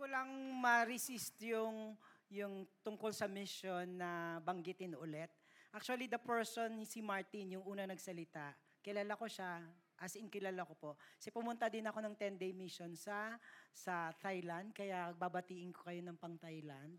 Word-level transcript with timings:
ko 0.00 0.08
lang 0.08 0.32
ma-resist 0.56 1.36
yung, 1.44 1.92
yung 2.32 2.64
tungkol 2.80 3.12
sa 3.12 3.28
mission 3.28 3.84
na 4.00 4.40
banggitin 4.40 4.96
ulit. 4.96 5.28
Actually, 5.76 6.08
the 6.08 6.16
person, 6.16 6.88
si 6.88 7.04
Martin, 7.04 7.60
yung 7.60 7.64
una 7.68 7.84
nagsalita, 7.84 8.56
kilala 8.80 9.12
ko 9.12 9.28
siya, 9.28 9.60
as 10.00 10.16
in 10.16 10.32
kilala 10.32 10.64
ko 10.64 10.72
po. 10.72 10.90
Kasi 11.20 11.28
pumunta 11.28 11.68
din 11.68 11.84
ako 11.84 12.00
ng 12.00 12.14
10-day 12.16 12.56
mission 12.56 12.96
sa, 12.96 13.36
sa 13.68 14.08
Thailand, 14.16 14.72
kaya 14.72 15.12
babatiin 15.12 15.68
ko 15.68 15.84
kayo 15.84 16.00
ng 16.00 16.16
pang 16.16 16.40
Thailand. 16.40 16.96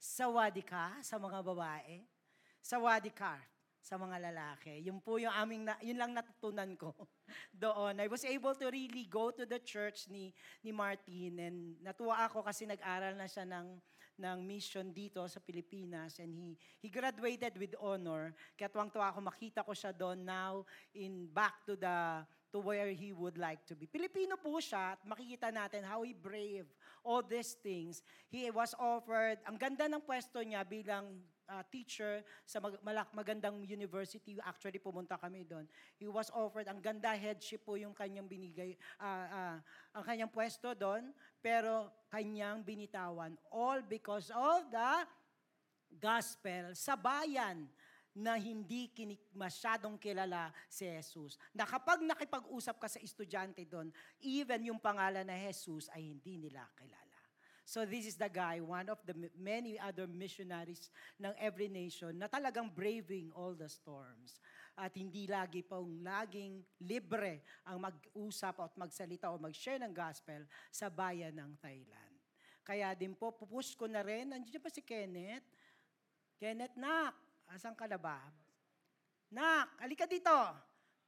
Sa 0.00 0.32
Wadika, 0.32 0.96
sa 1.04 1.20
mga 1.20 1.44
babae. 1.44 2.00
Sa 2.64 2.80
Wadika, 2.80 3.36
sa 3.80 3.96
mga 3.96 4.30
lalaki. 4.30 4.84
Yun 4.84 5.00
po 5.00 5.16
yung 5.16 5.32
aming, 5.32 5.64
na, 5.64 5.74
yun 5.80 5.96
lang 5.96 6.12
natutunan 6.12 6.68
ko 6.76 6.92
doon. 7.64 7.96
I 7.96 8.06
was 8.06 8.22
able 8.28 8.52
to 8.54 8.68
really 8.68 9.08
go 9.08 9.32
to 9.32 9.48
the 9.48 9.58
church 9.58 10.06
ni, 10.12 10.36
ni 10.60 10.70
Martin 10.70 11.40
and 11.40 11.58
natuwa 11.80 12.28
ako 12.28 12.44
kasi 12.44 12.68
nag-aral 12.68 13.16
na 13.16 13.24
siya 13.24 13.48
ng, 13.48 13.80
ng 14.20 14.38
mission 14.44 14.92
dito 14.92 15.24
sa 15.24 15.40
Pilipinas 15.40 16.20
and 16.20 16.36
he, 16.36 16.52
he 16.84 16.92
graduated 16.92 17.56
with 17.56 17.72
honor. 17.80 18.36
Kaya 18.52 18.68
tuwang-tuwa 18.68 19.08
ako 19.08 19.24
makita 19.24 19.64
ko 19.64 19.72
siya 19.72 19.96
doon 19.96 20.20
now 20.28 20.68
in 20.92 21.24
back 21.32 21.64
to 21.64 21.72
the 21.72 22.20
to 22.50 22.58
where 22.58 22.90
he 22.90 23.14
would 23.14 23.38
like 23.38 23.62
to 23.62 23.78
be. 23.78 23.86
Pilipino 23.86 24.34
po 24.34 24.58
siya 24.58 24.98
at 24.98 25.00
makikita 25.06 25.54
natin 25.54 25.86
how 25.86 26.02
he 26.02 26.10
brave 26.10 26.66
all 27.06 27.22
these 27.22 27.54
things. 27.62 28.02
He 28.26 28.50
was 28.50 28.74
offered, 28.74 29.38
ang 29.46 29.56
ganda 29.56 29.86
ng 29.86 30.02
pwesto 30.02 30.42
niya 30.42 30.66
bilang 30.66 31.22
uh, 31.50 31.66
teacher 31.66 32.22
sa 32.46 32.62
mag- 32.62 32.78
malak- 32.86 33.10
magandang 33.10 33.58
university. 33.66 34.38
Actually, 34.46 34.78
pumunta 34.78 35.18
kami 35.18 35.42
doon. 35.42 35.66
He 35.98 36.06
was 36.06 36.30
offered, 36.30 36.70
ang 36.70 36.78
ganda 36.78 37.10
headship 37.10 37.66
po 37.66 37.74
yung 37.74 37.92
kanyang 37.92 38.30
binigay, 38.30 38.78
uh, 39.02 39.26
uh, 39.26 39.56
ang 39.98 40.04
kanyang 40.06 40.30
pwesto 40.30 40.70
doon, 40.78 41.10
pero 41.42 41.90
kanyang 42.06 42.62
binitawan. 42.62 43.34
All 43.50 43.82
because 43.82 44.30
of 44.30 44.70
the 44.70 44.92
gospel 45.98 46.70
sa 46.78 46.94
bayan 46.94 47.66
na 48.14 48.34
hindi 48.34 48.90
kinik 48.90 49.30
masyadong 49.34 49.94
kilala 49.94 50.50
si 50.66 50.86
Jesus. 50.86 51.38
Na 51.54 51.62
kapag 51.62 52.02
nakipag-usap 52.02 52.76
ka 52.78 52.88
sa 52.90 52.98
estudyante 52.98 53.62
doon, 53.62 53.90
even 54.22 54.70
yung 54.74 54.80
pangalan 54.82 55.22
na 55.22 55.36
Jesus 55.38 55.86
ay 55.94 56.10
hindi 56.10 56.38
nila 56.38 56.66
kilala. 56.74 57.09
So 57.70 57.86
this 57.86 58.02
is 58.02 58.18
the 58.18 58.26
guy, 58.26 58.58
one 58.58 58.90
of 58.90 58.98
the 59.06 59.14
many 59.38 59.78
other 59.78 60.10
missionaries 60.10 60.90
ng 61.22 61.30
every 61.38 61.70
nation 61.70 62.18
na 62.18 62.26
talagang 62.26 62.66
braving 62.66 63.30
all 63.30 63.54
the 63.54 63.70
storms. 63.70 64.42
At 64.74 64.90
hindi 64.98 65.30
lagi 65.30 65.62
pong 65.62 66.02
laging 66.02 66.66
libre 66.82 67.46
ang 67.62 67.78
mag-usap 67.78 68.58
at 68.66 68.74
magsalita 68.74 69.30
o 69.30 69.38
mag-share 69.38 69.78
ng 69.86 69.94
gospel 69.94 70.50
sa 70.74 70.90
bayan 70.90 71.30
ng 71.30 71.54
Thailand. 71.62 72.14
Kaya 72.66 72.90
din 72.98 73.14
po, 73.14 73.30
pupush 73.30 73.78
ko 73.78 73.86
na 73.86 74.02
rin, 74.02 74.34
nandiyan 74.34 74.58
pa 74.58 74.70
si 74.74 74.82
Kenneth. 74.82 75.46
Kenneth, 76.42 76.74
nak, 76.74 77.14
asan 77.54 77.78
ka 77.78 77.86
na 77.86 78.02
ba? 78.02 78.18
Nak, 79.30 79.78
alika 79.78 80.10
dito. 80.10 80.34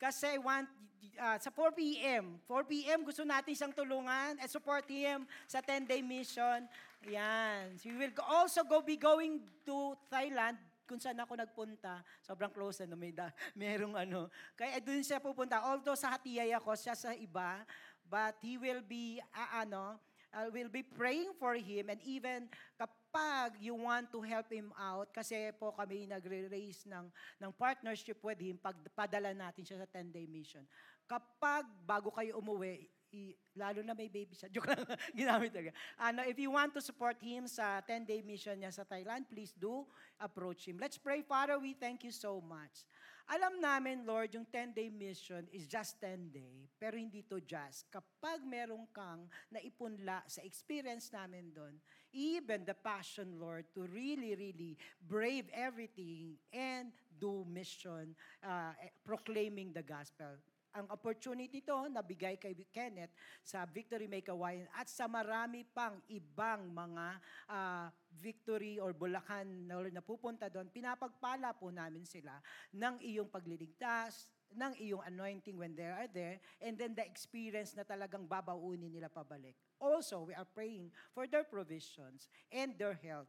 Kasi 0.03 0.35
want, 0.43 0.67
uh, 1.15 1.39
sa 1.39 1.47
4 1.55 1.79
p.m., 1.79 2.43
4 2.51 2.67
p.m. 2.67 3.07
gusto 3.07 3.23
natin 3.23 3.55
siyang 3.55 3.71
tulungan 3.71 4.35
and 4.43 4.51
support 4.51 4.83
him 4.91 5.23
sa 5.47 5.63
10-day 5.63 6.03
mission. 6.03 6.67
Yan. 7.07 7.79
So 7.79 7.87
we 7.87 7.95
will 8.03 8.15
also 8.27 8.67
go 8.67 8.83
be 8.83 8.99
going 8.99 9.39
to 9.63 9.95
Thailand 10.11 10.59
kung 10.91 10.99
saan 10.99 11.23
ako 11.23 11.39
nagpunta. 11.39 12.03
Sobrang 12.19 12.51
close 12.51 12.83
na 12.83 12.99
may 12.99 13.15
da, 13.15 13.31
merong 13.55 13.95
ano. 13.95 14.27
Kaya 14.59 14.83
doon 14.83 15.07
siya 15.07 15.23
pupunta. 15.23 15.63
Although 15.63 15.95
sa 15.95 16.19
Hatiyay 16.19 16.51
ako, 16.59 16.75
siya 16.75 16.99
sa 16.99 17.15
iba. 17.15 17.63
But 18.11 18.43
he 18.43 18.59
will 18.59 18.83
be, 18.83 19.23
uh, 19.31 19.63
ano, 19.63 20.03
uh, 20.35 20.51
will 20.51 20.69
be 20.69 20.83
praying 20.83 21.37
for 21.39 21.55
him 21.55 21.95
and 21.95 22.03
even 22.03 22.51
kap 22.75 22.91
kapag 23.13 23.61
you 23.61 23.77
want 23.77 24.09
to 24.09 24.25
help 24.25 24.49
him 24.49 24.73
out, 24.73 25.13
kasi 25.13 25.53
po 25.61 25.77
kami 25.77 26.09
nagre-raise 26.09 26.89
ng, 26.89 27.13
ng 27.45 27.53
partnership 27.61 28.17
with 28.25 28.41
him, 28.41 28.57
pagpadala 28.57 29.37
natin 29.37 29.69
siya 29.69 29.85
sa 29.85 29.89
10-day 30.01 30.25
mission. 30.25 30.65
Kapag 31.05 31.69
bago 31.85 32.09
kayo 32.09 32.41
umuwi, 32.41 32.89
i, 33.13 33.37
lalo 33.53 33.85
na 33.85 33.93
may 33.93 34.09
baby 34.09 34.33
siya. 34.33 34.49
Joke 34.57 34.73
lang, 34.73 34.81
ginamit 35.13 35.53
talaga. 35.53 35.77
Ano, 36.01 36.25
if 36.25 36.41
you 36.41 36.57
want 36.57 36.73
to 36.73 36.81
support 36.81 37.21
him 37.21 37.45
sa 37.45 37.85
10-day 37.85 38.25
mission 38.25 38.57
niya 38.57 38.73
sa 38.73 38.89
Thailand, 38.89 39.29
please 39.29 39.53
do 39.53 39.85
approach 40.17 40.65
him. 40.65 40.81
Let's 40.81 40.97
pray, 40.97 41.21
Father, 41.21 41.61
we 41.61 41.77
thank 41.77 42.09
you 42.09 42.17
so 42.17 42.41
much. 42.41 42.89
Alam 43.31 43.63
namin, 43.63 44.03
Lord, 44.03 44.35
yung 44.35 44.47
10-day 44.47 44.91
mission 44.91 45.47
is 45.55 45.71
just 45.71 46.01
10 46.03 46.35
day, 46.35 46.67
pero 46.81 46.99
hindi 46.99 47.23
to 47.27 47.39
just. 47.43 47.87
Kapag 47.89 48.43
meron 48.43 48.87
kang 48.91 49.31
naipunla 49.51 50.27
sa 50.27 50.43
experience 50.43 51.15
namin 51.15 51.55
doon, 51.55 51.75
even 52.13 52.67
the 52.67 52.75
passion, 52.75 53.39
Lord, 53.39 53.65
to 53.73 53.87
really, 53.89 54.35
really 54.35 54.75
brave 55.01 55.47
everything 55.55 56.37
and 56.53 56.91
do 57.17 57.47
mission, 57.49 58.13
uh, 58.43 58.75
proclaiming 59.07 59.71
the 59.73 59.87
gospel 59.87 60.37
ang 60.73 60.89
opportunity 60.89 61.61
to 61.61 61.89
nabigay 61.93 62.41
kay 62.41 62.57
Kenneth 62.73 63.13
sa 63.45 63.69
Victory 63.69 64.09
Make 64.09 64.33
Hawaiian 64.33 64.69
at 64.73 64.89
sa 64.89 65.05
marami 65.05 65.69
pang 65.69 66.01
ibang 66.09 66.73
mga 66.73 67.07
uh, 67.49 67.87
victory 68.21 68.81
or 68.81 68.97
bulakan 68.97 69.69
na, 69.69 69.85
na 69.93 70.03
pupunta 70.05 70.49
doon, 70.49 70.73
pinapagpala 70.73 71.53
po 71.57 71.69
namin 71.69 72.05
sila 72.09 72.41
ng 72.73 73.01
iyong 73.05 73.29
pagliligtas, 73.29 74.29
ng 74.53 74.77
iyong 74.81 75.01
anointing 75.09 75.57
when 75.57 75.73
they 75.73 75.89
are 75.89 76.09
there, 76.13 76.37
and 76.61 76.77
then 76.77 76.93
the 76.93 77.05
experience 77.05 77.73
na 77.73 77.85
talagang 77.85 78.29
babaunin 78.29 78.93
nila 78.93 79.09
pabalik. 79.09 79.57
Also, 79.81 80.29
we 80.29 80.37
are 80.37 80.49
praying 80.49 80.93
for 81.17 81.25
their 81.25 81.45
provisions 81.45 82.29
and 82.53 82.77
their 82.77 82.97
health. 83.01 83.29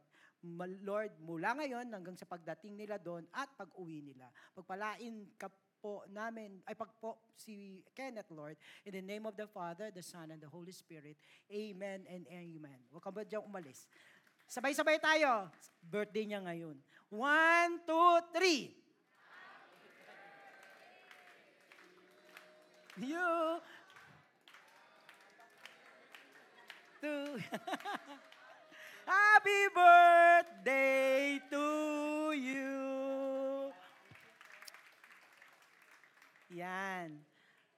Lord, 0.84 1.16
mula 1.24 1.56
ngayon 1.56 1.88
hanggang 1.88 2.20
sa 2.20 2.28
pagdating 2.28 2.76
nila 2.76 3.00
doon 3.00 3.24
at 3.32 3.48
pag-uwi 3.56 4.04
nila. 4.04 4.28
Pagpalain 4.52 5.24
ka 5.40 5.48
po 5.84 6.00
namin, 6.08 6.64
ay 6.64 6.72
pag 6.72 6.88
po 6.96 7.20
si 7.36 7.84
Kenneth, 7.92 8.32
Lord, 8.32 8.56
in 8.88 8.96
the 8.96 9.04
name 9.04 9.28
of 9.28 9.36
the 9.36 9.44
Father, 9.44 9.92
the 9.92 10.00
Son, 10.00 10.32
and 10.32 10.40
the 10.40 10.48
Holy 10.48 10.72
Spirit. 10.72 11.20
Amen 11.52 12.08
and 12.08 12.24
amen. 12.32 12.80
Huwag 12.88 13.04
ka 13.04 13.12
ba 13.12 13.20
diyang 13.20 13.44
umalis? 13.44 13.84
Sabay-sabay 14.48 14.96
tayo. 14.96 15.52
Birthday 15.84 16.24
niya 16.24 16.40
ngayon. 16.40 16.80
One, 17.12 17.84
two, 17.84 18.12
three. 18.32 18.72
You. 22.96 23.60
Two. 27.04 27.36
Happy 29.04 29.60
birthday 29.76 31.36
to 31.52 31.66
you. 32.32 32.72
Yan. 36.54 37.18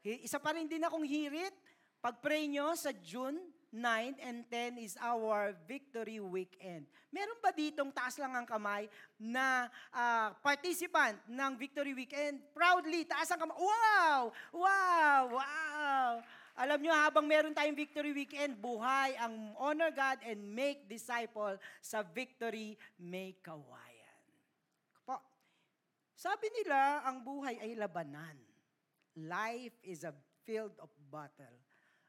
Isa 0.05 0.37
pa 0.37 0.53
rin 0.53 0.69
din 0.69 0.85
akong 0.85 1.03
hirit. 1.03 1.57
Pag-pray 2.05 2.47
nyo 2.47 2.77
sa 2.77 2.93
June 2.93 3.41
9 3.73 4.15
and 4.23 4.47
10 4.49 4.79
is 4.79 4.95
our 5.03 5.57
victory 5.67 6.23
weekend. 6.23 6.87
Meron 7.11 7.41
ba 7.43 7.51
ditong 7.51 7.91
taas 7.91 8.15
lang 8.21 8.31
ang 8.37 8.47
kamay 8.47 8.87
na 9.19 9.67
uh, 9.91 10.31
participant 10.45 11.19
ng 11.27 11.53
victory 11.59 11.97
weekend? 11.97 12.39
Proudly, 12.55 13.03
taas 13.09 13.27
ang 13.33 13.43
kamay. 13.43 13.59
Wow! 13.59 14.31
Wow! 14.55 15.21
Wow! 15.41 16.11
Alam 16.57 16.79
nyo, 16.81 16.93
habang 16.95 17.29
meron 17.29 17.53
tayong 17.53 17.77
victory 17.77 18.17
weekend, 18.17 18.57
buhay 18.57 19.13
ang 19.21 19.53
honor 19.61 19.93
God 19.93 20.25
and 20.25 20.41
make 20.41 20.89
disciple 20.89 21.61
sa 21.85 22.01
victory 22.01 22.81
make 22.97 23.45
kawayan. 23.45 24.25
Po, 25.05 25.21
sabi 26.17 26.49
nila, 26.57 27.05
ang 27.05 27.21
buhay 27.21 27.61
ay 27.61 27.77
labanan. 27.77 28.46
Life 29.17 29.81
is 29.81 30.05
a 30.05 30.13
field 30.45 30.77
of 30.77 30.93
battle. 31.09 31.57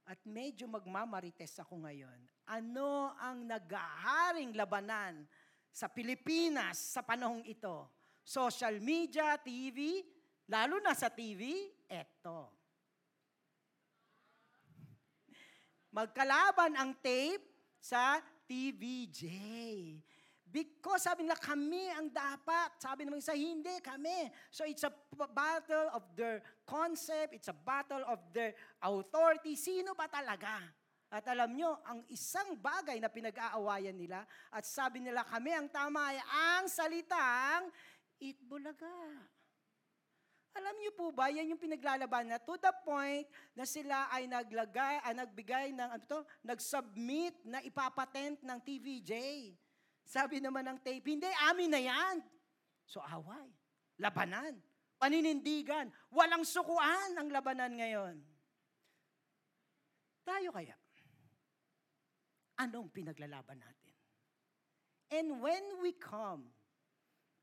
At 0.08 0.20
medyo 0.28 0.68
magmamarites 0.68 1.60
ako 1.60 1.84
ngayon. 1.84 2.20
Ano 2.48 3.12
ang 3.20 3.44
nagaharing 3.48 4.56
labanan 4.56 5.28
sa 5.72 5.88
Pilipinas 5.92 6.80
sa 6.80 7.04
panahong 7.04 7.44
ito? 7.48 7.88
Social 8.24 8.80
media, 8.84 9.40
TV, 9.40 10.04
lalo 10.52 10.80
na 10.84 10.92
sa 10.96 11.08
TV, 11.08 11.72
eto. 11.88 12.52
Magkalaban 15.92 16.76
ang 16.76 16.92
tape 17.00 17.48
sa 17.80 18.20
TVJ. 18.48 19.24
Because 20.58 21.06
sabi 21.06 21.22
nila, 21.22 21.38
kami 21.38 21.86
ang 21.94 22.10
dapat. 22.10 22.82
Sabi 22.82 23.06
naman 23.06 23.22
isa, 23.22 23.38
hindi, 23.38 23.78
kami. 23.78 24.26
So 24.50 24.66
it's 24.66 24.82
a 24.82 24.90
battle 25.14 25.94
of 25.94 26.02
their 26.18 26.42
concept, 26.66 27.38
it's 27.38 27.46
a 27.46 27.54
battle 27.54 28.02
of 28.10 28.18
their 28.34 28.58
authority. 28.82 29.54
Sino 29.54 29.94
ba 29.94 30.10
talaga? 30.10 30.58
At 31.14 31.30
alam 31.30 31.54
nyo, 31.54 31.78
ang 31.86 32.02
isang 32.10 32.58
bagay 32.58 32.98
na 32.98 33.06
pinag-aawayan 33.06 33.94
nila, 33.94 34.26
at 34.50 34.66
sabi 34.66 34.98
nila, 34.98 35.22
kami 35.30 35.54
ang 35.54 35.70
tama 35.70 36.10
ay 36.10 36.18
ang 36.26 36.66
salitang 36.66 37.70
Itbulaga. 38.18 38.98
Alam 40.58 40.74
niyo 40.82 40.90
po 40.98 41.14
ba, 41.14 41.30
yan 41.30 41.54
yung 41.54 41.62
pinaglalaban 41.62 42.34
na 42.34 42.42
to 42.42 42.58
the 42.58 42.74
point 42.82 43.30
na 43.54 43.62
sila 43.62 44.10
ay 44.10 44.26
naglagay, 44.26 45.06
ay 45.06 45.14
nagbigay 45.14 45.68
ng, 45.70 45.86
ano 45.86 46.04
to, 46.10 46.26
nag-submit 46.42 47.46
na 47.46 47.62
ipapatent 47.62 48.42
ng 48.42 48.60
TVJ. 48.66 49.14
Sabi 50.08 50.40
naman 50.40 50.64
ng 50.64 50.80
tape, 50.80 51.04
hindi, 51.04 51.28
amin 51.52 51.68
na 51.68 51.82
yan. 51.84 52.16
So 52.88 53.04
away, 53.04 53.52
labanan, 54.00 54.56
paninindigan, 54.96 55.92
walang 56.08 56.48
sukuan 56.48 57.20
ang 57.20 57.28
labanan 57.28 57.76
ngayon. 57.76 58.16
Tayo 60.24 60.56
kaya, 60.56 60.76
anong 62.64 62.88
pinaglalaban 62.96 63.60
natin? 63.60 63.96
And 65.12 65.44
when 65.44 65.84
we 65.84 65.92
come 65.96 66.52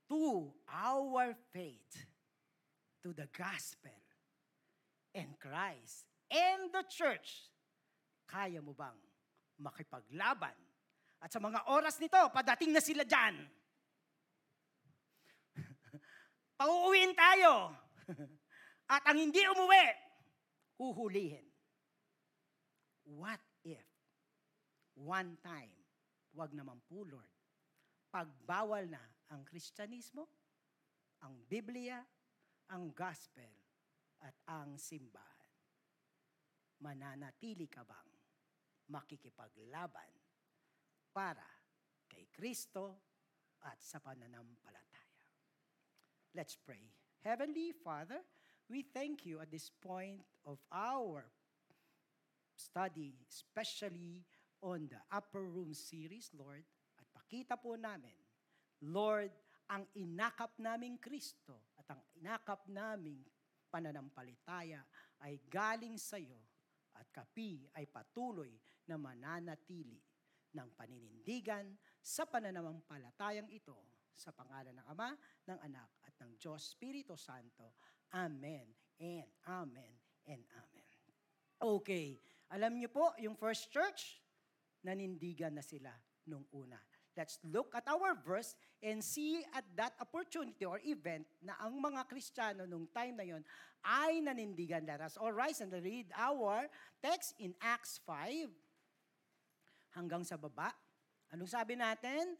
to 0.08 0.52
our 0.68 1.36
faith, 1.52 2.08
to 3.04 3.12
the 3.12 3.28
gospel 3.36 3.92
and 5.12 5.36
Christ 5.36 6.08
and 6.32 6.72
the 6.72 6.84
church, 6.88 7.52
kaya 8.24 8.64
mo 8.64 8.72
bang 8.72 8.96
makipaglaban? 9.60 10.56
At 11.24 11.32
sa 11.32 11.40
mga 11.40 11.72
oras 11.72 11.96
nito, 11.96 12.20
padating 12.36 12.76
na 12.76 12.84
sila 12.84 13.00
dyan. 13.00 13.48
Pauuwiin 16.60 17.16
tayo. 17.16 17.72
At 18.92 19.08
ang 19.08 19.16
hindi 19.16 19.40
umuwi, 19.48 19.86
huhulihin. 20.76 21.48
What 23.08 23.40
if, 23.64 23.88
one 25.00 25.40
time, 25.40 25.72
wag 26.36 26.52
naman 26.52 26.84
po 26.84 27.08
Lord, 27.08 27.32
pagbawal 28.12 28.84
na 28.92 29.00
ang 29.32 29.48
Kristyanismo, 29.48 30.28
ang 31.24 31.40
Biblia, 31.48 32.04
ang 32.68 32.92
gospel 32.92 33.48
at 34.20 34.36
ang 34.52 34.76
simbahan. 34.76 35.52
Mananatili 36.84 37.64
ka 37.72 37.80
bang 37.80 38.12
makikipaglaban 38.92 40.23
para 41.14 41.46
kay 42.10 42.26
Kristo 42.34 42.98
at 43.62 43.78
sa 43.78 44.02
pananampalataya? 44.02 45.22
Let's 46.34 46.58
pray. 46.58 46.82
Heavenly 47.22 47.70
Father, 47.70 48.18
we 48.66 48.82
thank 48.82 49.22
you 49.22 49.38
at 49.38 49.54
this 49.54 49.70
point 49.70 50.26
of 50.42 50.58
our 50.74 51.22
study, 52.58 53.14
especially 53.30 54.26
on 54.58 54.90
the 54.90 54.98
Upper 55.14 55.46
Room 55.46 55.70
series, 55.70 56.34
Lord, 56.34 56.66
at 56.98 57.06
pakita 57.14 57.54
po 57.54 57.78
namin, 57.78 58.18
Lord, 58.82 59.30
ang 59.70 59.86
inakap 59.96 60.58
naming 60.60 61.00
Kristo 61.00 61.72
at 61.78 61.86
ang 61.88 62.02
inakap 62.18 62.66
naming 62.68 63.22
pananampalataya 63.72 64.84
ay 65.24 65.40
galing 65.48 65.96
sa 65.96 66.20
iyo 66.20 66.36
at 66.94 67.08
kapi 67.08 67.64
ay 67.74 67.88
patuloy 67.88 68.52
na 68.86 69.00
mananatili 69.00 69.98
ng 70.54 70.68
paninindigan 70.78 71.74
sa 71.98 72.24
pananampalatayang 72.24 73.50
ito 73.50 73.74
sa 74.14 74.30
pangalan 74.30 74.78
ng 74.78 74.86
Ama, 74.94 75.10
ng 75.50 75.58
Anak 75.66 75.90
at 76.06 76.14
ng 76.22 76.38
Diyos 76.38 76.62
Espiritu 76.62 77.18
Santo. 77.18 77.74
Amen 78.14 78.70
and 79.02 79.28
Amen 79.50 79.94
and 80.30 80.42
Amen. 80.54 80.90
Okay, 81.58 82.18
alam 82.54 82.78
niyo 82.78 82.92
po, 82.94 83.10
yung 83.18 83.34
first 83.34 83.68
church, 83.74 84.22
nanindigan 84.86 85.58
na 85.58 85.64
sila 85.64 85.90
nung 86.30 86.46
una. 86.54 86.78
Let's 87.14 87.38
look 87.46 87.70
at 87.78 87.86
our 87.86 88.18
verse 88.18 88.58
and 88.82 88.98
see 88.98 89.46
at 89.54 89.62
that 89.78 89.94
opportunity 90.02 90.66
or 90.66 90.82
event 90.82 91.30
na 91.38 91.54
ang 91.62 91.78
mga 91.78 92.10
Kristiyano 92.10 92.66
nung 92.66 92.90
time 92.90 93.14
na 93.14 93.26
yon 93.26 93.42
ay 93.86 94.18
nanindigan. 94.18 94.82
Let 94.82 94.98
us 94.98 95.14
all 95.14 95.30
rise 95.30 95.62
and 95.62 95.70
read 95.70 96.10
our 96.18 96.66
text 96.98 97.38
in 97.38 97.54
Acts 97.62 98.02
5 98.02 98.50
hanggang 99.94 100.26
sa 100.26 100.36
baba. 100.36 100.74
Anong 101.32 101.48
sabi 101.48 101.78
natin? 101.78 102.36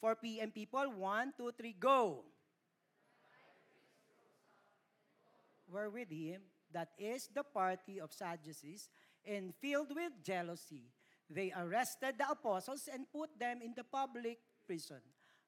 4 0.00 0.18
p.m. 0.18 0.50
people, 0.50 0.86
1, 0.98 1.38
2, 1.38 1.52
3, 1.54 1.76
go! 1.78 2.26
Were 5.70 5.90
with 5.90 6.10
him, 6.10 6.42
that 6.74 6.90
is 6.98 7.30
the 7.30 7.46
party 7.46 8.02
of 8.02 8.10
Sadducees, 8.10 8.90
and 9.22 9.54
filled 9.62 9.94
with 9.94 10.10
jealousy 10.26 10.90
They 11.32 11.48
arrested 11.56 12.20
the 12.20 12.28
apostles 12.28 12.88
and 12.92 13.08
put 13.08 13.32
them 13.40 13.64
in 13.64 13.72
the 13.72 13.84
public 13.84 14.36
prison. 14.68 15.00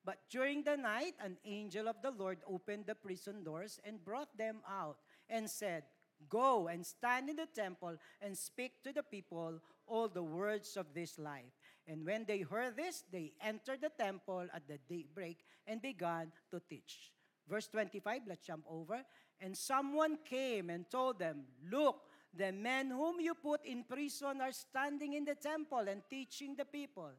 But 0.04 0.16
during 0.32 0.64
the 0.64 0.76
night, 0.76 1.12
an 1.20 1.36
angel 1.44 1.88
of 1.88 2.00
the 2.00 2.10
Lord 2.10 2.40
opened 2.48 2.88
the 2.88 2.96
prison 2.96 3.44
doors 3.44 3.80
and 3.84 4.04
brought 4.04 4.32
them 4.36 4.64
out 4.68 4.96
and 5.28 5.48
said, 5.48 5.84
Go 6.28 6.68
and 6.68 6.84
stand 6.84 7.30
in 7.30 7.36
the 7.36 7.46
temple 7.46 7.96
and 8.20 8.36
speak 8.36 8.82
to 8.84 8.92
the 8.92 9.02
people 9.02 9.60
all 9.86 10.08
the 10.08 10.22
words 10.22 10.76
of 10.76 10.86
this 10.94 11.18
life. 11.18 11.52
And 11.86 12.06
when 12.06 12.24
they 12.24 12.40
heard 12.40 12.76
this, 12.76 13.04
they 13.12 13.32
entered 13.42 13.80
the 13.82 13.90
temple 13.90 14.46
at 14.54 14.66
the 14.66 14.78
daybreak 14.88 15.44
and 15.66 15.82
began 15.82 16.32
to 16.50 16.60
teach. 16.68 17.12
Verse 17.48 17.68
25, 17.68 18.22
let's 18.26 18.46
jump 18.46 18.64
over. 18.68 19.02
And 19.40 19.56
someone 19.56 20.18
came 20.24 20.70
and 20.70 20.88
told 20.90 21.18
them, 21.18 21.44
Look, 21.70 22.00
The 22.36 22.50
men 22.50 22.90
whom 22.90 23.20
you 23.20 23.34
put 23.34 23.64
in 23.64 23.84
prison 23.84 24.40
are 24.40 24.50
standing 24.50 25.14
in 25.14 25.24
the 25.24 25.36
temple 25.36 25.86
and 25.86 26.02
teaching 26.10 26.56
the 26.56 26.64
people. 26.64 27.10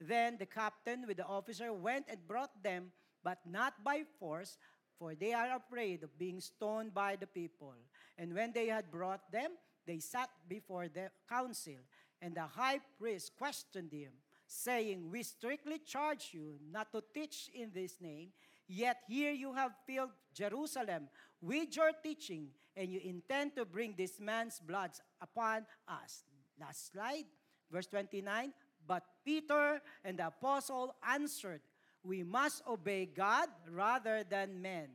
Then 0.00 0.36
the 0.36 0.46
captain 0.46 1.06
with 1.06 1.18
the 1.18 1.26
officer 1.26 1.72
went 1.72 2.06
and 2.08 2.18
brought 2.26 2.50
them, 2.62 2.90
but 3.22 3.38
not 3.46 3.84
by 3.84 4.02
force, 4.18 4.58
for 4.98 5.14
they 5.14 5.32
are 5.32 5.54
afraid 5.54 6.02
of 6.02 6.18
being 6.18 6.40
stoned 6.40 6.92
by 6.92 7.14
the 7.14 7.26
people. 7.26 7.74
And 8.18 8.34
when 8.34 8.52
they 8.52 8.66
had 8.66 8.90
brought 8.90 9.30
them, 9.30 9.50
they 9.86 9.98
sat 9.98 10.30
before 10.48 10.88
the 10.88 11.10
council. 11.28 11.80
And 12.22 12.34
the 12.34 12.46
high 12.46 12.80
priest 12.98 13.32
questioned 13.36 13.92
him, 13.92 14.12
saying, 14.46 15.10
We 15.10 15.22
strictly 15.22 15.78
charge 15.78 16.30
you 16.32 16.58
not 16.70 16.92
to 16.92 17.02
teach 17.12 17.50
in 17.54 17.70
this 17.74 18.00
name. 18.00 18.30
Yet 18.66 18.98
here 19.08 19.32
you 19.32 19.52
have 19.52 19.72
filled 19.86 20.12
Jerusalem 20.32 21.08
with 21.40 21.76
your 21.76 21.92
teaching, 22.02 22.48
and 22.76 22.88
you 22.88 23.00
intend 23.04 23.54
to 23.56 23.64
bring 23.64 23.94
this 23.96 24.18
man's 24.18 24.58
blood 24.58 24.92
upon 25.20 25.66
us. 25.86 26.24
Last 26.58 26.92
slide, 26.92 27.24
verse 27.70 27.86
29. 27.86 28.52
But 28.86 29.04
Peter 29.24 29.80
and 30.04 30.18
the 30.18 30.28
apostle 30.28 30.94
answered, 31.06 31.60
We 32.02 32.22
must 32.22 32.62
obey 32.66 33.06
God 33.06 33.48
rather 33.70 34.24
than 34.24 34.62
men. 34.62 34.88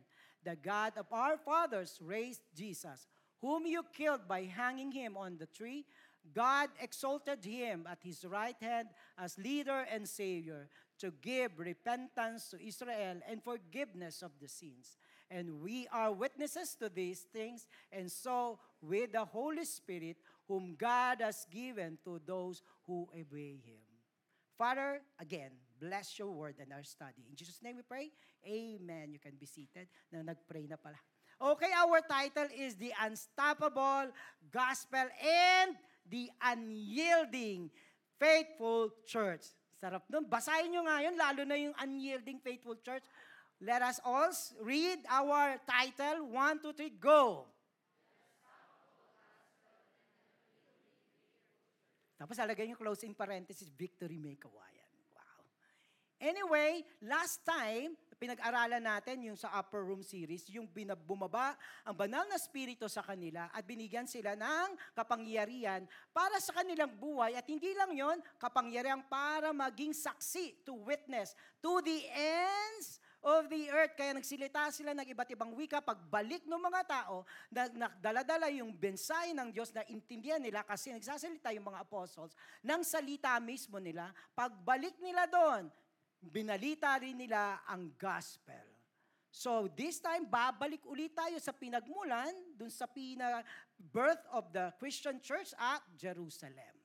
The 0.44 0.56
God 0.56 0.94
of 0.98 1.08
our 1.12 1.38
fathers 1.38 2.00
raised 2.02 2.42
Jesus, 2.56 3.08
whom 3.42 3.66
you 3.66 3.84
killed 3.94 4.28
by 4.28 4.44
hanging 4.44 4.92
him 4.92 5.18
on 5.18 5.38
the 5.38 5.48
tree. 5.48 5.86
God 6.34 6.70
exalted 6.82 7.44
him 7.44 7.88
at 7.90 8.00
his 8.04 8.26
right 8.26 8.56
hand 8.62 8.90
as 9.18 9.38
leader 9.38 9.86
and 9.92 10.08
savior 10.08 10.70
to 11.00 11.12
give 11.22 11.58
repentance 11.58 12.50
to 12.50 12.62
Israel 12.62 13.22
and 13.28 13.44
forgiveness 13.44 14.22
of 14.22 14.31
the 14.42 14.48
sins. 14.48 14.98
And 15.31 15.62
we 15.62 15.88
are 15.92 16.12
witnesses 16.12 16.76
to 16.80 16.90
these 16.90 17.22
things, 17.31 17.68
and 17.92 18.12
so 18.12 18.60
with 18.81 19.12
the 19.12 19.26
Holy 19.26 19.66
Spirit, 19.66 20.18
whom 20.48 20.76
God 20.76 21.22
has 21.22 21.46
given 21.52 22.00
to 22.04 22.19
those 22.26 22.64
who 22.88 23.08
obey 23.14 23.60
Him. 23.64 23.80
Father, 24.58 25.02
again, 25.19 25.52
bless 25.80 26.19
your 26.19 26.30
word 26.30 26.59
and 26.59 26.69
our 26.76 26.83
study. 26.83 27.24
In 27.30 27.36
Jesus' 27.36 27.64
name 27.64 27.80
we 27.80 27.86
pray. 27.88 28.12
Amen. 28.44 29.16
You 29.16 29.19
can 29.19 29.40
be 29.40 29.48
seated. 29.48 29.88
Na 30.12 30.21
nag-pray 30.21 30.68
na 30.68 30.76
pala. 30.76 31.00
Okay, 31.40 31.71
our 31.71 32.04
title 32.04 32.52
is 32.52 32.76
The 32.76 32.92
Unstoppable 33.00 34.12
Gospel 34.52 35.07
and 35.24 35.80
the 36.04 36.28
Unyielding 36.44 37.71
Faithful 38.19 38.92
Church. 39.07 39.48
Sarap 39.80 40.04
nun. 40.12 40.28
Basahin 40.28 40.76
nyo 40.76 40.83
nga 40.83 41.00
yun, 41.00 41.16
lalo 41.16 41.42
na 41.48 41.56
yung 41.56 41.71
unyielding 41.80 42.44
faithful 42.44 42.76
church. 42.83 43.07
Let 43.64 43.80
us 43.80 44.04
all 44.04 44.28
read 44.59 45.00
our 45.07 45.56
title. 45.64 46.28
One, 46.28 46.59
two, 46.59 46.76
three, 46.76 46.92
go! 46.92 47.48
Tapos 52.19 52.36
alagay 52.36 52.68
yung 52.68 52.76
closing 52.76 53.16
parenthesis, 53.16 53.71
victory 53.71 54.19
may 54.19 54.36
kawayan. 54.36 54.59
Wow. 54.59 54.69
Anyway, 56.19 56.83
last 56.99 57.47
time, 57.47 57.95
pinag-aralan 58.19 58.83
natin 58.83 59.23
yung 59.23 59.40
sa 59.40 59.47
Upper 59.56 59.80
Room 59.88 60.04
series, 60.04 60.52
yung 60.52 60.68
bumaba 61.07 61.56
ang 61.88 61.95
banal 61.95 62.28
na 62.28 62.35
spirito 62.35 62.92
sa 62.92 62.99
kanila 62.99 63.47
at 63.56 63.64
binigyan 63.64 64.04
sila 64.04 64.35
ng 64.35 64.76
kapangyarihan 64.92 65.88
para 66.11 66.35
sa 66.44 66.52
kanilang 66.59 66.92
buhay 66.92 67.40
at 67.40 67.47
hindi 67.47 67.71
lang 67.71 67.95
yon 67.95 68.19
kapangyarihan 68.35 68.99
para 69.07 69.56
maging 69.56 69.95
saksi 69.95 70.59
to 70.68 70.76
witness 70.83 71.31
to 71.64 71.80
the 71.88 72.04
ends 72.11 72.99
of 73.23 73.47
the 73.47 73.71
earth. 73.71 73.95
Kaya 73.95 74.11
nagsilita 74.16 74.76
sila 74.76 74.92
ng 74.92 75.07
iba't 75.16 75.31
ibang 75.31 75.56
wika. 75.56 75.80
Pagbalik 75.80 76.44
ng 76.44 76.59
mga 76.59 76.81
tao, 76.88 77.23
nagdala-dala 77.52 78.52
yung 78.52 78.76
bensahe 78.76 79.31
ng 79.31 79.56
Diyos 79.56 79.71
na 79.71 79.88
intindihan 79.88 80.44
nila 80.44 80.68
kasi 80.68 80.92
nagsasalita 80.92 81.56
yung 81.56 81.71
mga 81.71 81.88
apostles 81.88 82.35
ng 82.59 82.83
salita 82.83 83.40
mismo 83.40 83.80
nila. 83.80 84.11
Pagbalik 84.35 84.99
nila 84.99 85.23
doon, 85.28 85.71
binalita 86.21 86.99
rin 86.99 87.16
nila 87.16 87.64
ang 87.68 87.95
gospel. 87.95 88.68
So 89.30 89.69
this 89.71 90.02
time, 90.02 90.26
babalik 90.26 90.83
ulit 90.90 91.14
tayo 91.14 91.38
sa 91.38 91.54
pinagmulan, 91.54 92.33
dun 92.57 92.73
sa 92.73 92.90
pina 92.90 93.45
birth 93.78 94.21
of 94.33 94.49
the 94.52 94.73
Christian 94.81 95.21
church 95.21 95.54
at 95.56 95.85
Jerusalem. 95.95 96.76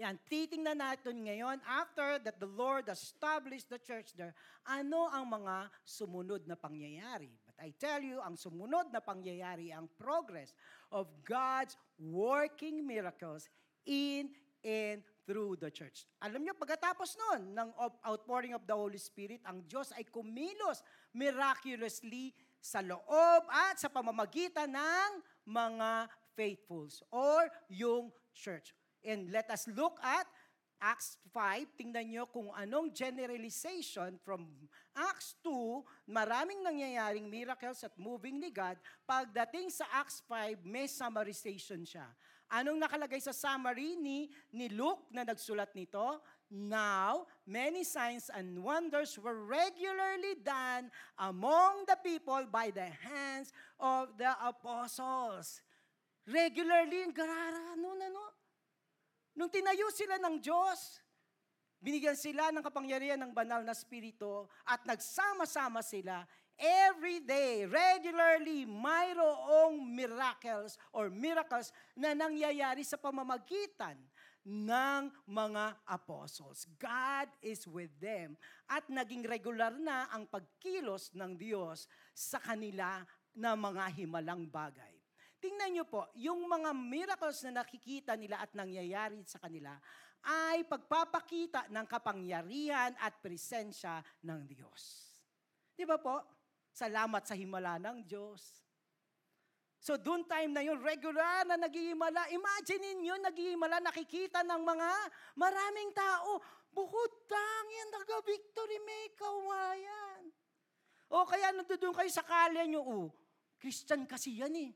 Yan, 0.00 0.16
titingnan 0.26 0.80
natin 0.80 1.20
ngayon, 1.28 1.60
after 1.68 2.16
that 2.24 2.40
the 2.40 2.48
Lord 2.48 2.88
established 2.88 3.68
the 3.68 3.78
church 3.78 4.16
there, 4.16 4.32
ano 4.64 5.06
ang 5.12 5.28
mga 5.28 5.68
sumunod 5.84 6.42
na 6.48 6.56
pangyayari. 6.56 7.30
But 7.44 7.56
I 7.60 7.70
tell 7.76 8.00
you, 8.00 8.18
ang 8.18 8.34
sumunod 8.34 8.88
na 8.88 9.04
pangyayari 9.04 9.70
ang 9.70 9.86
progress 10.00 10.56
of 10.90 11.12
God's 11.22 11.76
working 12.00 12.82
miracles 12.82 13.46
in 13.84 14.32
and 14.64 15.04
through 15.24 15.58
the 15.58 15.70
church. 15.70 16.04
Alam 16.22 16.42
niyo, 16.42 16.54
pagkatapos 16.58 17.14
noon 17.14 17.54
ng 17.54 17.68
outpouring 18.06 18.54
of 18.54 18.64
the 18.66 18.74
Holy 18.74 18.98
Spirit, 18.98 19.42
ang 19.46 19.62
Diyos 19.66 19.94
ay 19.94 20.06
kumilos 20.06 20.82
miraculously 21.14 22.34
sa 22.62 22.78
loob 22.78 23.42
at 23.50 23.78
sa 23.78 23.90
pamamagitan 23.90 24.70
ng 24.70 25.10
mga 25.46 26.06
faithfuls 26.38 27.02
or 27.10 27.50
yung 27.70 28.10
church. 28.34 28.70
And 29.02 29.34
let 29.34 29.50
us 29.50 29.66
look 29.66 29.98
at 29.98 30.26
Acts 30.82 31.14
5, 31.30 31.78
tingnan 31.78 32.10
nyo 32.10 32.24
kung 32.26 32.50
anong 32.58 32.90
generalization 32.90 34.18
from 34.18 34.50
Acts 34.98 35.38
2, 35.46 36.10
maraming 36.10 36.58
nangyayaring 36.58 37.30
miracles 37.30 37.86
at 37.86 37.94
moving 37.94 38.42
ni 38.42 38.50
God. 38.50 38.74
Pagdating 39.06 39.70
sa 39.70 39.86
Acts 39.94 40.26
5, 40.26 40.66
may 40.66 40.90
summarization 40.90 41.86
siya. 41.86 42.10
Anong 42.52 42.84
nakalagay 42.84 43.16
sa 43.16 43.32
summary 43.32 43.96
ni, 43.96 44.28
ni 44.52 44.68
Luke 44.68 45.08
na 45.08 45.24
nagsulat 45.24 45.72
nito? 45.72 46.20
Now, 46.52 47.24
many 47.48 47.80
signs 47.80 48.28
and 48.28 48.60
wonders 48.60 49.16
were 49.16 49.40
regularly 49.48 50.36
done 50.36 50.92
among 51.16 51.88
the 51.88 51.96
people 52.04 52.44
by 52.52 52.68
the 52.68 52.92
hands 52.92 53.56
of 53.80 54.12
the 54.20 54.36
apostles. 54.44 55.64
Regularly, 56.28 57.08
garara, 57.16 57.72
ano, 57.72 57.96
ano? 57.96 58.24
Nung 59.32 59.48
tinayo 59.48 59.88
sila 59.88 60.20
ng 60.20 60.36
Diyos, 60.44 61.00
binigyan 61.80 62.20
sila 62.20 62.52
ng 62.52 62.60
kapangyarihan 62.60 63.16
ng 63.16 63.32
banal 63.32 63.64
na 63.64 63.72
spirito 63.72 64.52
at 64.68 64.84
nagsama-sama 64.84 65.80
sila 65.80 66.28
every 66.58 67.24
day, 67.24 67.64
regularly, 67.66 68.68
mayroong 68.68 69.82
miracles 69.82 70.76
or 70.92 71.08
miracles 71.08 71.72
na 71.96 72.12
nangyayari 72.12 72.84
sa 72.84 73.00
pamamagitan 73.00 73.96
ng 74.42 75.02
mga 75.26 75.64
apostles. 75.86 76.66
God 76.78 77.30
is 77.42 77.62
with 77.70 77.90
them. 78.02 78.34
At 78.66 78.86
naging 78.90 79.22
regular 79.26 79.70
na 79.78 80.10
ang 80.10 80.26
pagkilos 80.26 81.14
ng 81.14 81.38
Diyos 81.38 81.86
sa 82.10 82.42
kanila 82.42 83.06
na 83.32 83.54
mga 83.54 83.86
himalang 83.96 84.44
bagay. 84.50 84.98
Tingnan 85.42 85.74
niyo 85.74 85.84
po, 85.86 86.06
yung 86.14 86.46
mga 86.46 86.70
miracles 86.70 87.42
na 87.42 87.62
nakikita 87.62 88.14
nila 88.14 88.38
at 88.38 88.54
nangyayari 88.54 89.26
sa 89.26 89.42
kanila 89.42 89.74
ay 90.22 90.62
pagpapakita 90.70 91.66
ng 91.66 91.86
kapangyarihan 91.90 92.94
at 93.02 93.18
presensya 93.18 93.98
ng 94.22 94.46
Diyos. 94.46 95.10
Di 95.74 95.82
ba 95.82 95.98
po? 95.98 96.41
Salamat 96.72 97.22
sa 97.28 97.36
himala 97.36 97.76
ng 97.76 98.00
Diyos. 98.08 98.64
So 99.82 99.98
doon 99.98 100.24
time 100.24 100.54
na 100.54 100.62
yun, 100.62 100.78
regular 100.78 101.42
na 101.42 101.58
nagihimala. 101.58 102.30
Imagine 102.30 102.96
ninyo, 102.96 103.14
nagihimala, 103.18 103.82
nakikita 103.82 104.40
ng 104.46 104.62
mga 104.62 104.90
maraming 105.34 105.90
tao. 105.90 106.38
Bukod 106.70 107.10
tang 107.28 107.66
yan, 107.68 107.90
taga-victory 107.90 108.78
may 108.86 109.10
kawayan. 109.18 110.30
O 111.12 111.28
kaya 111.28 111.52
nandoon 111.52 111.92
kayo 111.92 112.10
sa 112.14 112.24
kalya 112.24 112.64
nyo, 112.64 112.80
oh, 112.80 113.06
Christian 113.60 114.08
kasi 114.08 114.38
yan 114.38 114.54
eh. 114.54 114.70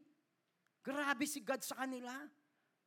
Grabe 0.82 1.24
si 1.24 1.40
God 1.40 1.62
sa 1.62 1.86
kanila. 1.86 2.12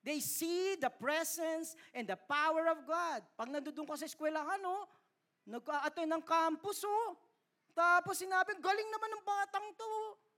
They 0.03 0.19
see 0.19 0.75
the 0.75 0.91
presence 0.91 1.73
and 1.95 2.03
the 2.03 2.19
power 2.19 2.67
of 2.67 2.83
God. 2.83 3.23
Pag 3.39 3.47
nandoon 3.47 3.87
ka 3.87 3.95
sa 3.95 4.11
eskwelahan, 4.11 4.59
oh, 4.67 4.91
nag-a-attend 5.47 6.19
ng 6.19 6.23
campus, 6.27 6.83
oh. 6.83 7.15
Tapos 7.79 8.19
sinabi, 8.19 8.59
galing 8.59 8.89
naman 8.91 9.09
ng 9.15 9.23
batang 9.23 9.67
to. 9.79 9.91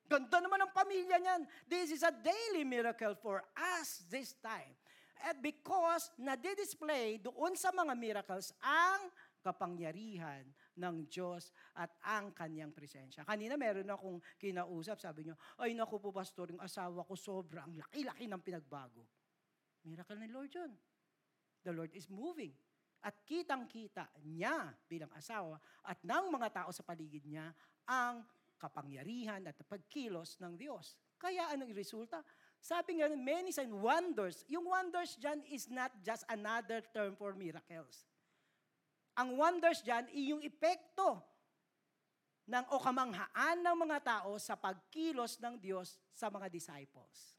Ganda 0.05 0.37
naman 0.37 0.61
ng 0.61 0.71
pamilya 0.77 1.17
niyan. 1.17 1.41
This 1.65 1.89
is 1.89 2.05
a 2.05 2.13
daily 2.13 2.61
miracle 2.61 3.17
for 3.17 3.41
us 3.57 4.05
this 4.13 4.37
time. 4.45 4.77
At 5.25 5.41
because 5.41 6.13
na-display 6.21 7.17
doon 7.17 7.57
sa 7.57 7.73
mga 7.73 7.97
miracles 7.97 8.53
ang 8.61 9.09
kapangyarihan 9.41 10.45
ng 10.77 11.09
Diyos 11.09 11.49
at 11.73 11.89
ang 12.05 12.29
kanyang 12.29 12.69
presensya. 12.69 13.25
Kanina 13.25 13.57
meron 13.57 13.89
akong 13.89 14.21
kinausap, 14.37 15.01
sabi 15.01 15.25
niyo, 15.25 15.35
ay 15.57 15.73
naku 15.73 15.97
po 15.97 16.13
pastor, 16.13 16.53
yung 16.53 16.61
asawa 16.61 17.01
ko 17.01 17.17
sobrang 17.17 17.73
laki-laki 17.73 18.29
ng 18.29 18.41
pinagbago. 18.45 19.01
Miracle 19.81 20.21
ni 20.21 20.29
Lord 20.29 20.53
yun. 20.53 20.71
The 21.65 21.73
Lord 21.73 21.89
is 21.97 22.05
moving. 22.05 22.53
At 23.01 23.17
kitang-kita 23.25 24.13
niya 24.21 24.69
bilang 24.85 25.09
asawa 25.17 25.57
at 25.81 25.97
ng 26.05 26.25
mga 26.29 26.63
tao 26.63 26.69
sa 26.69 26.85
paligid 26.85 27.25
niya 27.25 27.49
ang 27.89 28.21
kapangyarihan 28.61 29.41
at 29.49 29.57
pagkilos 29.65 30.37
ng 30.37 30.53
Diyos. 30.53 30.93
Kaya 31.17 31.49
anong 31.49 31.73
resulta? 31.73 32.21
Sabi 32.61 33.01
nga, 33.01 33.09
many 33.09 33.49
signs, 33.49 33.73
wonders. 33.73 34.45
Yung 34.45 34.69
wonders 34.69 35.17
dyan 35.17 35.41
is 35.49 35.65
not 35.65 35.89
just 36.05 36.21
another 36.29 36.85
term 36.93 37.17
for 37.17 37.33
miracles. 37.33 38.05
Ang 39.17 39.33
wonders 39.33 39.81
dyan, 39.81 40.05
yung 40.13 40.45
epekto 40.45 41.25
ng 42.45 42.65
o 42.69 42.77
kamanghaan 42.77 43.65
ng 43.65 43.77
mga 43.81 43.97
tao 44.01 44.37
sa 44.37 44.53
pagkilos 44.53 45.41
ng 45.41 45.57
Diyos 45.57 45.97
sa 46.13 46.29
mga 46.29 46.53
disciples. 46.53 47.33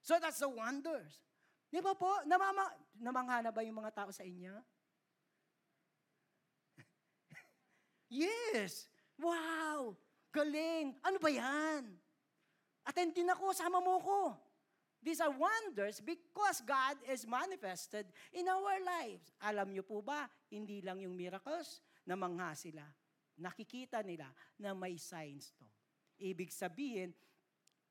So 0.00 0.16
that's 0.16 0.40
the 0.40 0.48
wonders. 0.48 1.20
Di 1.68 1.80
ba 1.80 1.92
po? 1.92 2.24
Namama, 2.24 2.72
namangha 2.96 3.40
na 3.44 3.52
ba 3.52 3.60
yung 3.64 3.84
mga 3.84 3.92
tao 3.92 4.10
sa 4.12 4.24
inyo? 4.24 4.52
Yes! 8.10 8.88
Wow! 9.20 9.94
Galing! 10.34 10.98
Ano 11.04 11.18
ba 11.22 11.30
yan? 11.30 11.86
Attend 12.84 13.16
din 13.16 13.30
ako, 13.30 13.54
sama 13.56 13.80
mo 13.80 13.96
ko. 14.02 14.20
These 15.04 15.20
are 15.20 15.32
wonders 15.32 16.00
because 16.00 16.64
God 16.64 16.96
is 17.12 17.28
manifested 17.28 18.08
in 18.32 18.48
our 18.48 18.80
lives. 18.80 19.28
Alam 19.44 19.76
niyo 19.76 19.84
po 19.84 20.00
ba, 20.00 20.24
hindi 20.48 20.80
lang 20.80 21.04
yung 21.04 21.12
miracles, 21.12 21.84
namangha 22.08 22.56
sila. 22.56 22.84
Nakikita 23.36 24.00
nila 24.00 24.32
na 24.56 24.72
may 24.72 24.96
signs 24.96 25.52
to. 25.60 25.68
Ibig 26.16 26.48
sabihin, 26.48 27.12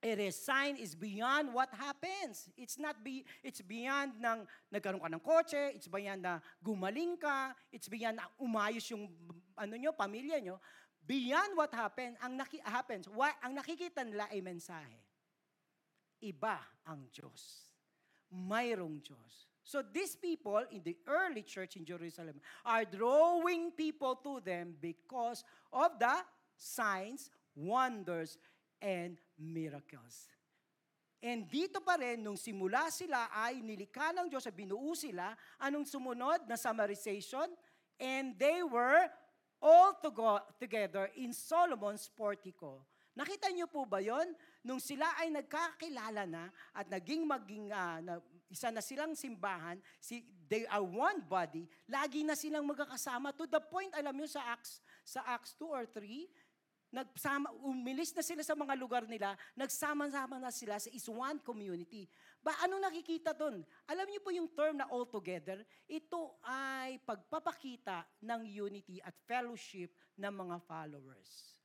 it 0.03 0.19
is 0.19 0.35
sign 0.35 0.75
is 0.75 0.93
beyond 0.93 1.55
what 1.55 1.71
happens. 1.71 2.51
It's 2.59 2.77
not 2.77 2.99
be 3.01 3.23
it's 3.41 3.63
beyond 3.63 4.19
ng 4.19 4.43
nagkaroon 4.69 4.99
ka 4.99 5.09
ng 5.09 5.23
kotse, 5.23 5.73
it's 5.73 5.87
beyond 5.87 6.21
na 6.21 6.43
gumaling 6.59 7.15
ka, 7.15 7.55
it's 7.71 7.87
beyond 7.87 8.19
na 8.19 8.27
umayos 8.37 8.85
yung 8.91 9.07
ano 9.55 9.73
nyo, 9.79 9.95
pamilya 9.95 10.43
nyo. 10.43 10.59
Beyond 11.03 11.59
what 11.59 11.71
happened, 11.75 12.15
ang 12.23 12.39
naki, 12.39 12.63
happens, 12.63 13.11
what, 13.11 13.35
ang 13.43 13.59
nakikita 13.59 14.07
nila 14.07 14.31
ay 14.31 14.39
mensahe 14.39 15.03
iba 16.23 16.55
ang 16.87 17.11
Diyos. 17.11 17.67
Mayroong 18.31 19.03
Diyos. 19.03 19.51
So 19.63 19.83
these 19.83 20.15
people 20.15 20.63
in 20.71 20.81
the 20.83 20.95
early 21.07 21.43
church 21.43 21.75
in 21.75 21.85
Jerusalem 21.85 22.39
are 22.65 22.83
drawing 22.87 23.71
people 23.71 24.15
to 24.23 24.39
them 24.39 24.75
because 24.79 25.43
of 25.71 25.99
the 25.99 26.23
signs, 26.57 27.29
wonders, 27.55 28.39
and 28.83 29.15
miracles. 29.39 30.27
And 31.23 31.47
dito 31.47 31.79
pa 31.79 31.95
rin, 31.95 32.19
nung 32.19 32.35
simula 32.35 32.91
sila 32.91 33.31
ay 33.31 33.63
nilikha 33.63 34.11
ng 34.11 34.27
Diyos 34.27 34.43
at 34.43 34.51
binuo 34.51 34.91
sila, 34.91 35.31
anong 35.63 35.87
sumunod 35.87 36.43
na 36.51 36.59
summarization? 36.59 37.47
And 37.95 38.35
they 38.35 38.59
were 38.59 39.07
all 39.63 39.95
to 40.03 40.11
go 40.11 40.43
together 40.59 41.07
in 41.15 41.31
Solomon's 41.31 42.11
portico. 42.11 42.83
Nakita 43.15 43.47
niyo 43.55 43.71
po 43.71 43.87
ba 43.87 44.03
yon? 44.03 44.35
Nung 44.65 44.83
sila 44.83 45.05
ay 45.21 45.31
nagkakilala 45.31 46.27
na 46.27 46.51
at 46.75 46.89
naging 46.91 47.23
maging 47.23 47.71
uh, 47.71 48.01
na, 48.03 48.19
isa 48.49 48.73
na 48.73 48.81
silang 48.81 49.13
simbahan, 49.13 49.77
si, 50.01 50.25
they 50.49 50.65
are 50.67 50.81
one 50.81 51.21
body, 51.23 51.69
lagi 51.85 52.25
na 52.25 52.33
silang 52.33 52.65
magkakasama 52.65 53.31
to 53.37 53.45
the 53.47 53.61
point, 53.61 53.93
alam 53.95 54.17
niyo 54.17 54.27
sa 54.27 54.51
Acts, 54.51 54.81
sa 55.05 55.21
Acts 55.29 55.53
2 55.61 55.71
or 55.71 55.85
3, 55.87 56.25
nagsama, 56.93 57.49
umilis 57.65 58.13
na 58.13 58.21
sila 58.21 58.45
sa 58.45 58.53
mga 58.53 58.77
lugar 58.77 59.03
nila, 59.09 59.33
nagsama-sama 59.57 60.37
na 60.37 60.53
sila 60.53 60.77
sa 60.77 60.93
is 60.93 61.09
one 61.09 61.41
community. 61.41 62.05
Ba, 62.45 62.53
ano 62.61 62.77
nakikita 62.77 63.33
doon? 63.33 63.65
Alam 63.89 64.05
niyo 64.13 64.21
po 64.21 64.29
yung 64.29 64.45
term 64.53 64.77
na 64.77 64.85
all 64.93 65.09
together, 65.09 65.65
ito 65.89 66.37
ay 66.45 67.01
pagpapakita 67.01 68.05
ng 68.21 68.45
unity 68.45 69.01
at 69.01 69.17
fellowship 69.25 69.89
ng 70.13 70.29
mga 70.29 70.61
followers. 70.69 71.57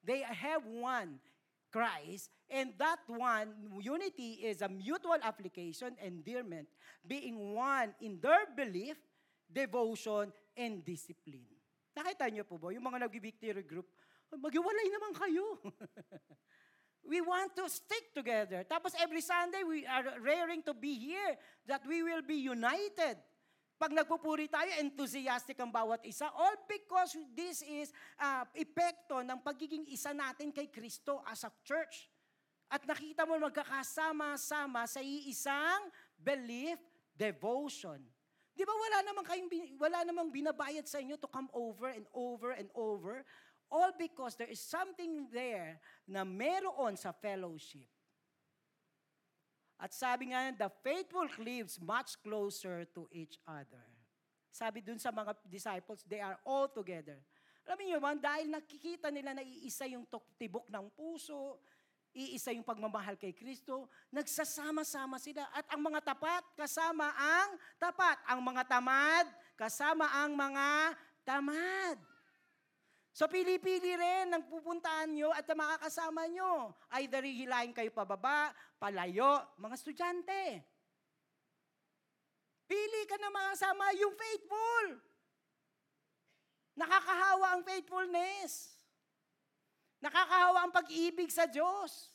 They 0.00 0.24
have 0.24 0.64
one 0.64 1.20
Christ, 1.68 2.32
and 2.48 2.72
that 2.80 3.04
one 3.04 3.52
unity 3.84 4.40
is 4.40 4.64
a 4.64 4.72
mutual 4.72 5.20
application, 5.20 5.92
endearment, 6.00 6.64
being 7.04 7.52
one 7.52 7.92
in 8.00 8.16
their 8.24 8.48
belief, 8.56 8.96
devotion, 9.44 10.32
and 10.56 10.80
discipline. 10.80 11.44
Nakita 11.92 12.30
niyo 12.32 12.48
po 12.48 12.56
ba, 12.56 12.72
yung 12.72 12.88
mga 12.88 13.04
nag-victory 13.04 13.64
group, 13.68 13.90
Maghiwalay 14.36 14.88
naman 14.92 15.12
kayo. 15.16 15.46
we 17.08 17.24
want 17.24 17.56
to 17.56 17.64
stick 17.72 18.12
together. 18.12 18.60
Tapos 18.68 18.92
every 19.00 19.24
Sunday, 19.24 19.64
we 19.64 19.88
are 19.88 20.20
raring 20.20 20.60
to 20.68 20.76
be 20.76 20.92
here 21.00 21.40
that 21.64 21.80
we 21.88 22.04
will 22.04 22.20
be 22.20 22.36
united. 22.36 23.16
Pag 23.78 23.94
nagpupuri 23.94 24.50
tayo, 24.50 24.68
enthusiastic 24.82 25.56
ang 25.62 25.70
bawat 25.70 26.02
isa. 26.04 26.28
All 26.34 26.58
because 26.66 27.14
this 27.32 27.62
is 27.62 27.94
uh, 28.18 28.42
epekto 28.52 29.22
ng 29.22 29.38
pagiging 29.40 29.86
isa 29.88 30.10
natin 30.10 30.50
kay 30.50 30.66
Kristo 30.68 31.22
as 31.24 31.46
a 31.46 31.52
church. 31.62 32.10
At 32.68 32.84
nakita 32.84 33.24
mo 33.24 33.38
magkakasama-sama 33.40 34.84
sa 34.84 35.00
iisang 35.00 35.88
belief, 36.20 36.76
devotion. 37.16 38.02
Di 38.58 38.66
ba 38.66 38.74
wala 38.74 38.98
namang 39.06 39.26
kayong 39.30 39.50
wala 39.78 39.98
namang 40.02 40.28
binabayad 40.34 40.84
sa 40.84 40.98
inyo 40.98 41.14
to 41.14 41.30
come 41.30 41.46
over 41.54 41.94
and 41.94 42.10
over 42.10 42.50
and 42.58 42.66
over 42.74 43.22
all 43.70 43.92
because 43.96 44.36
there 44.36 44.50
is 44.50 44.60
something 44.60 45.28
there 45.32 45.80
na 46.08 46.24
meron 46.24 46.96
sa 46.96 47.12
fellowship. 47.12 47.88
At 49.78 49.94
sabi 49.94 50.34
nga, 50.34 50.50
the 50.50 50.70
faithful 50.82 51.30
cleaves 51.30 51.78
much 51.78 52.18
closer 52.18 52.82
to 52.98 53.06
each 53.14 53.38
other. 53.46 53.86
Sabi 54.50 54.82
dun 54.82 54.98
sa 54.98 55.14
mga 55.14 55.38
disciples, 55.46 56.02
they 56.02 56.18
are 56.18 56.34
all 56.42 56.66
together. 56.66 57.22
Alam 57.62 57.78
niyo 57.84 58.00
man, 58.02 58.18
dahil 58.18 58.50
nakikita 58.50 59.12
nila 59.12 59.36
na 59.36 59.44
iisa 59.44 59.86
yung 59.86 60.08
tibok 60.34 60.66
ng 60.66 60.88
puso, 60.96 61.62
iisa 62.16 62.50
yung 62.50 62.66
pagmamahal 62.66 63.14
kay 63.14 63.36
Kristo, 63.36 63.86
nagsasama-sama 64.10 65.20
sila. 65.20 65.46
At 65.52 65.68
ang 65.70 65.84
mga 65.84 66.00
tapat, 66.00 66.42
kasama 66.58 67.12
ang 67.14 67.60
tapat. 67.78 68.18
Ang 68.26 68.40
mga 68.40 68.62
tamad, 68.66 69.26
kasama 69.54 70.10
ang 70.10 70.32
mga 70.34 70.66
tamad. 71.22 71.98
So 73.18 73.26
pili-pili 73.26 73.98
rin 73.98 74.30
ang 74.30 74.46
pupuntahan 74.46 75.10
nyo 75.10 75.34
at 75.34 75.42
makakasama 75.50 76.30
nyo. 76.30 76.70
Either 77.02 77.26
hihilahin 77.26 77.74
kayo 77.74 77.90
pababa, 77.90 78.54
palayo, 78.78 79.42
mga 79.58 79.74
estudyante. 79.74 80.62
Pili 82.70 83.02
ka 83.10 83.18
na 83.18 83.34
makasama 83.34 83.90
yung 83.98 84.14
faithful. 84.14 84.86
Nakakahawa 86.78 87.58
ang 87.58 87.62
faithfulness. 87.66 88.70
Nakakahawa 89.98 90.58
ang 90.62 90.72
pag-ibig 90.78 91.34
sa 91.34 91.50
Diyos. 91.50 92.14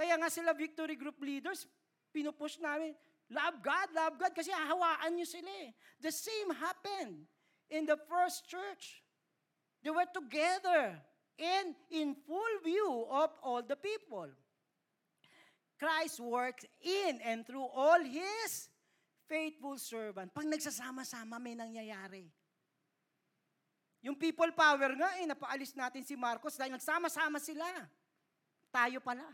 Kaya 0.00 0.16
nga 0.16 0.32
sila 0.32 0.56
victory 0.56 0.96
group 0.96 1.20
leaders, 1.20 1.68
pinupush 2.08 2.56
namin, 2.56 2.96
love 3.28 3.60
God, 3.60 3.92
love 3.92 4.16
God, 4.16 4.32
kasi 4.32 4.48
hahawaan 4.48 5.12
nyo 5.12 5.28
sila 5.28 5.52
eh. 5.68 5.76
The 6.00 6.08
same 6.08 6.56
happened 6.56 7.28
in 7.70 7.86
the 7.86 7.96
first 8.08 8.48
church. 8.48 9.04
They 9.84 9.90
were 9.90 10.08
together 10.10 10.98
and 11.38 11.74
in 11.90 12.16
full 12.26 12.54
view 12.64 13.06
of 13.08 13.30
all 13.42 13.62
the 13.62 13.78
people. 13.78 14.28
Christ 15.78 16.18
works 16.18 16.66
in 16.82 17.22
and 17.22 17.46
through 17.46 17.70
all 17.70 18.02
His 18.02 18.66
faithful 19.30 19.78
servant. 19.78 20.34
Pag 20.34 20.50
nagsasama-sama, 20.50 21.38
may 21.38 21.54
nangyayari. 21.54 22.26
Yung 24.02 24.18
people 24.18 24.50
power 24.54 24.90
nga 24.94 25.10
eh, 25.22 25.26
napaalis 25.26 25.74
natin 25.74 26.02
si 26.02 26.18
Marcos 26.18 26.58
dahil 26.58 26.74
nagsama-sama 26.74 27.38
sila. 27.38 27.66
Tayo 28.74 28.98
pala. 28.98 29.26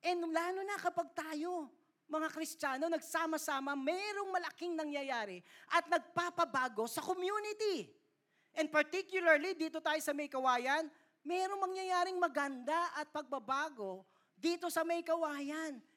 And 0.00 0.24
lalo 0.32 0.60
na 0.64 0.80
kapag 0.80 1.12
tayo, 1.12 1.68
mga 2.10 2.28
Kristiyano, 2.34 2.90
nagsama-sama, 2.90 3.78
mayroong 3.78 4.34
malaking 4.34 4.74
nangyayari 4.74 5.38
at 5.70 5.86
nagpapabago 5.86 6.90
sa 6.90 7.00
community. 7.00 7.88
And 8.58 8.66
particularly, 8.66 9.54
dito 9.54 9.78
tayo 9.78 10.02
sa 10.02 10.10
may 10.10 10.26
mayroong 11.22 11.62
mangyayaring 11.62 12.18
maganda 12.18 12.76
at 12.98 13.06
pagbabago 13.14 14.02
dito 14.34 14.66
sa 14.68 14.82
may. 14.82 15.06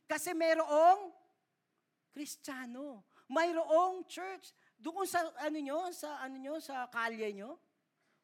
Kasi 0.05 0.37
mayroong 0.37 1.09
Kristiyano. 2.13 3.01
Mayroong 3.25 4.05
church. 4.05 4.53
Doon 4.77 5.09
sa 5.09 5.25
ano 5.41 5.57
nyo, 5.57 5.89
sa 5.89 6.21
ano 6.21 6.37
nyo, 6.37 6.61
sa 6.61 6.85
kalye 6.91 7.33
nyo. 7.33 7.57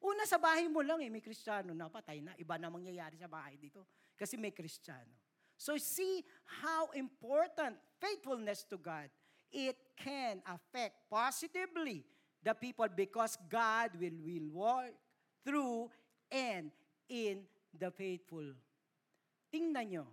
Una 0.00 0.24
sa 0.24 0.40
bahay 0.40 0.64
mo 0.64 0.80
lang 0.80 1.04
eh, 1.04 1.12
may 1.12 1.20
Kristiyano 1.20 1.76
na, 1.76 1.92
patay 1.92 2.24
na. 2.24 2.32
Iba 2.40 2.56
na 2.56 2.72
mangyayari 2.72 3.20
sa 3.20 3.28
bahay 3.28 3.60
dito. 3.60 3.84
Kasi 4.16 4.40
may 4.40 4.54
Kristiyano. 4.54 5.19
So 5.60 5.76
see 5.76 6.24
how 6.64 6.88
important 6.96 7.76
faithfulness 8.00 8.64
to 8.72 8.80
God, 8.80 9.12
it 9.52 9.76
can 9.92 10.40
affect 10.48 11.04
positively 11.12 12.00
the 12.40 12.56
people 12.56 12.88
because 12.88 13.36
God 13.44 13.92
will, 14.00 14.16
will 14.24 14.48
work 14.56 14.96
through 15.44 15.92
and 16.32 16.72
in 17.12 17.44
the 17.76 17.92
faithful. 17.92 18.56
Tingnan 19.52 19.92
nyo, 19.92 20.08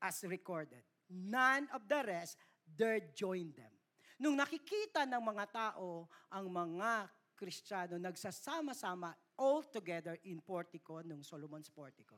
as 0.00 0.24
recorded, 0.24 0.80
none 1.12 1.68
of 1.76 1.84
the 1.84 2.08
rest 2.08 2.40
dared 2.64 3.12
join 3.12 3.52
them. 3.52 3.74
Nung 4.16 4.40
nakikita 4.40 5.04
ng 5.04 5.20
mga 5.20 5.44
tao 5.52 6.08
ang 6.32 6.48
mga 6.48 7.12
Kristiyano 7.36 8.00
nagsasama-sama 8.00 9.12
all 9.36 9.68
together 9.68 10.16
in 10.24 10.40
portico, 10.40 11.04
nung 11.04 11.20
Solomon's 11.20 11.68
portico, 11.68 12.16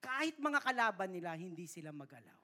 kahit 0.00 0.40
mga 0.40 0.64
kalaban 0.64 1.12
nila, 1.12 1.36
hindi 1.36 1.68
sila 1.68 1.92
magalaw. 1.92 2.36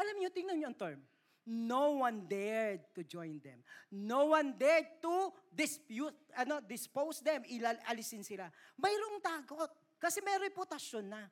Alam 0.00 0.16
niyo, 0.18 0.32
tingnan 0.32 0.56
niyo 0.58 0.68
ang 0.72 0.80
term. 0.80 1.00
No 1.44 2.00
one 2.00 2.24
dared 2.24 2.88
to 2.96 3.04
join 3.04 3.36
them. 3.44 3.60
No 3.92 4.32
one 4.32 4.56
dared 4.56 4.96
to 5.04 5.28
dispute, 5.52 6.16
ano, 6.32 6.64
dispose 6.64 7.20
them, 7.20 7.44
ilalisin 7.44 8.24
sila. 8.24 8.48
Mayroong 8.80 9.20
takot 9.20 9.68
kasi 10.00 10.24
may 10.24 10.40
reputasyon 10.40 11.12
na. 11.12 11.28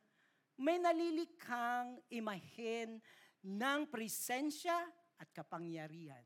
May 0.61 0.77
nalilikhang 0.77 1.97
imahen 2.13 3.01
ng 3.41 3.81
presensya 3.89 4.77
at 5.17 5.33
kapangyarihan. 5.33 6.23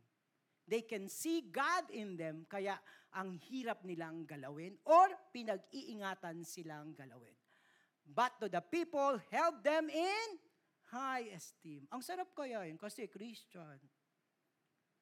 They 0.67 0.83
can 0.83 1.07
see 1.07 1.47
God 1.47 1.87
in 1.95 2.19
them, 2.19 2.43
kaya 2.51 2.75
ang 3.15 3.39
hirap 3.39 3.87
nilang 3.87 4.27
galawin 4.27 4.75
or 4.83 5.15
pinag-iingatan 5.31 6.43
silang 6.43 6.91
galawin 6.91 7.46
but 8.07 8.39
to 8.39 8.47
the 8.47 8.63
people 8.63 9.19
held 9.29 9.61
them 9.67 9.91
in 9.91 10.29
high 10.95 11.27
esteem. 11.35 11.85
Ang 11.91 12.03
sarap 12.03 12.31
kaya 12.33 12.63
yun 12.71 12.79
kasi 12.79 13.11
Christian. 13.11 13.79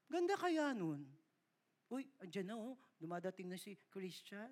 Ganda 0.09 0.37
kaya 0.41 0.73
nun. 0.73 1.05
Uy, 1.93 2.09
andyan 2.25 2.49
na 2.49 2.57
oh, 2.57 2.81
dumadating 2.97 3.53
na 3.53 3.61
si 3.61 3.77
Christian. 3.93 4.51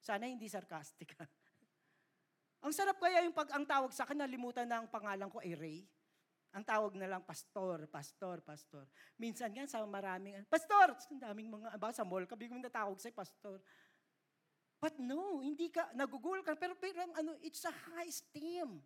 Sana 0.00 0.26
hindi 0.26 0.48
sarcastic 0.48 1.12
ha. 1.20 1.26
ang 2.64 2.72
sarap 2.72 2.96
kaya 2.98 3.22
yung 3.22 3.36
pag 3.36 3.52
ang 3.52 3.68
tawag 3.68 3.92
sa 3.92 4.08
akin, 4.08 4.18
nalimutan 4.24 4.66
na 4.66 4.80
ang 4.80 4.88
pangalan 4.88 5.28
ko 5.28 5.38
ay 5.44 5.52
Ray. 5.54 5.80
Ang 6.52 6.68
tawag 6.68 6.92
na 7.00 7.08
lang, 7.08 7.24
pastor, 7.24 7.88
pastor, 7.88 8.44
pastor. 8.44 8.84
Minsan 9.16 9.56
nga 9.56 9.64
sa 9.64 9.80
maraming, 9.88 10.44
pastor! 10.52 10.92
Ang 11.08 11.16
daming 11.16 11.48
mga, 11.48 11.80
ba 11.80 11.88
sa 11.96 12.04
mall, 12.04 12.28
kabigong 12.28 12.60
natawag 12.60 13.00
sa'yo, 13.00 13.16
pastor. 13.16 13.56
But 14.82 14.98
no, 14.98 15.38
hindi 15.38 15.70
ka, 15.70 15.94
nagugul 15.94 16.42
ka, 16.42 16.58
pero, 16.58 16.74
pero 16.74 17.06
ano, 17.14 17.38
it's 17.38 17.62
a 17.62 17.70
high 17.70 18.10
esteem. 18.10 18.82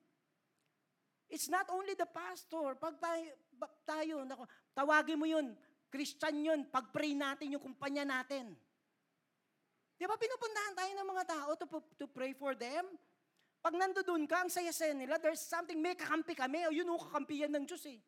It's 1.33 1.49
not 1.49 1.73
only 1.73 1.97
the 1.97 2.05
pastor. 2.05 2.77
Pag 2.77 3.01
tayo, 3.01 3.29
tayo 3.89 4.15
nako, 4.29 4.45
tawagin 4.77 5.17
mo 5.17 5.25
yun, 5.25 5.57
Christian 5.89 6.37
yun, 6.45 6.61
pag-pray 6.69 7.17
natin 7.17 7.57
yung 7.57 7.65
kumpanya 7.65 8.05
natin. 8.05 8.53
Di 9.97 10.05
ba 10.05 10.21
pinupuntahan 10.21 10.77
tayo 10.77 10.93
ng 10.93 11.09
mga 11.09 11.25
tao 11.25 11.51
to, 11.57 11.67
to 11.97 12.07
pray 12.13 12.37
for 12.37 12.53
them? 12.53 12.85
Pag 13.65 13.81
nandoon 13.81 14.29
ka, 14.29 14.45
ang 14.45 14.53
saya-saya 14.53 14.93
nila, 14.93 15.17
there's 15.17 15.41
something, 15.41 15.81
may 15.81 15.97
kakampi 15.97 16.37
kami, 16.37 16.69
o 16.69 16.77
yun 16.77 16.93
o 16.93 17.01
kakampiyan 17.01 17.57
ng 17.57 17.65
Diyos 17.65 17.89
eh. 17.89 17.99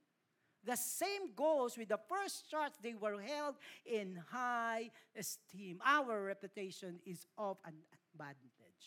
The 0.69 0.77
same 0.77 1.33
goes 1.33 1.81
with 1.81 1.89
the 1.89 1.97
first 1.97 2.45
church. 2.53 2.77
They 2.85 2.93
were 2.93 3.17
held 3.25 3.57
in 3.89 4.21
high 4.29 4.93
esteem. 5.17 5.81
Our 5.81 6.29
reputation 6.29 7.01
is 7.09 7.25
of 7.41 7.57
an 7.65 7.73
advantage. 7.89 8.85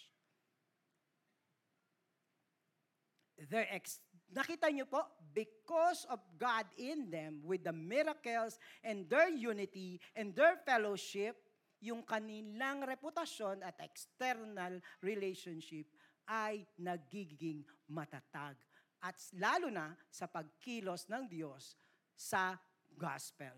Their 3.50 3.66
ex- 3.74 3.98
Nakita 4.32 4.72
niyo 4.72 4.88
po, 4.88 5.04
because 5.36 6.08
of 6.08 6.22
God 6.40 6.64
in 6.80 7.12
them, 7.12 7.44
with 7.44 7.68
the 7.68 7.76
miracles 7.76 8.56
and 8.80 9.10
their 9.12 9.28
unity 9.28 10.00
and 10.16 10.32
their 10.32 10.56
fellowship, 10.64 11.36
yung 11.84 12.06
kanilang 12.06 12.86
reputasyon 12.86 13.60
at 13.66 13.76
external 13.82 14.80
relationship 15.04 15.90
ay 16.30 16.64
nagiging 16.80 17.66
matatag 17.90 18.56
at 19.02 19.18
lalo 19.36 19.74
na 19.74 19.98
sa 20.08 20.30
pagkilos 20.30 21.10
ng 21.10 21.26
Diyos 21.26 21.74
sa 22.14 22.56
gospel. 22.94 23.54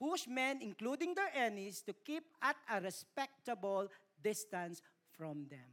Push 0.00 0.30
men, 0.30 0.64
including 0.64 1.12
their 1.12 1.28
enemies, 1.36 1.84
to 1.84 1.92
keep 1.92 2.24
at 2.40 2.56
a 2.72 2.80
respectable 2.80 3.90
distance 4.16 4.80
from 5.12 5.44
them. 5.50 5.68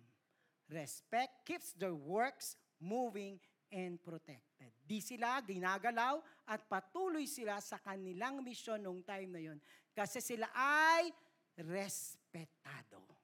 Respect 0.68 1.48
keeps 1.48 1.72
their 1.78 1.96
works 1.96 2.60
moving 2.84 3.40
and 3.72 3.96
protected. 4.04 4.76
Di 4.84 5.00
sila 5.00 5.40
ginagalaw 5.40 6.20
at 6.52 6.68
patuloy 6.68 7.24
sila 7.24 7.64
sa 7.64 7.80
kanilang 7.80 8.44
misyon 8.44 8.84
nung 8.84 9.00
time 9.00 9.32
na 9.32 9.40
yon 9.40 9.60
kasi 9.96 10.20
sila 10.20 10.52
ay 10.52 11.08
respetado. 11.56 13.18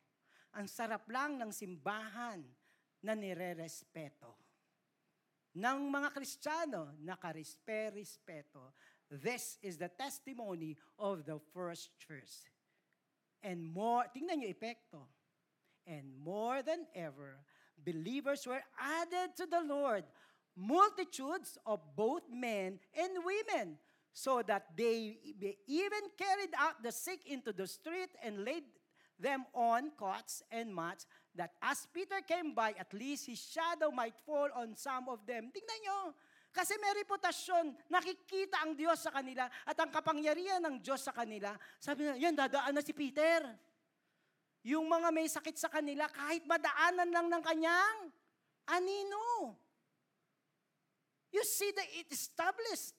ang 0.54 0.70
sarap 0.70 1.10
lang 1.10 1.42
ng 1.42 1.50
simbahan 1.50 2.42
na 3.02 3.18
nire-respeto. 3.18 4.38
Ng 5.54 5.80
mga 5.94 6.10
Kristiyano, 6.10 6.98
nakarispe-respeto. 7.06 8.74
This 9.06 9.62
is 9.62 9.78
the 9.78 9.90
testimony 9.94 10.74
of 10.98 11.22
the 11.30 11.38
first 11.54 11.94
church. 12.02 12.50
And 13.46 13.62
more, 13.62 14.10
tingnan 14.10 14.42
niyo 14.42 14.50
epekto. 14.50 15.06
And 15.86 16.10
more 16.18 16.66
than 16.66 16.90
ever, 16.98 17.38
believers 17.78 18.48
were 18.50 18.64
added 18.82 19.38
to 19.38 19.46
the 19.46 19.62
Lord, 19.62 20.08
multitudes 20.58 21.60
of 21.68 21.84
both 21.94 22.26
men 22.32 22.80
and 22.98 23.12
women, 23.22 23.78
so 24.14 24.42
that 24.42 24.74
they 24.74 25.18
even 25.68 26.04
carried 26.18 26.54
out 26.58 26.82
the 26.82 26.94
sick 26.94 27.26
into 27.30 27.54
the 27.54 27.68
street 27.68 28.10
and 28.24 28.46
laid 28.46 28.66
them 29.20 29.46
on 29.54 29.92
cots 29.98 30.42
and 30.50 30.74
mats, 30.74 31.06
that 31.34 31.58
as 31.62 31.90
Peter 31.90 32.22
came 32.22 32.54
by, 32.54 32.78
at 32.78 32.94
least 32.94 33.26
his 33.26 33.42
shadow 33.42 33.90
might 33.90 34.14
fall 34.22 34.50
on 34.54 34.78
some 34.78 35.10
of 35.10 35.26
them. 35.26 35.50
Tingnan 35.50 35.80
nyo, 35.86 36.00
kasi 36.54 36.78
may 36.78 36.94
reputasyon, 37.02 37.74
nakikita 37.90 38.62
ang 38.62 38.78
Diyos 38.78 39.02
sa 39.02 39.10
kanila 39.10 39.50
at 39.66 39.74
ang 39.74 39.90
kapangyarihan 39.90 40.62
ng 40.62 40.78
Diyos 40.86 41.02
sa 41.02 41.10
kanila. 41.10 41.58
Sabi 41.82 42.06
na, 42.06 42.14
yan, 42.14 42.38
dadaan 42.38 42.78
na 42.78 42.86
si 42.86 42.94
Peter. 42.94 43.42
Yung 44.62 44.86
mga 44.86 45.10
may 45.10 45.26
sakit 45.26 45.58
sa 45.58 45.74
kanila, 45.74 46.06
kahit 46.14 46.46
madaanan 46.46 47.10
lang 47.10 47.28
ng 47.28 47.44
kanyang 47.44 47.98
anino. 48.70 49.58
You 51.34 51.42
see 51.42 51.74
that 51.74 51.90
it 51.90 52.14
established. 52.14 52.94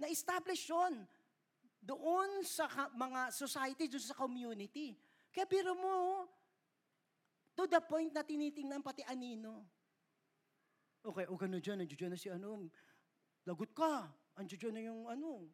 Na-establish 0.00 0.72
yun 0.72 1.04
doon 1.84 2.40
sa 2.48 2.64
mga 2.96 3.28
society, 3.28 3.92
doon 3.92 4.02
sa 4.08 4.16
community. 4.16 4.96
Kaya 5.28 5.44
biro 5.44 5.76
mo, 5.76 6.24
to 7.54 7.64
the 7.70 7.80
point 7.82 8.10
na 8.14 8.26
tinitingnan 8.26 8.82
pati 8.82 9.06
anino. 9.06 9.66
Okay, 11.04 11.28
okay 11.28 11.48
na 11.48 11.60
dyan, 11.60 11.84
nandiyo 11.84 12.08
na 12.08 12.16
si 12.16 12.32
ano, 12.32 12.64
lagot 13.44 13.70
ka, 13.76 14.08
andiyo 14.40 14.72
na 14.72 14.80
yung 14.80 15.04
ano, 15.04 15.46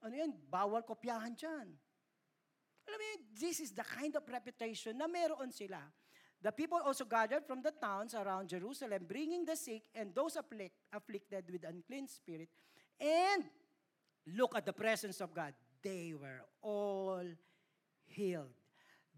ano 0.00 0.14
yan, 0.16 0.32
bawal 0.48 0.80
kopyahan 0.82 1.36
dyan. 1.36 1.68
Alam 2.86 2.98
mo, 3.02 3.06
this 3.34 3.60
is 3.60 3.74
the 3.74 3.84
kind 3.84 4.14
of 4.14 4.24
reputation 4.24 4.94
na 4.96 5.10
meron 5.10 5.50
sila. 5.52 5.82
The 6.40 6.52
people 6.52 6.78
also 6.78 7.04
gathered 7.04 7.44
from 7.44 7.60
the 7.60 7.74
towns 7.74 8.14
around 8.14 8.48
Jerusalem, 8.48 9.04
bringing 9.08 9.44
the 9.44 9.56
sick 9.56 9.90
and 9.92 10.14
those 10.14 10.36
afflict, 10.36 10.76
afflicted 10.92 11.50
with 11.50 11.64
unclean 11.64 12.06
spirit. 12.06 12.48
And 13.00 13.44
look 14.32 14.54
at 14.54 14.64
the 14.64 14.72
presence 14.72 15.20
of 15.20 15.34
God. 15.34 15.52
They 15.82 16.14
were 16.14 16.44
all 16.62 17.26
healed. 18.06 18.54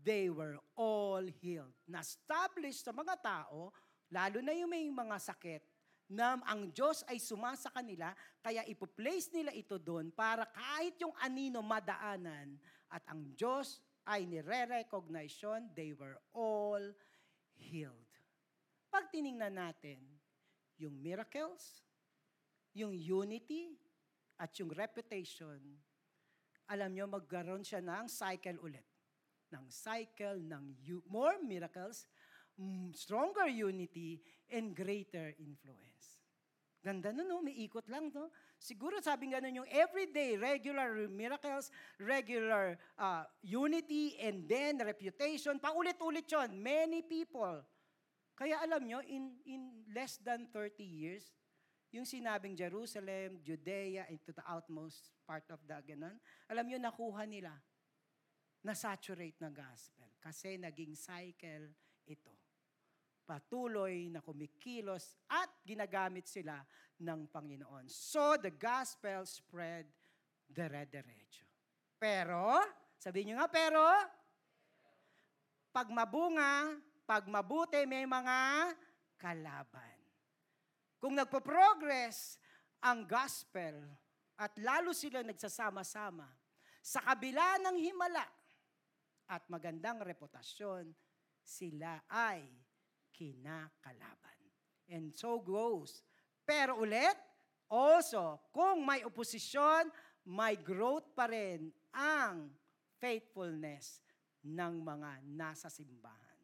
They 0.04 0.30
were 0.30 0.56
all 0.78 1.24
healed. 1.42 1.74
Na-establish 1.90 2.86
sa 2.86 2.94
mga 2.94 3.18
tao 3.20 3.74
Lalo 4.08 4.40
na 4.40 4.56
yung 4.56 4.72
may 4.72 4.88
mga 4.88 5.16
sakit 5.20 5.62
na 6.08 6.40
ang 6.48 6.72
Diyos 6.72 7.04
ay 7.04 7.20
sumasa 7.20 7.68
kanila, 7.68 8.16
kaya 8.40 8.64
ipo-place 8.64 9.28
nila 9.28 9.52
ito 9.52 9.76
doon 9.76 10.08
para 10.08 10.48
kahit 10.48 10.96
yung 11.04 11.12
anino 11.20 11.60
madaanan 11.60 12.56
at 12.88 13.04
ang 13.12 13.36
Diyos 13.36 13.84
ay 14.08 14.24
nire-recognize 14.24 15.36
yun, 15.36 15.68
they 15.76 15.92
were 15.92 16.16
all 16.32 16.80
healed. 17.52 18.08
Pag 18.88 19.12
tiningnan 19.12 19.60
natin 19.60 20.00
yung 20.80 20.96
miracles, 20.96 21.84
yung 22.72 22.96
unity, 22.96 23.76
at 24.40 24.54
yung 24.56 24.72
reputation, 24.72 25.60
alam 26.72 26.94
nyo, 26.94 27.04
magkaroon 27.04 27.66
siya 27.66 27.84
ng 27.84 28.08
cycle 28.08 28.56
ulit. 28.64 28.87
Ng 29.48 29.66
cycle 29.72 30.44
ng 30.44 30.76
more 31.08 31.40
miracles, 31.40 32.04
stronger 32.92 33.48
unity, 33.48 34.20
and 34.52 34.76
greater 34.76 35.32
influence. 35.40 36.18
Ganda 36.78 37.10
na 37.10 37.26
no, 37.26 37.42
may 37.42 37.58
ikot 37.66 37.90
lang 37.90 38.14
no. 38.14 38.30
Siguro 38.54 39.02
sabi 39.02 39.34
nga 39.34 39.42
yung 39.42 39.66
everyday, 39.66 40.38
regular 40.38 41.10
miracles, 41.10 41.74
regular 41.98 42.78
uh, 42.94 43.26
unity, 43.42 44.14
and 44.22 44.46
then 44.46 44.78
reputation, 44.78 45.58
paulit-ulit 45.58 46.26
yon 46.30 46.54
many 46.54 47.02
people. 47.02 47.60
Kaya 48.38 48.62
alam 48.62 48.86
nyo, 48.86 49.02
in, 49.02 49.34
in 49.42 49.82
less 49.90 50.22
than 50.22 50.46
30 50.54 50.86
years, 50.86 51.34
yung 51.90 52.06
sinabing 52.06 52.54
Jerusalem, 52.54 53.42
Judea, 53.42 54.06
into 54.06 54.30
the 54.30 54.44
outmost 54.46 55.10
part 55.26 55.44
of 55.50 55.58
the 55.66 55.74
ganon, 55.82 56.14
alam 56.46 56.62
nyo, 56.70 56.78
nakuha 56.78 57.26
nila 57.26 57.50
na 58.62 58.74
saturate 58.74 59.38
na 59.42 59.50
gospel. 59.50 60.10
Kasi 60.18 60.58
naging 60.58 60.94
cycle 60.98 61.70
ito 62.08 62.38
patuloy 63.28 64.08
na 64.08 64.24
kumikilos 64.24 65.20
at 65.28 65.52
ginagamit 65.60 66.24
sila 66.24 66.64
ng 66.96 67.28
Panginoon. 67.28 67.84
So 67.84 68.40
the 68.40 68.48
gospel 68.48 69.28
spread 69.28 69.84
dire-diretso. 70.48 71.44
Pero, 72.00 72.56
sabihin 72.96 73.36
nyo 73.36 73.44
nga, 73.44 73.50
pero, 73.52 73.84
pag 75.68 75.92
mabunga, 75.92 76.72
pag 77.04 77.28
mabuti, 77.28 77.84
may 77.84 78.08
mga 78.08 78.72
kalaban. 79.20 79.98
Kung 80.96 81.12
nagpo-progress 81.12 82.40
ang 82.80 83.04
gospel 83.04 83.76
at 84.40 84.56
lalo 84.56 84.96
sila 84.96 85.20
nagsasama-sama 85.20 86.26
sa 86.80 87.04
kabila 87.04 87.60
ng 87.60 87.76
himala 87.76 88.24
at 89.28 89.44
magandang 89.52 90.00
reputasyon, 90.02 90.88
sila 91.44 92.00
ay 92.08 92.44
kinakalaban. 93.12 94.40
And 94.88 95.12
so 95.12 95.40
goes. 95.44 96.00
Pero 96.48 96.80
ulit, 96.80 97.16
also, 97.68 98.40
kung 98.48 98.80
may 98.88 99.04
oposisyon, 99.04 99.92
may 100.24 100.56
growth 100.56 101.12
pa 101.12 101.28
rin 101.28 101.68
ang 101.92 102.48
faithfulness 102.96 104.00
ng 104.40 104.80
mga 104.80 105.24
nasa 105.36 105.68
simbahan. 105.68 106.36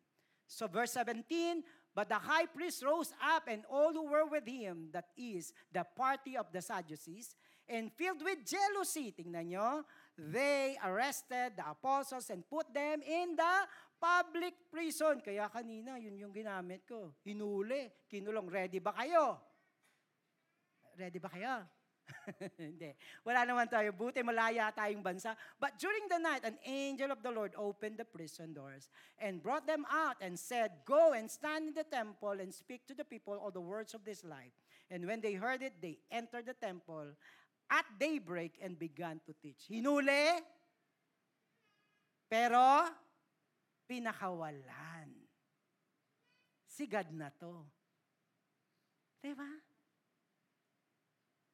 So 0.44 0.68
verse 0.68 0.92
17, 1.01 1.64
But 1.94 2.11
the 2.11 2.18
high 2.18 2.51
priest 2.51 2.83
rose 2.83 3.14
up 3.23 3.47
and 3.47 3.62
all 3.70 3.94
who 3.94 4.11
were 4.11 4.27
with 4.27 4.44
him, 4.44 4.90
that 4.90 5.14
is, 5.16 5.55
the 5.70 5.87
party 5.94 6.37
of 6.37 6.51
the 6.51 6.61
Sadducees, 6.61 7.38
and 7.70 7.88
filled 7.94 8.20
with 8.20 8.44
jealousy, 8.44 9.14
tingnan 9.14 9.55
nyo, 9.55 9.87
they 10.14 10.79
arrested 10.79 11.59
the 11.59 11.66
apostles 11.66 12.31
and 12.31 12.46
put 12.46 12.70
them 12.72 13.03
in 13.03 13.35
the 13.35 13.55
public 13.98 14.55
prison. 14.70 15.18
Kaya 15.18 15.50
kanina, 15.50 15.98
yun 15.98 16.14
yung 16.14 16.35
ginamit 16.35 16.87
ko. 16.87 17.14
Hinuli, 17.27 17.90
kinulong. 18.07 18.46
Ready 18.46 18.79
ba 18.79 18.94
kayo? 18.94 19.40
Ready 20.94 21.18
ba 21.18 21.31
kayo? 21.33 21.66
Hindi. 22.61 22.92
Wala 23.24 23.48
naman 23.48 23.66
tayo. 23.66 23.90
Buti 23.90 24.20
malaya 24.20 24.70
tayong 24.70 25.03
bansa. 25.03 25.35
But 25.57 25.81
during 25.81 26.07
the 26.07 26.20
night, 26.20 26.44
an 26.44 26.61
angel 26.62 27.11
of 27.11 27.24
the 27.24 27.33
Lord 27.33 27.57
opened 27.57 27.98
the 27.98 28.07
prison 28.07 28.53
doors 28.53 28.92
and 29.18 29.42
brought 29.42 29.66
them 29.66 29.88
out 29.90 30.20
and 30.20 30.38
said, 30.38 30.85
Go 30.85 31.16
and 31.16 31.27
stand 31.27 31.72
in 31.72 31.74
the 31.74 31.87
temple 31.88 32.38
and 32.38 32.53
speak 32.53 32.87
to 32.87 32.94
the 32.94 33.09
people 33.09 33.40
all 33.40 33.50
the 33.50 33.64
words 33.64 33.96
of 33.96 34.05
this 34.05 34.22
life. 34.22 34.55
And 34.92 35.09
when 35.09 35.24
they 35.24 35.35
heard 35.35 35.64
it, 35.64 35.81
they 35.81 35.98
entered 36.12 36.46
the 36.46 36.55
temple 36.55 37.16
at 37.70 37.87
daybreak 37.96 38.59
and 38.61 38.79
began 38.79 39.20
to 39.24 39.33
teach. 39.37 39.68
Hinuli, 39.68 40.40
pero 42.29 42.88
pinakawalan. 43.87 45.09
Si 46.64 46.85
God 46.90 47.09
na 47.14 47.31
to. 47.31 47.62
Diba? 49.22 49.48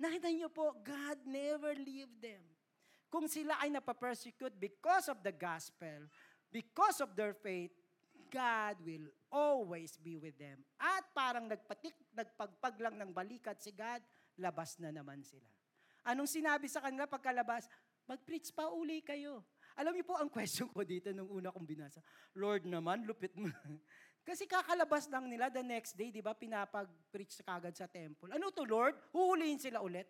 Nakita 0.00 0.32
niyo 0.32 0.48
po, 0.48 0.72
God 0.80 1.18
never 1.28 1.76
leave 1.76 2.10
them. 2.24 2.40
Kung 3.12 3.28
sila 3.28 3.60
ay 3.60 3.68
napapersecute 3.68 4.56
because 4.56 5.12
of 5.12 5.20
the 5.20 5.34
gospel, 5.34 6.08
because 6.48 7.04
of 7.04 7.12
their 7.12 7.36
faith, 7.36 7.74
God 8.30 8.78
will 8.86 9.10
always 9.28 9.98
be 10.00 10.16
with 10.16 10.38
them. 10.38 10.62
At 10.78 11.10
parang 11.12 11.50
nagpatik, 11.50 11.92
nagpagpag 12.14 12.78
lang 12.78 12.96
ng 12.96 13.10
balikat 13.10 13.58
si 13.58 13.74
God, 13.74 14.00
labas 14.38 14.78
na 14.78 14.94
naman 14.94 15.20
sila. 15.20 15.59
Anong 16.06 16.28
sinabi 16.30 16.66
sa 16.66 16.80
kanila 16.80 17.04
pagkalabas? 17.04 17.68
Mag-preach 18.08 18.50
pa 18.56 18.72
uli 18.72 19.04
kayo. 19.04 19.44
Alam 19.78 19.96
niyo 19.96 20.04
po 20.04 20.18
ang 20.18 20.28
question 20.32 20.68
ko 20.68 20.82
dito 20.82 21.12
nung 21.14 21.30
una 21.30 21.52
kong 21.52 21.68
binasa. 21.68 22.02
Lord 22.36 22.66
naman, 22.66 23.06
lupit 23.06 23.32
mo. 23.36 23.46
Kasi 24.28 24.44
kakalabas 24.44 25.08
lang 25.08 25.30
nila 25.30 25.48
the 25.48 25.64
next 25.64 25.96
day, 25.96 26.12
di 26.12 26.20
ba, 26.20 26.36
pinapag-preach 26.36 27.40
kagad 27.40 27.72
sa 27.72 27.88
temple. 27.88 28.28
Ano 28.34 28.52
to, 28.52 28.68
Lord? 28.68 28.92
Huhulihin 29.16 29.56
sila 29.56 29.80
ulit. 29.80 30.06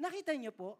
Nakita 0.00 0.32
niyo 0.38 0.54
po? 0.54 0.78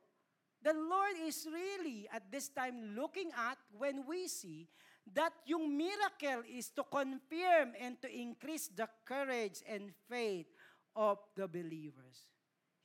The 0.59 0.75
Lord 0.75 1.23
is 1.23 1.47
really 1.47 2.11
at 2.11 2.27
this 2.35 2.51
time 2.51 2.99
looking 2.99 3.31
at 3.35 3.59
when 3.71 4.03
we 4.07 4.27
see 4.27 4.67
that 5.15 5.31
yung 5.47 5.71
miracle 5.71 6.43
is 6.51 6.75
to 6.75 6.83
confirm 6.83 7.79
and 7.79 7.95
to 8.03 8.11
increase 8.11 8.67
the 8.75 8.91
courage 9.07 9.63
and 9.71 9.95
faith 10.11 10.51
of 10.99 11.23
the 11.39 11.47
believers. 11.47 12.27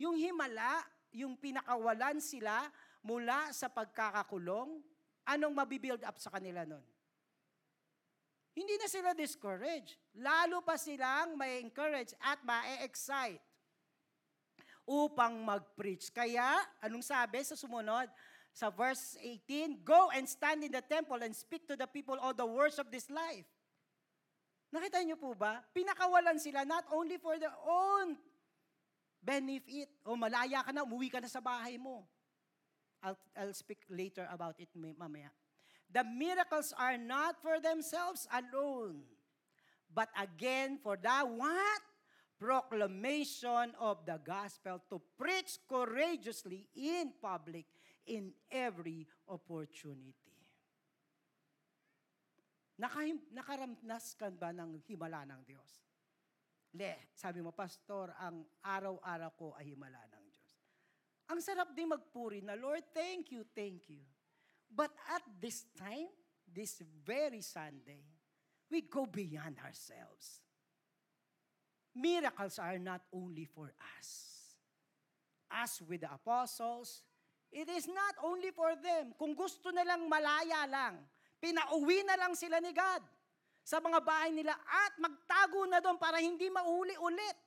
Yung 0.01 0.17
himala, 0.17 0.82
yung 1.13 1.38
pinakawalan 1.38 2.17
sila 2.23 2.69
mula 3.03 3.51
sa 3.53 3.69
pagkakakulong, 3.69 4.82
anong 5.27 5.53
mabibuild 5.53 6.01
up 6.03 6.17
sa 6.17 6.34
kanila 6.34 6.65
nun? 6.65 6.84
hindi 8.53 8.77
na 8.77 8.88
sila 8.88 9.17
discouraged. 9.17 9.97
Lalo 10.13 10.62
pa 10.62 10.77
silang 10.77 11.34
may 11.34 11.58
encourage 11.60 12.13
at 12.21 12.38
ma-excite 12.45 13.41
upang 14.86 15.41
mag-preach. 15.41 16.13
Kaya, 16.13 16.62
anong 16.86 17.01
sabi 17.01 17.41
sa 17.41 17.58
sumunod? 17.58 18.06
Sa 18.53 18.69
verse 18.69 19.17
18, 19.17 19.82
Go 19.82 20.13
and 20.13 20.29
stand 20.29 20.62
in 20.62 20.69
the 20.69 20.86
temple 20.86 21.17
and 21.25 21.34
speak 21.34 21.65
to 21.65 21.73
the 21.73 21.89
people 21.89 22.13
all 22.21 22.38
the 22.38 22.45
words 22.45 22.77
of 22.77 22.93
this 22.93 23.10
life. 23.10 23.49
Nakita 24.69 25.01
niyo 25.01 25.17
po 25.17 25.34
ba? 25.34 25.65
Pinakawalan 25.73 26.38
sila 26.38 26.62
not 26.62 26.86
only 26.93 27.17
for 27.17 27.38
their 27.41 27.53
own 27.65 28.13
benefit. 29.23 29.88
O 30.03 30.19
malaya 30.19 30.59
ka 30.62 30.75
na, 30.75 30.83
umuwi 30.83 31.07
ka 31.07 31.23
na 31.23 31.31
sa 31.31 31.39
bahay 31.39 31.79
mo. 31.79 32.03
I'll, 33.03 33.19
I'll 33.36 33.55
speak 33.55 33.83
later 33.88 34.27
about 34.31 34.59
it 34.59 34.71
mamaya. 34.75 35.31
The 35.91 36.03
miracles 36.03 36.73
are 36.75 36.97
not 36.97 37.39
for 37.39 37.59
themselves 37.59 38.27
alone, 38.31 39.03
but 39.91 40.09
again 40.19 40.79
for 40.81 40.95
the 40.99 41.23
what? 41.23 41.81
Proclamation 42.39 43.71
of 43.79 44.03
the 44.03 44.19
gospel 44.19 44.81
to 44.89 44.99
preach 45.15 45.55
courageously 45.69 46.67
in 46.75 47.15
public 47.21 47.63
in 48.03 48.36
every 48.51 49.07
opportunity. 49.29 50.36
Nakahim, 52.75 53.21
nakaramnas 53.31 54.17
ka 54.17 54.27
ba 54.33 54.51
ng 54.51 54.81
himala 54.89 55.23
ng 55.29 55.39
Diyos? 55.45 55.92
Le, 56.73 57.13
sabi 57.13 57.38
mo, 57.45 57.53
Pastor, 57.53 58.09
ang 58.17 58.41
araw-araw 58.65 59.31
ko 59.38 59.47
ay 59.53 59.77
himala 59.77 60.01
ng 60.09 60.25
Diyos. 60.25 60.53
Ang 61.29 61.39
sarap 61.39 61.69
din 61.77 61.93
magpuri 61.93 62.41
na, 62.41 62.57
Lord, 62.57 62.81
thank 62.89 63.29
you, 63.29 63.45
thank 63.53 63.86
you. 63.93 64.01
But 64.73 64.89
at 65.13 65.21
this 65.38 65.69
time, 65.77 66.09
this 66.49 66.81
very 67.05 67.45
Sunday, 67.45 68.01
we 68.73 68.89
go 68.89 69.05
beyond 69.05 69.62
ourselves. 69.62 70.41
Miracles 71.93 72.57
are 72.57 72.81
not 72.81 73.05
only 73.13 73.45
for 73.45 73.69
us. 74.01 74.09
As 75.53 75.77
with 75.86 76.01
the 76.01 76.09
apostles, 76.09 77.05
it 77.53 77.69
is 77.69 77.86
not 77.86 78.17
only 78.25 78.49
for 78.49 78.73
them. 78.81 79.13
Kung 79.13 79.38
gusto 79.38 79.69
na 79.69 79.86
lang 79.86 80.09
malaya 80.09 80.65
lang, 80.65 81.05
pinauwi 81.38 82.01
na 82.01 82.17
lang 82.17 82.33
sila 82.33 82.57
ni 82.57 82.73
God 82.73 83.12
sa 83.63 83.80
mga 83.80 84.04
bahay 84.04 84.36
nila 84.36 84.52
at 84.54 84.93
magtago 84.99 85.63
na 85.65 85.80
doon 85.80 85.95
para 85.95 86.19
hindi 86.19 86.52
mauli 86.52 86.93
ulit. 86.99 87.38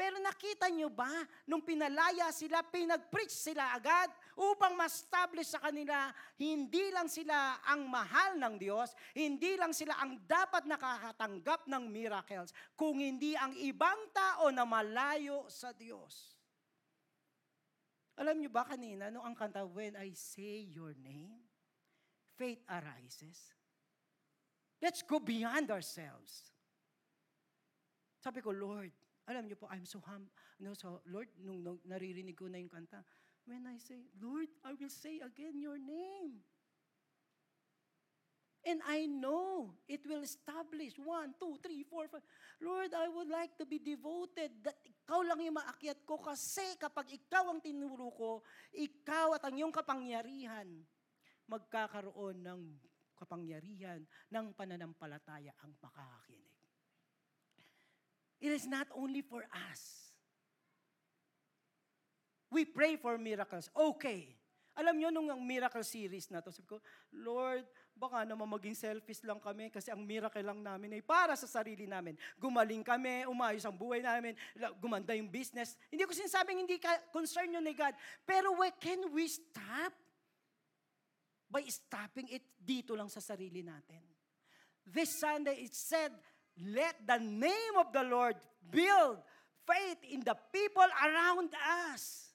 Pero 0.00 0.16
nakita 0.16 0.70
nyo 0.72 0.88
ba, 0.88 1.10
nung 1.44 1.60
pinalaya 1.60 2.32
sila, 2.32 2.64
pinag-preach 2.64 3.36
sila 3.36 3.76
agad 3.76 4.08
upang 4.32 4.72
ma-establish 4.72 5.52
sa 5.52 5.60
kanila, 5.60 6.08
hindi 6.40 6.88
lang 6.88 7.04
sila 7.04 7.60
ang 7.68 7.84
mahal 7.84 8.40
ng 8.40 8.56
Diyos, 8.56 8.96
hindi 9.12 9.60
lang 9.60 9.76
sila 9.76 10.00
ang 10.00 10.16
dapat 10.24 10.64
nakakatanggap 10.64 11.68
ng 11.68 11.84
miracles, 11.92 12.56
kung 12.78 12.96
hindi 12.96 13.36
ang 13.36 13.52
ibang 13.60 14.08
tao 14.16 14.48
na 14.48 14.64
malayo 14.64 15.44
sa 15.52 15.68
Diyos. 15.76 16.32
Alam 18.16 18.40
nyo 18.40 18.48
ba 18.48 18.64
kanina, 18.64 19.12
nung 19.12 19.28
ang 19.28 19.36
kanta, 19.36 19.68
When 19.68 20.00
I 20.00 20.16
say 20.16 20.64
your 20.64 20.96
name, 20.96 21.44
faith 22.40 22.64
arises. 22.72 23.59
Let's 24.80 25.04
go 25.04 25.20
beyond 25.20 25.68
ourselves. 25.68 26.48
Sabi 28.20 28.40
ko, 28.40 28.52
Lord, 28.52 28.92
alam 29.28 29.44
niyo 29.44 29.60
po, 29.60 29.68
I'm 29.68 29.84
so 29.84 30.00
hum, 30.04 30.28
no, 30.60 30.72
so 30.72 31.04
Lord, 31.08 31.28
nung, 31.40 31.60
nung 31.60 31.78
naririnig 31.84 32.36
ko 32.36 32.48
na 32.48 32.60
yung 32.60 32.72
kanta, 32.72 33.04
when 33.44 33.68
I 33.68 33.76
say, 33.76 34.08
Lord, 34.20 34.48
I 34.64 34.76
will 34.76 34.92
say 34.92 35.20
again 35.20 35.60
your 35.60 35.76
name. 35.76 36.40
And 38.60 38.84
I 38.84 39.08
know 39.08 39.72
it 39.88 40.04
will 40.04 40.20
establish 40.20 40.92
one, 41.00 41.32
two, 41.40 41.56
three, 41.64 41.80
four, 41.88 42.12
five. 42.12 42.20
Lord, 42.60 42.92
I 42.92 43.08
would 43.08 43.32
like 43.32 43.56
to 43.56 43.64
be 43.64 43.80
devoted 43.80 44.52
that 44.60 44.76
ikaw 44.84 45.24
lang 45.24 45.40
yung 45.40 45.56
maakyat 45.56 46.04
ko 46.04 46.20
kasi 46.20 46.76
kapag 46.76 47.08
ikaw 47.08 47.48
ang 47.48 47.64
tinuro 47.64 48.12
ko, 48.12 48.30
ikaw 48.76 49.32
at 49.32 49.48
ang 49.48 49.56
iyong 49.56 49.72
kapangyarihan, 49.72 50.68
magkakaroon 51.48 52.36
ng 52.44 52.60
kapangyarihan 53.20 54.00
ng 54.32 54.46
pananampalataya 54.56 55.52
ang 55.60 55.76
makakakinig. 55.84 56.56
It 58.40 58.56
is 58.56 58.64
not 58.64 58.88
only 58.96 59.20
for 59.20 59.44
us. 59.52 60.10
We 62.48 62.64
pray 62.64 62.96
for 62.96 63.20
miracles. 63.20 63.68
Okay. 63.76 64.40
Alam 64.80 64.96
nyo, 64.96 65.08
nung 65.12 65.28
ang 65.28 65.44
miracle 65.44 65.84
series 65.84 66.32
na 66.32 66.40
to, 66.40 66.48
sabi 66.48 66.64
ko, 66.64 66.80
Lord, 67.12 67.68
baka 67.92 68.24
naman 68.24 68.48
maging 68.48 68.72
selfish 68.72 69.20
lang 69.28 69.36
kami 69.36 69.68
kasi 69.68 69.92
ang 69.92 70.00
miracle 70.00 70.40
lang 70.40 70.64
namin 70.64 70.96
ay 70.96 71.02
para 71.04 71.36
sa 71.36 71.44
sarili 71.44 71.84
namin. 71.84 72.16
Gumaling 72.40 72.80
kami, 72.80 73.28
umayos 73.28 73.60
ang 73.68 73.76
buhay 73.76 74.00
namin, 74.00 74.32
gumanda 74.80 75.12
yung 75.12 75.28
business. 75.28 75.76
Hindi 75.92 76.08
ko 76.08 76.16
sinasabing 76.16 76.64
hindi 76.64 76.80
ka 76.80 77.12
concern 77.12 77.52
yun 77.52 77.60
ni 77.60 77.76
God. 77.76 77.92
Pero 78.24 78.56
where 78.56 78.72
can 78.80 79.04
we 79.12 79.28
stop? 79.28 79.92
By 81.50 81.66
stopping 81.66 82.30
it 82.30 82.46
dito 82.54 82.94
lang 82.94 83.10
sa 83.10 83.18
sarili 83.18 83.66
natin. 83.66 84.06
This 84.86 85.18
Sunday, 85.18 85.66
it 85.66 85.74
said, 85.74 86.14
let 86.62 86.94
the 87.02 87.18
name 87.18 87.74
of 87.78 87.90
the 87.90 88.06
Lord 88.06 88.38
build 88.70 89.18
faith 89.66 90.00
in 90.06 90.22
the 90.22 90.38
people 90.54 90.86
around 90.86 91.50
us. 91.90 92.30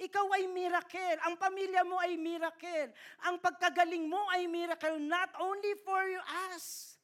Ikaw 0.00 0.26
ay 0.40 0.48
miracle. 0.48 1.16
Ang 1.28 1.36
pamilya 1.36 1.84
mo 1.84 2.00
ay 2.00 2.16
miracle. 2.16 2.88
Ang 3.28 3.36
pagkagaling 3.36 4.08
mo 4.08 4.20
ay 4.32 4.48
miracle 4.48 4.96
not 4.96 5.28
only 5.36 5.76
for 5.84 6.00
us. 6.56 6.96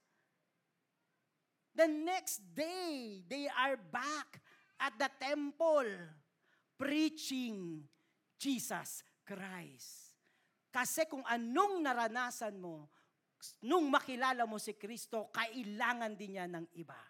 The 1.76 1.84
next 1.84 2.40
day, 2.56 3.20
they 3.28 3.52
are 3.52 3.76
back 3.76 4.40
at 4.80 4.96
the 4.96 5.12
temple 5.20 5.92
preaching 6.80 7.84
Jesus 8.40 9.04
Christ. 9.28 10.05
Kasi 10.76 11.08
kung 11.08 11.24
anong 11.24 11.80
naranasan 11.80 12.60
mo, 12.60 12.92
nung 13.64 13.88
makilala 13.88 14.44
mo 14.44 14.60
si 14.60 14.76
Kristo, 14.76 15.32
kailangan 15.32 16.12
din 16.12 16.36
niya 16.36 16.44
ng 16.52 16.68
iba. 16.76 17.00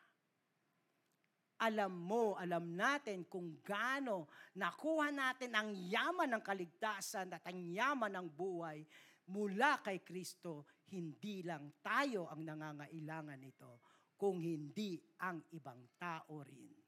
Alam 1.67 1.91
mo, 1.99 2.39
alam 2.39 2.79
natin 2.79 3.27
kung 3.27 3.59
gaano 3.67 4.31
nakuha 4.55 5.11
natin 5.11 5.51
ang 5.51 5.75
yaman 5.75 6.39
ng 6.39 6.43
kaligtasan 6.47 7.35
at 7.35 7.43
ang 7.43 7.59
yaman 7.59 8.15
ng 8.15 8.29
buhay 8.31 8.87
mula 9.35 9.83
kay 9.83 9.99
Kristo, 9.99 10.71
hindi 10.95 11.43
lang 11.43 11.83
tayo 11.83 12.31
ang 12.31 12.47
nangangailangan 12.47 13.41
nito, 13.43 13.83
kung 14.15 14.39
hindi 14.39 14.95
ang 15.27 15.43
ibang 15.51 15.99
tao 15.99 16.39
rin. 16.47 16.86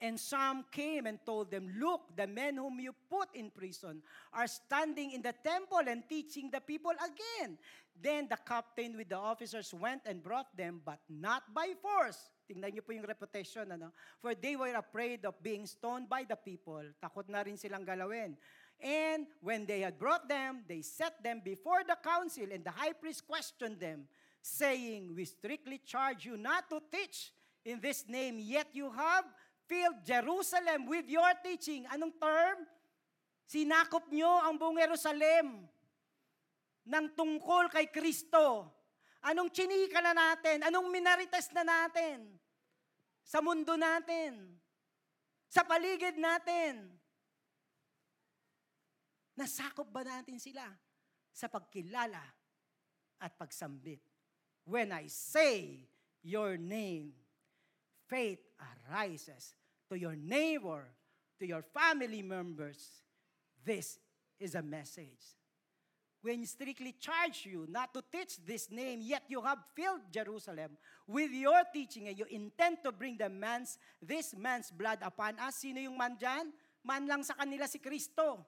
And 0.00 0.14
some 0.18 0.64
came 0.70 1.06
and 1.06 1.18
told 1.26 1.50
them, 1.50 1.74
Look, 1.74 2.14
the 2.14 2.26
men 2.26 2.56
whom 2.56 2.78
you 2.78 2.94
put 3.10 3.34
in 3.34 3.50
prison 3.50 4.02
are 4.32 4.46
standing 4.46 5.10
in 5.10 5.22
the 5.22 5.34
temple 5.42 5.82
and 5.86 6.06
teaching 6.08 6.50
the 6.52 6.60
people 6.60 6.94
again. 6.94 7.58
Then 8.00 8.28
the 8.30 8.38
captain 8.46 8.96
with 8.96 9.08
the 9.08 9.18
officers 9.18 9.74
went 9.74 10.02
and 10.06 10.22
brought 10.22 10.54
them, 10.56 10.80
but 10.86 11.00
not 11.10 11.42
by 11.52 11.74
force. 11.82 12.30
Tingnan 12.46 12.78
niyo 12.78 12.86
po 12.86 12.94
yung 12.94 13.10
reputation, 13.10 13.66
ano? 13.74 13.90
For 14.22 14.38
they 14.38 14.54
were 14.54 14.70
afraid 14.78 15.26
of 15.26 15.34
being 15.42 15.66
stoned 15.66 16.06
by 16.06 16.22
the 16.22 16.38
people. 16.38 16.86
Takot 17.02 17.26
na 17.26 17.42
rin 17.42 17.58
silang 17.58 17.82
galawin. 17.82 18.38
And 18.78 19.26
when 19.42 19.66
they 19.66 19.82
had 19.82 19.98
brought 19.98 20.30
them, 20.30 20.62
they 20.70 20.86
set 20.86 21.18
them 21.26 21.42
before 21.42 21.82
the 21.82 21.98
council, 21.98 22.46
and 22.54 22.62
the 22.62 22.70
high 22.70 22.94
priest 22.94 23.26
questioned 23.26 23.82
them, 23.82 24.06
saying, 24.38 25.10
We 25.10 25.26
strictly 25.26 25.82
charge 25.82 26.22
you 26.22 26.38
not 26.38 26.70
to 26.70 26.78
teach 26.86 27.34
in 27.66 27.82
this 27.82 28.06
name, 28.06 28.38
yet 28.38 28.70
you 28.72 28.94
have 28.94 29.26
filled 29.68 30.00
Jerusalem 30.00 30.88
with 30.88 31.04
your 31.06 31.28
teaching. 31.44 31.84
Anong 31.92 32.16
term? 32.16 32.64
Sinakop 33.44 34.08
nyo 34.08 34.40
ang 34.48 34.56
buong 34.56 34.80
Jerusalem 34.80 35.68
ng 36.88 37.06
tungkol 37.12 37.68
kay 37.68 37.92
Kristo. 37.92 38.72
Anong 39.28 39.52
chinika 39.52 40.00
na 40.00 40.16
natin? 40.16 40.64
Anong 40.64 40.88
minarites 40.88 41.52
na 41.52 41.62
natin? 41.64 42.32
Sa 43.20 43.44
mundo 43.44 43.76
natin. 43.76 44.56
Sa 45.52 45.64
paligid 45.68 46.16
natin. 46.16 46.88
Nasakop 49.36 49.92
ba 49.92 50.02
natin 50.02 50.40
sila 50.40 50.64
sa 51.30 51.46
pagkilala 51.46 52.24
at 53.20 53.32
pagsambit? 53.36 54.02
When 54.68 54.92
I 54.92 55.08
say 55.08 55.88
your 56.20 56.60
name, 56.60 57.16
faith 58.08 58.42
arises 58.58 59.57
to 59.90 59.98
your 59.98 60.16
neighbor, 60.16 60.84
to 61.38 61.44
your 61.46 61.62
family 61.62 62.22
members. 62.22 63.04
This 63.64 63.98
is 64.38 64.54
a 64.54 64.62
message. 64.62 65.36
When 66.20 66.42
strictly 66.46 66.98
charge 66.98 67.46
you 67.46 67.66
not 67.70 67.94
to 67.94 68.02
teach 68.02 68.42
this 68.42 68.70
name, 68.70 69.00
yet 69.02 69.22
you 69.30 69.40
have 69.40 69.62
filled 69.74 70.02
Jerusalem 70.10 70.74
with 71.06 71.30
your 71.30 71.62
teaching 71.72 72.10
and 72.10 72.18
you 72.18 72.26
intend 72.26 72.82
to 72.82 72.90
bring 72.90 73.16
the 73.16 73.30
man's, 73.30 73.78
this 74.02 74.34
man's 74.34 74.74
blood 74.74 74.98
upon 75.00 75.38
us. 75.38 75.62
Sino 75.62 75.78
yung 75.78 75.94
man 75.94 76.18
dyan? 76.18 76.50
Man 76.82 77.06
lang 77.06 77.22
sa 77.22 77.38
kanila 77.38 77.70
si 77.70 77.78
Kristo. 77.78 78.42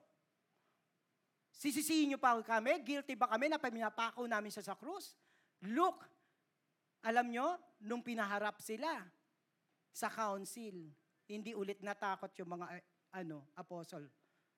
Sisisihin 1.55 2.11
niyo 2.11 2.19
pa 2.19 2.35
kami? 2.43 2.75
Guilty 2.83 3.15
ba 3.15 3.31
kami 3.31 3.47
na 3.47 3.61
pinapako 3.61 4.27
namin 4.27 4.51
siya 4.51 4.67
sa 4.67 4.75
krus? 4.75 5.15
Look, 5.63 6.03
Alam 7.01 7.33
nyo, 7.33 7.57
nung 7.81 8.05
pinaharap 8.05 8.61
sila 8.61 9.01
sa 9.89 10.05
council, 10.05 10.93
hindi 11.31 11.55
ulit 11.55 11.79
natakot 11.79 12.35
yung 12.35 12.59
mga 12.59 12.65
eh, 12.75 12.83
ano, 13.15 13.47
apostle. 13.55 14.07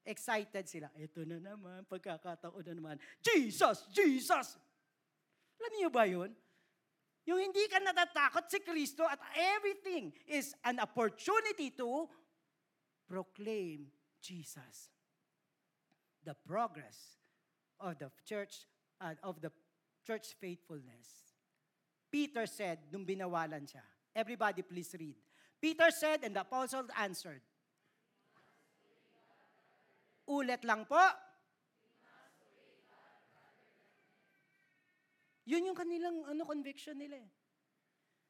Excited 0.04 0.66
sila. 0.68 0.90
Ito 0.98 1.24
na 1.24 1.40
naman, 1.40 1.86
pagkakataon 1.88 2.66
na 2.68 2.74
naman. 2.74 2.96
Jesus! 3.24 3.88
Jesus! 3.94 4.60
Alam 5.62 5.74
niyo 5.80 5.90
ba 5.94 6.04
yun? 6.04 6.34
Yung 7.24 7.40
hindi 7.40 7.64
ka 7.72 7.80
natatakot 7.80 8.52
si 8.52 8.60
Kristo 8.60 9.08
at 9.08 9.22
everything 9.56 10.12
is 10.28 10.52
an 10.68 10.84
opportunity 10.84 11.72
to 11.72 12.12
proclaim 13.08 13.88
Jesus. 14.20 14.92
The 16.28 16.36
progress 16.36 17.16
of 17.80 17.96
the 17.96 18.12
church, 18.28 18.68
uh, 19.00 19.16
of 19.24 19.40
the 19.40 19.52
church 20.04 20.36
faithfulness. 20.36 21.32
Peter 22.12 22.44
said, 22.44 22.92
nung 22.92 23.08
binawalan 23.08 23.64
siya, 23.64 23.84
everybody 24.12 24.62
please 24.62 24.92
read. 25.00 25.16
Peter 25.64 25.88
said, 25.96 26.20
and 26.28 26.36
the 26.36 26.44
apostles 26.44 26.92
answered, 27.00 27.40
Ulit 30.28 30.60
lang 30.68 30.84
po. 30.84 31.00
Yun 35.48 35.72
yung 35.72 35.78
kanilang 35.80 36.20
ano, 36.28 36.44
conviction 36.44 37.00
nila 37.00 37.16
eh. 37.16 37.32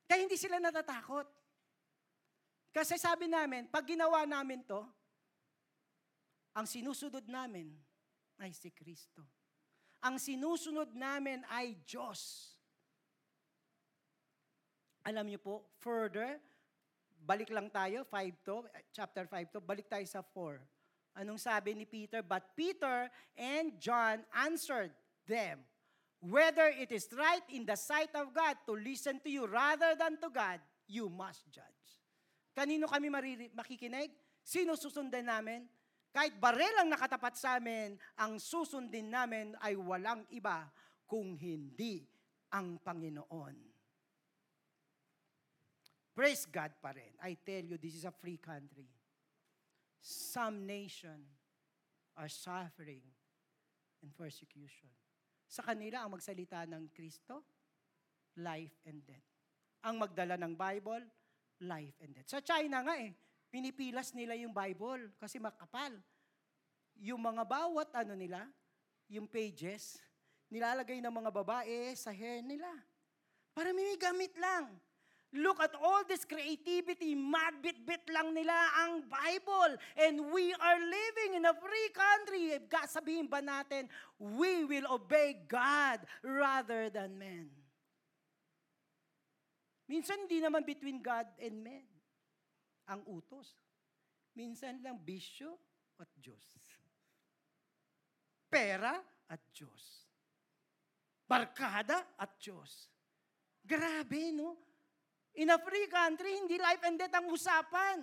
Kaya 0.05 0.29
hindi 0.29 0.37
sila 0.37 0.61
natatakot. 0.61 1.25
Kasi 2.69 3.01
sabi 3.01 3.25
namin, 3.25 3.65
pag 3.65 3.85
ginawa 3.85 4.29
namin 4.29 4.61
to, 4.69 4.81
ang 6.53 6.69
sinusunod 6.69 7.25
namin 7.25 7.73
ay 8.45 8.53
si 8.53 8.69
Kristo. 8.69 9.25
Ang 10.05 10.21
sinusunod 10.21 10.93
namin 10.93 11.41
ay 11.49 11.81
Diyos. 11.81 12.53
Alam 15.05 15.33
niyo 15.33 15.41
po, 15.41 15.55
further, 15.81 16.37
balik 17.23 17.49
lang 17.49 17.71
tayo, 17.71 18.03
5 18.05 18.47
to, 18.47 18.67
chapter 18.91 19.23
5 19.25 19.55
to, 19.55 19.59
balik 19.63 19.87
tayo 19.87 20.03
sa 20.03 20.19
4. 20.19 20.59
Anong 21.23 21.39
sabi 21.39 21.77
ni 21.77 21.87
Peter? 21.87 22.19
But 22.19 22.51
Peter 22.57 23.07
and 23.39 23.79
John 23.79 24.25
answered 24.33 24.91
them, 25.23 25.63
whether 26.19 26.71
it 26.71 26.91
is 26.91 27.07
right 27.15 27.43
in 27.51 27.63
the 27.63 27.79
sight 27.79 28.11
of 28.15 28.31
God 28.35 28.59
to 28.67 28.73
listen 28.75 29.23
to 29.23 29.29
you 29.29 29.47
rather 29.47 29.95
than 29.95 30.19
to 30.19 30.29
God, 30.31 30.59
you 30.87 31.07
must 31.07 31.47
judge. 31.51 31.83
Kanino 32.53 32.85
kami 32.85 33.07
mariri- 33.09 33.51
makikinig? 33.55 34.13
Sino 34.43 34.75
susundan 34.75 35.25
namin? 35.25 35.65
Kahit 36.13 36.37
barel 36.37 36.85
ang 36.85 36.93
nakatapat 36.93 37.33
sa 37.33 37.57
amin, 37.57 37.97
ang 38.13 38.37
susundin 38.37 39.09
namin 39.09 39.57
ay 39.65 39.73
walang 39.73 40.21
iba 40.29 40.69
kung 41.09 41.33
hindi 41.33 42.05
ang 42.53 42.77
Panginoon. 42.77 43.72
Praise 46.13 46.45
God 46.45 46.69
pa 46.77 46.93
rin. 46.93 47.09
I 47.25 47.33
tell 47.41 47.65
you, 47.65 47.81
this 47.81 47.97
is 47.97 48.05
a 48.05 48.13
free 48.13 48.37
country. 48.37 48.85
Some 49.97 50.69
nation 50.69 51.25
are 52.13 52.29
suffering 52.29 53.01
in 54.05 54.13
persecution. 54.13 54.93
Sa 55.49 55.65
kanila, 55.65 56.05
ang 56.05 56.13
magsalita 56.13 56.69
ng 56.69 56.93
Kristo, 56.93 57.41
life 58.37 58.77
and 58.85 59.01
death. 59.01 59.25
Ang 59.81 60.05
magdala 60.05 60.37
ng 60.37 60.53
Bible, 60.53 61.01
life 61.65 61.97
and 62.05 62.13
death. 62.13 62.29
Sa 62.29 62.45
China 62.45 62.85
nga 62.85 62.93
eh, 63.01 63.09
pinipilas 63.49 64.13
nila 64.13 64.37
yung 64.37 64.53
Bible 64.53 65.17
kasi 65.17 65.41
makapal. 65.41 65.97
Yung 67.01 67.21
mga 67.21 67.41
bawat 67.41 67.89
ano 67.97 68.13
nila, 68.13 68.45
yung 69.09 69.25
pages, 69.25 69.97
nilalagay 70.53 71.01
ng 71.01 71.13
mga 71.13 71.31
babae 71.33 71.97
sa 71.97 72.13
hair 72.13 72.45
nila. 72.45 72.69
Para 73.53 73.73
may 73.73 73.97
gamit 73.97 74.33
lang. 74.37 74.69
Look 75.33 75.57
at 75.65 75.73
all 75.81 76.05
this 76.05 76.21
creativity, 76.29 77.17
madbit-bit 77.17 78.05
lang 78.13 78.37
nila 78.37 78.53
ang 78.85 79.01
Bible. 79.09 79.81
And 79.97 80.29
we 80.29 80.53
are 80.53 80.77
living 80.77 81.41
in 81.41 81.49
a 81.49 81.57
free 81.57 81.89
country. 81.89 82.61
Sabihin 82.85 83.25
ba 83.25 83.41
natin, 83.41 83.89
we 84.21 84.61
will 84.61 84.85
obey 84.93 85.41
God 85.49 86.05
rather 86.21 86.93
than 86.93 87.17
men. 87.17 87.49
Minsan 89.89 90.29
hindi 90.29 90.37
naman 90.37 90.61
between 90.63 91.01
God 91.01 91.25
and 91.41 91.65
men 91.65 91.85
ang 92.85 93.01
utos. 93.09 93.57
Minsan 94.37 94.85
lang 94.85 95.01
bisyo 95.01 95.57
at 95.97 96.09
Diyos. 96.17 96.45
Pera 98.53 99.01
at 99.33 99.41
Diyos. 99.49 100.05
Barkada 101.25 102.05
at 102.21 102.37
Diyos. 102.37 102.85
Grabe, 103.65 104.29
no? 104.29 104.72
In 105.35 105.49
a 105.49 105.57
free 105.57 105.87
country, 105.89 106.37
hindi 106.37 106.61
life 106.61 106.83
and 106.85 106.97
death 106.97 107.17
ang 107.17 107.25
usapan. 107.33 107.97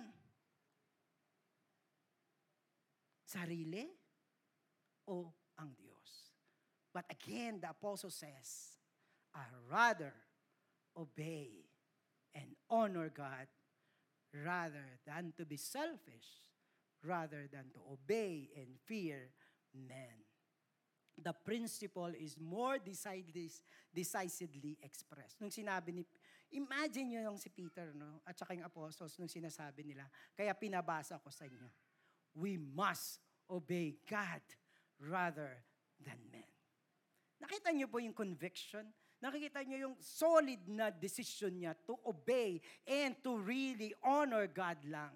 Sarili 3.23 3.87
o 5.07 5.31
ang 5.55 5.71
Diyos. 5.71 6.11
But 6.91 7.07
again, 7.07 7.63
the 7.63 7.71
apostle 7.71 8.11
says, 8.11 8.75
I 9.31 9.47
rather 9.71 10.11
obey 10.99 11.71
and 12.35 12.51
honor 12.69 13.07
God 13.07 13.47
rather 14.35 14.99
than 15.07 15.31
to 15.37 15.45
be 15.45 15.55
selfish, 15.55 16.51
rather 17.03 17.47
than 17.47 17.71
to 17.71 17.79
obey 17.91 18.49
and 18.55 18.75
fear 18.83 19.31
men. 19.73 20.27
The 21.21 21.33
principle 21.33 22.11
is 22.17 22.35
more 22.39 22.77
decidedly, 22.79 23.51
decisively 23.93 24.77
expressed. 24.81 25.39
Nung 25.39 25.51
sinabi 25.51 25.93
ni, 25.93 26.03
imagine 26.55 27.15
nyo 27.15 27.21
yung 27.31 27.39
si 27.39 27.49
Peter, 27.51 27.95
no? 27.95 28.19
at 28.27 28.35
saka 28.35 28.55
yung 28.55 28.67
apostles, 28.67 29.15
nung 29.19 29.31
sinasabi 29.31 29.87
nila, 29.87 30.07
kaya 30.35 30.51
pinabasa 30.55 31.19
ko 31.19 31.31
sa 31.31 31.47
inyo, 31.47 31.67
we 32.35 32.55
must 32.55 33.19
obey 33.51 33.99
God 34.07 34.43
rather 34.99 35.59
than 35.99 36.19
men. 36.31 36.47
Nakita 37.41 37.73
niyo 37.73 37.89
po 37.89 37.97
yung 37.97 38.15
conviction? 38.15 38.85
Nakikita 39.21 39.61
niyo 39.65 39.89
yung 39.89 39.97
solid 40.01 40.61
na 40.65 40.89
decision 40.89 41.53
niya 41.53 41.73
to 41.85 41.97
obey 42.05 42.61
and 42.85 43.17
to 43.21 43.37
really 43.37 43.93
honor 44.01 44.49
God 44.49 44.81
lang. 44.85 45.13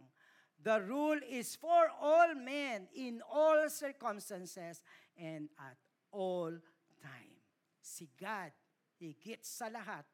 The 0.62 0.82
rule 0.82 1.22
is 1.26 1.54
for 1.54 1.90
all 2.02 2.34
men 2.34 2.90
in 2.98 3.22
all 3.26 3.70
circumstances 3.70 4.82
and 5.14 5.50
at 5.62 5.78
all 6.10 6.54
time. 7.02 7.38
Si 7.82 8.10
God, 8.18 8.50
higit 8.98 9.46
sa 9.46 9.70
lahat, 9.70 10.06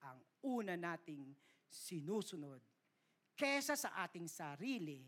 ang 0.00 0.16
una 0.44 0.78
nating 0.78 1.34
sinusunod 1.68 2.62
kesa 3.38 3.78
sa 3.78 3.94
ating 4.02 4.26
sarili 4.26 5.06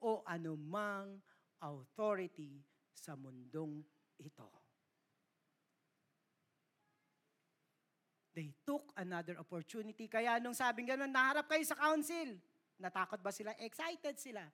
o 0.00 0.24
anumang 0.24 1.20
authority 1.60 2.60
sa 2.92 3.12
mundong 3.16 3.84
ito. 4.16 4.48
They 8.36 8.52
took 8.68 8.92
another 9.00 9.40
opportunity. 9.40 10.12
Kaya 10.12 10.36
nung 10.36 10.52
sabing 10.52 10.84
gano'n, 10.84 11.08
naharap 11.08 11.48
kayo 11.48 11.64
sa 11.64 11.76
council. 11.76 12.36
Natakot 12.76 13.24
ba 13.24 13.32
sila? 13.32 13.56
Excited 13.56 14.20
sila. 14.20 14.44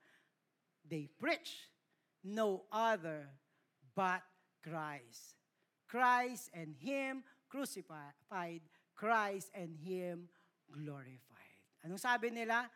They 0.87 1.11
preach 1.11 1.67
no 2.23 2.71
other 2.71 3.27
but 3.99 4.23
Christ. 4.63 5.35
Christ 5.91 6.55
and 6.55 6.79
Him 6.79 7.27
crucified, 7.51 8.63
Christ 9.03 9.51
and 9.51 9.75
Him 9.83 10.31
glorified. 10.71 11.59
Anong 11.83 11.99
sabi 11.99 12.31
nila? 12.31 12.71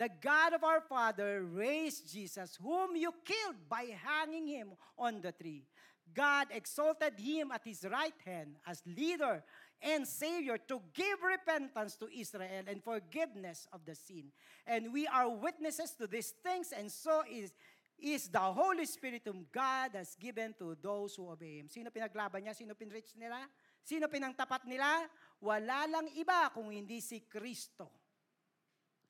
The 0.00 0.08
God 0.08 0.56
of 0.56 0.64
our 0.64 0.80
Father 0.80 1.44
raised 1.44 2.08
Jesus, 2.08 2.56
whom 2.56 2.96
you 2.96 3.12
killed 3.20 3.68
by 3.68 3.92
hanging 3.92 4.48
Him 4.48 4.72
on 4.96 5.20
the 5.20 5.36
tree. 5.36 5.68
God 6.16 6.48
exalted 6.48 7.20
Him 7.20 7.52
at 7.52 7.60
His 7.68 7.84
right 7.84 8.16
hand 8.24 8.56
as 8.64 8.80
leader 8.88 9.44
and 9.84 10.08
Savior 10.08 10.56
to 10.72 10.80
give 10.96 11.20
repentance 11.20 12.00
to 12.00 12.08
Israel 12.08 12.64
and 12.64 12.80
forgiveness 12.80 13.68
of 13.76 13.84
the 13.84 13.94
sin. 13.94 14.32
And 14.64 14.88
we 14.88 15.04
are 15.06 15.28
witnesses 15.28 15.92
to 16.00 16.08
these 16.08 16.32
things, 16.40 16.72
and 16.72 16.88
so 16.90 17.22
is, 17.28 17.52
is 18.00 18.32
the 18.32 18.40
Holy 18.40 18.88
Spirit 18.88 19.28
whom 19.28 19.44
God 19.52 19.92
has 19.92 20.16
given 20.16 20.56
to 20.58 20.76
those 20.80 21.14
who 21.14 21.28
obey 21.28 21.60
Him. 21.60 21.68
Sino 21.68 21.92
pinaglaban 21.92 22.48
niya? 22.48 22.56
Sino 22.56 22.72
pinrich 22.72 23.12
nila? 23.20 23.44
Sino 23.84 24.08
pinangtapat 24.08 24.64
nila? 24.64 25.06
Wala 25.42 25.90
lang 25.90 26.06
iba 26.14 26.48
kung 26.54 26.70
hindi 26.70 27.02
si 27.02 27.26
Kristo. 27.26 27.90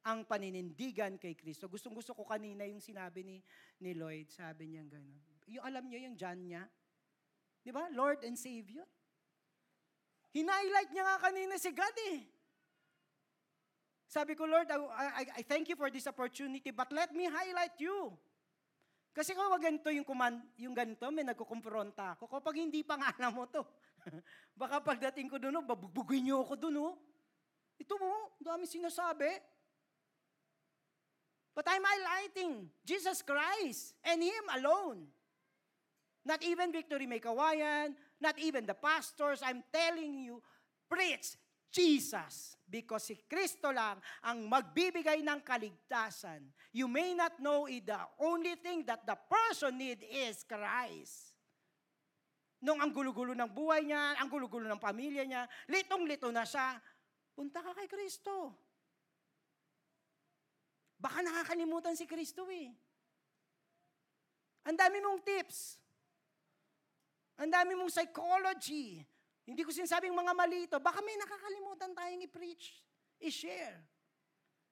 Ang 0.09 0.25
paninindigan 0.25 1.21
kay 1.21 1.37
Kristo. 1.37 1.69
Gustong 1.69 1.95
gusto 1.95 2.17
ko 2.17 2.25
kanina 2.25 2.65
yung 2.67 2.83
sinabi 2.83 3.23
ni, 3.23 3.37
ni 3.85 3.93
Lloyd. 3.93 4.33
Sabi 4.33 4.73
niya 4.73 4.83
gano'n. 4.89 5.21
Yung 5.53 5.63
alam 5.63 5.85
niyo 5.87 5.99
yung 6.09 6.17
John 6.17 6.41
niya? 6.41 6.65
Di 7.63 7.71
ba? 7.71 7.87
Lord 7.93 8.25
and 8.27 8.35
Savior. 8.35 8.83
Hinighlight 10.33 10.91
niya 10.91 11.05
nga 11.07 11.19
kanina 11.29 11.55
si 11.61 11.71
God 11.71 11.97
eh. 12.11 12.25
Sabi 14.09 14.33
ko, 14.37 14.49
Lord, 14.49 14.69
I, 14.69 14.77
I, 14.77 15.25
I 15.41 15.43
thank 15.45 15.69
you 15.69 15.77
for 15.77 15.89
this 15.89 16.09
opportunity, 16.09 16.69
but 16.73 16.89
let 16.93 17.13
me 17.17 17.29
highlight 17.29 17.77
you. 17.81 18.13
Kasi 19.13 19.37
kung 19.37 19.49
ganito 19.61 19.93
yung, 19.93 20.09
command, 20.09 20.41
yung 20.57 20.73
ganito, 20.73 21.05
may 21.13 21.25
nagkukumpronta 21.25 22.17
ako. 22.17 22.29
Kapag 22.29 22.65
hindi 22.65 22.81
pa 22.81 22.97
nga 22.97 23.13
alam 23.13 23.37
mo 23.37 23.45
to, 23.45 23.61
baka 24.61 24.83
pagdating 24.83 25.31
ko 25.31 25.37
doon, 25.39 25.63
oh, 25.63 25.67
babugbuguin 25.67 26.29
niyo 26.29 26.43
ako 26.43 26.55
doon. 26.59 26.93
Oh. 26.93 26.95
Ito 27.79 27.95
mo, 27.99 28.37
dami 28.39 28.67
sinasabi. 28.67 29.29
But 31.53 31.69
I'm 31.69 31.85
highlighting 31.85 32.73
Jesus 32.81 33.21
Christ 33.21 33.93
and 34.07 34.25
Him 34.25 34.45
alone. 34.57 35.05
Not 36.25 36.41
even 36.47 36.71
Victory 36.73 37.05
May 37.05 37.19
Kawayan, 37.19 37.93
not 38.23 38.39
even 38.39 38.65
the 38.65 38.79
pastors. 38.79 39.43
I'm 39.43 39.61
telling 39.75 40.23
you, 40.23 40.41
preach 40.89 41.35
Jesus. 41.69 42.57
Because 42.65 43.11
si 43.11 43.21
Kristo 43.27 43.75
lang 43.75 43.99
ang 44.25 44.47
magbibigay 44.47 45.21
ng 45.21 45.41
kaligtasan. 45.43 46.47
You 46.73 46.87
may 46.89 47.13
not 47.13 47.37
know 47.43 47.67
it, 47.69 47.85
the 47.85 48.01
only 48.23 48.55
thing 48.57 48.87
that 48.87 49.05
the 49.05 49.19
person 49.29 49.77
need 49.77 50.01
is 50.07 50.47
Christ. 50.47 51.32
Nung 52.63 52.79
ang 52.79 52.95
gulo-gulo 52.95 53.35
ng 53.35 53.51
buhay 53.51 53.83
niya, 53.83 54.23
ang 54.23 54.31
gulo-gulo 54.31 54.71
ng 54.71 54.79
pamilya 54.79 55.27
niya, 55.27 55.43
litong-lito 55.67 56.31
na 56.31 56.47
siya, 56.47 56.79
punta 57.35 57.59
ka 57.59 57.75
kay 57.75 57.91
Kristo. 57.91 58.55
Baka 61.03 61.27
nakakalimutan 61.27 61.99
si 61.99 62.07
Kristo 62.07 62.47
eh. 62.47 62.71
Ang 64.63 64.79
dami 64.79 65.03
mong 65.03 65.27
tips. 65.27 65.75
Ang 67.43 67.51
dami 67.51 67.75
mong 67.75 67.91
psychology. 67.91 69.03
Hindi 69.43 69.67
ko 69.67 69.75
sinasabing 69.75 70.15
mga 70.15 70.31
mali 70.31 70.71
ito. 70.71 70.79
Baka 70.79 71.03
may 71.03 71.19
nakakalimutan 71.19 71.91
tayong 71.99 72.23
i-preach, 72.31 72.79
i-share. 73.27 73.83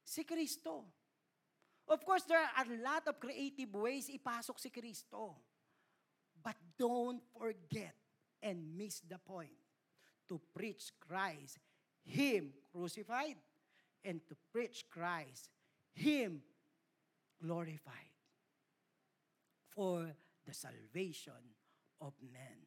Si 0.07 0.23
Kristo. 0.23 0.87
Of 1.91 2.07
course, 2.07 2.23
there 2.31 2.39
are 2.39 2.55
a 2.55 2.79
lot 2.79 3.03
of 3.11 3.19
creative 3.19 3.75
ways 3.75 4.07
ipasok 4.07 4.63
si 4.63 4.71
Kristo. 4.71 5.50
But 6.43 6.57
don't 6.79 7.21
forget 7.37 7.95
and 8.43 8.77
miss 8.77 9.01
the 9.01 9.19
point 9.19 9.57
to 10.29 10.41
preach 10.55 10.93
Christ, 11.01 11.59
Him 12.05 12.53
crucified, 12.73 13.37
and 14.05 14.21
to 14.29 14.35
preach 14.53 14.85
Christ, 14.89 15.51
Him 15.93 16.41
glorified 17.43 18.15
for 19.75 20.09
the 20.47 20.55
salvation 20.55 21.57
of 22.01 22.13
men. 22.21 22.65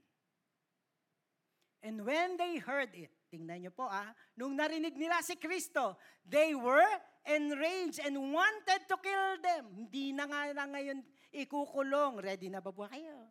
And 1.84 2.06
when 2.06 2.38
they 2.38 2.64
heard 2.64 2.96
it, 2.96 3.12
tingnan 3.28 3.68
niyo 3.68 3.76
po 3.76 3.92
ah, 3.92 4.08
nung 4.40 4.56
narinig 4.56 4.96
nila 4.96 5.20
si 5.20 5.36
Kristo, 5.36 6.00
they 6.24 6.56
were 6.56 6.88
enraged 7.28 8.00
and 8.00 8.16
wanted 8.32 8.88
to 8.88 8.96
kill 9.04 9.30
them. 9.44 9.64
Hindi 9.76 10.16
na 10.16 10.24
nga 10.24 10.56
na 10.56 10.64
ngayon 10.70 11.04
ikukulong. 11.36 12.24
Ready 12.24 12.48
na 12.48 12.64
ba 12.64 12.72
po 12.72 12.88
kayo? 12.88 13.23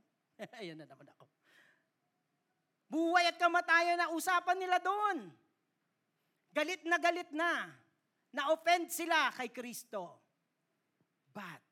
Ayun 0.61 0.79
na 0.79 0.87
naman 0.89 1.07
ako. 1.13 1.25
Buhay 2.93 3.25
at 3.25 3.41
kamatayan 3.41 3.97
na 3.97 4.13
usapan 4.13 4.59
nila 4.61 4.77
doon. 4.83 5.33
Galit 6.53 6.85
na 6.85 7.01
galit 7.01 7.31
na. 7.33 7.73
Na-offend 8.33 8.93
sila 8.93 9.33
kay 9.33 9.49
Kristo. 9.49 10.21
But 11.33 11.65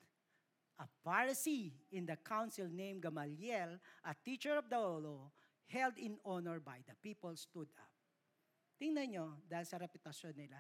a 0.81 0.89
Pharisee 1.05 1.77
in 1.93 2.09
the 2.09 2.17
council 2.17 2.69
named 2.73 3.05
Gamaliel, 3.05 3.77
a 4.05 4.17
teacher 4.17 4.57
of 4.57 4.73
the 4.73 4.81
law, 4.81 5.29
held 5.69 6.01
in 6.01 6.17
honor 6.25 6.57
by 6.57 6.81
the 6.89 6.97
people, 7.05 7.37
stood 7.37 7.69
up. 7.77 7.93
Tingnan 8.81 9.13
nyo, 9.13 9.27
dahil 9.45 9.69
sa 9.69 9.77
reputasyon 9.77 10.33
nila, 10.33 10.57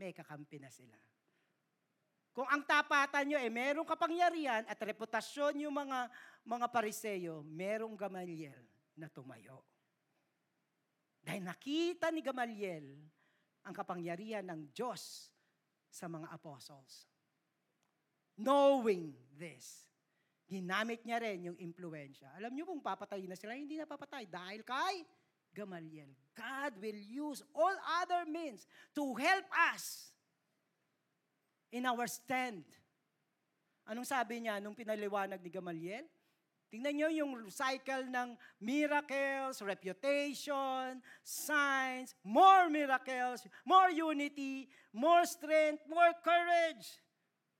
may 0.00 0.16
kakampi 0.16 0.56
na 0.56 0.72
sila. 0.72 0.96
Kung 2.32 2.48
ang 2.48 2.64
tapatan 2.64 3.28
nyo 3.28 3.36
eh 3.36 3.52
merong 3.52 3.84
kapangyarihan 3.84 4.64
at 4.64 4.80
reputasyon 4.80 5.68
yung 5.68 5.76
mga 5.76 6.08
mga 6.48 6.66
pariseyo, 6.72 7.44
merong 7.44 7.92
Gamaliel 7.92 8.56
na 8.96 9.12
tumayo. 9.12 9.60
Dahil 11.22 11.44
nakita 11.44 12.08
ni 12.08 12.24
Gamaliel 12.24 12.88
ang 13.62 13.74
kapangyarihan 13.76 14.42
ng 14.42 14.74
Diyos 14.74 15.30
sa 15.92 16.08
mga 16.08 16.32
apostles. 16.32 17.06
Knowing 18.40 19.12
this, 19.36 19.86
ginamit 20.48 21.04
niya 21.04 21.20
rin 21.22 21.52
yung 21.52 21.58
impluensya. 21.60 22.32
Alam 22.40 22.56
niyo 22.56 22.64
kung 22.66 22.82
papatayin 22.82 23.28
na 23.28 23.38
sila, 23.38 23.54
hindi 23.54 23.76
na 23.76 23.86
papatay 23.86 24.26
dahil 24.26 24.64
kay 24.64 25.04
Gamaliel. 25.52 26.10
God 26.32 26.80
will 26.80 26.96
use 26.96 27.44
all 27.52 27.76
other 28.02 28.24
means 28.24 28.64
to 28.96 29.12
help 29.20 29.46
us 29.76 30.11
in 31.72 31.88
our 31.88 32.04
stand. 32.06 32.62
Anong 33.88 34.06
sabi 34.06 34.44
niya 34.44 34.60
nung 34.62 34.76
pinaliwanag 34.76 35.40
ni 35.42 35.50
Gamaliel? 35.50 36.06
Tingnan 36.72 36.94
niyo 36.96 37.08
yung 37.12 37.32
cycle 37.52 38.08
ng 38.08 38.32
miracles, 38.56 39.60
reputation, 39.60 41.04
signs, 41.20 42.16
more 42.24 42.72
miracles, 42.72 43.44
more 43.68 43.92
unity, 43.92 44.64
more 44.96 45.28
strength, 45.28 45.84
more 45.84 46.16
courage. 46.24 46.96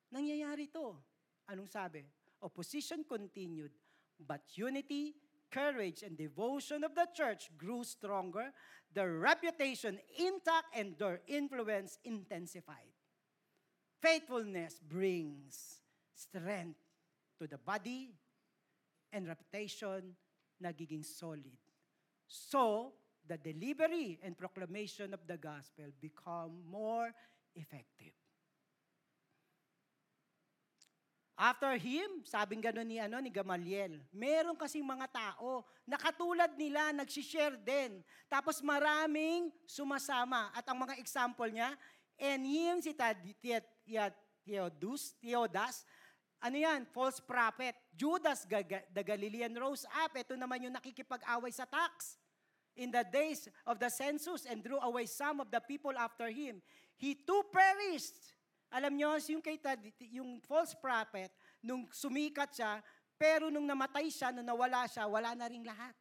Nangyayari 0.09 0.73
to. 0.73 0.97
Anong 1.45 1.69
sabi? 1.69 2.09
Opposition 2.41 3.05
continued, 3.05 3.77
but 4.17 4.41
unity, 4.57 5.13
courage, 5.53 6.01
and 6.01 6.17
devotion 6.17 6.81
of 6.81 6.97
the 6.97 7.05
church 7.13 7.53
grew 7.61 7.85
stronger, 7.85 8.49
their 8.97 9.21
reputation 9.21 10.01
intact, 10.17 10.73
and 10.73 10.97
their 10.97 11.21
influence 11.29 12.01
intensified. 12.09 12.97
Faithfulness 14.03 14.83
brings 14.83 15.79
strength 16.11 16.83
to 17.39 17.47
the 17.47 17.55
body 17.55 18.11
and 19.15 19.31
reputation 19.31 20.19
nagiging 20.59 21.07
solid. 21.07 21.55
So, 22.27 22.91
the 23.23 23.39
delivery 23.39 24.19
and 24.27 24.35
proclamation 24.35 25.15
of 25.15 25.23
the 25.31 25.39
gospel 25.39 25.95
become 26.03 26.67
more 26.67 27.15
effective. 27.55 28.11
After 31.39 31.75
him, 31.79 32.27
sabing 32.27 32.63
gano'n 32.63 32.87
ni, 32.87 32.99
ano, 32.99 33.23
ni 33.23 33.31
Gamaliel, 33.31 34.03
meron 34.11 34.59
kasing 34.59 34.85
mga 34.85 35.11
tao 35.11 35.63
na 35.87 35.99
katulad 35.99 36.55
nila, 36.59 36.91
nagsishare 36.91 37.59
din. 37.59 38.03
Tapos 38.27 38.63
maraming 38.63 39.51
sumasama. 39.67 40.51
At 40.55 40.67
ang 40.71 40.87
mga 40.87 40.99
example 40.99 41.51
niya, 41.51 41.75
and 42.19 42.47
him 42.47 42.79
si 42.79 42.95
Theodus, 44.45 45.15
Theodas, 45.23 45.87
ano 46.43 46.59
yan? 46.59 46.83
False 46.91 47.23
prophet. 47.23 47.79
Judas, 47.95 48.43
the 48.91 49.03
Galilean 49.07 49.55
rose 49.55 49.87
up. 50.03 50.11
Ito 50.11 50.35
naman 50.35 50.67
yung 50.67 50.75
nakikipag-away 50.75 51.55
sa 51.55 51.63
tax. 51.71 52.19
In 52.75 52.91
the 52.91 53.07
days 53.07 53.47
of 53.63 53.79
the 53.79 53.87
census 53.87 54.43
and 54.51 54.59
drew 54.59 54.81
away 54.83 55.07
some 55.07 55.39
of 55.39 55.55
the 55.55 55.63
people 55.63 55.95
after 55.95 56.27
him. 56.27 56.59
He 56.99 57.15
too 57.15 57.47
perished. 57.55 58.19
Alam 58.75 58.99
nyo, 58.99 59.15
yung, 59.23 59.45
kay, 59.45 59.61
yung 60.11 60.43
false 60.43 60.75
prophet, 60.75 61.31
nung 61.63 61.87
sumikat 61.95 62.51
siya, 62.57 62.83
pero 63.15 63.53
nung 63.53 63.69
namatay 63.69 64.11
siya, 64.11 64.35
nung 64.35 64.49
nawala 64.49 64.89
siya, 64.91 65.07
wala 65.07 65.37
na 65.39 65.47
rin 65.47 65.63
lahat. 65.63 65.95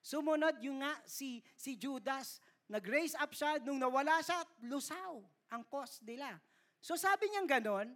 Sumunod 0.00 0.56
yung 0.64 0.80
nga 0.80 0.94
si, 1.04 1.44
si 1.58 1.76
Judas, 1.76 2.40
nag-raise 2.70 3.18
up 3.18 3.34
siya, 3.34 3.60
nung 3.66 3.76
nawala 3.76 4.22
siya, 4.24 4.46
lusaw 4.64 5.20
ang 5.50 5.66
cause 5.66 6.00
nila. 6.06 6.40
So 6.80 6.96
sabi 6.96 7.28
niyang 7.30 7.48
ganon, 7.48 7.88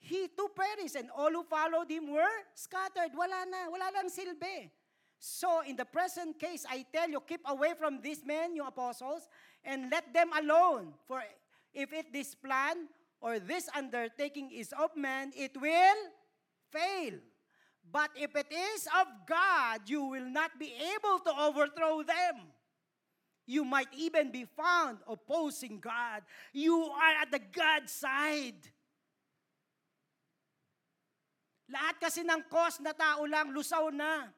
He 0.00 0.28
too 0.32 0.48
perished 0.56 0.96
and 0.96 1.12
all 1.12 1.30
who 1.30 1.44
followed 1.44 1.90
him 1.90 2.08
were 2.10 2.40
scattered. 2.56 3.12
Wala 3.12 3.44
na, 3.44 3.68
wala 3.68 3.92
lang 3.92 4.08
silbi. 4.08 4.72
So 5.20 5.60
in 5.60 5.76
the 5.76 5.84
present 5.84 6.40
case, 6.40 6.64
I 6.64 6.88
tell 6.88 7.10
you, 7.12 7.20
keep 7.20 7.44
away 7.44 7.76
from 7.76 8.00
these 8.00 8.24
men, 8.24 8.56
yung 8.56 8.66
apostles, 8.66 9.28
and 9.62 9.92
let 9.92 10.08
them 10.16 10.32
alone. 10.32 10.96
For 11.04 11.20
if 11.76 11.92
it 11.92 12.08
this 12.08 12.34
plan 12.34 12.88
or 13.20 13.38
this 13.38 13.68
undertaking 13.76 14.48
is 14.56 14.72
of 14.72 14.96
man, 14.96 15.36
it 15.36 15.52
will 15.60 16.00
fail. 16.72 17.20
But 17.92 18.16
if 18.16 18.32
it 18.32 18.48
is 18.48 18.88
of 18.96 19.06
God, 19.28 19.84
you 19.84 20.00
will 20.08 20.32
not 20.32 20.56
be 20.58 20.72
able 20.72 21.20
to 21.28 21.32
overthrow 21.36 22.00
them. 22.00 22.48
You 23.50 23.66
might 23.66 23.90
even 23.98 24.30
be 24.30 24.46
found 24.46 25.02
opposing 25.10 25.82
God. 25.82 26.22
You 26.54 26.86
are 26.86 27.26
at 27.26 27.34
the 27.34 27.42
God 27.42 27.90
side. 27.90 28.62
Lahat 31.66 31.98
kasi 31.98 32.22
ng 32.22 32.46
cause 32.46 32.78
na 32.78 32.94
tao 32.94 33.26
lang, 33.26 33.50
lusaw 33.50 33.90
na. 33.90 34.30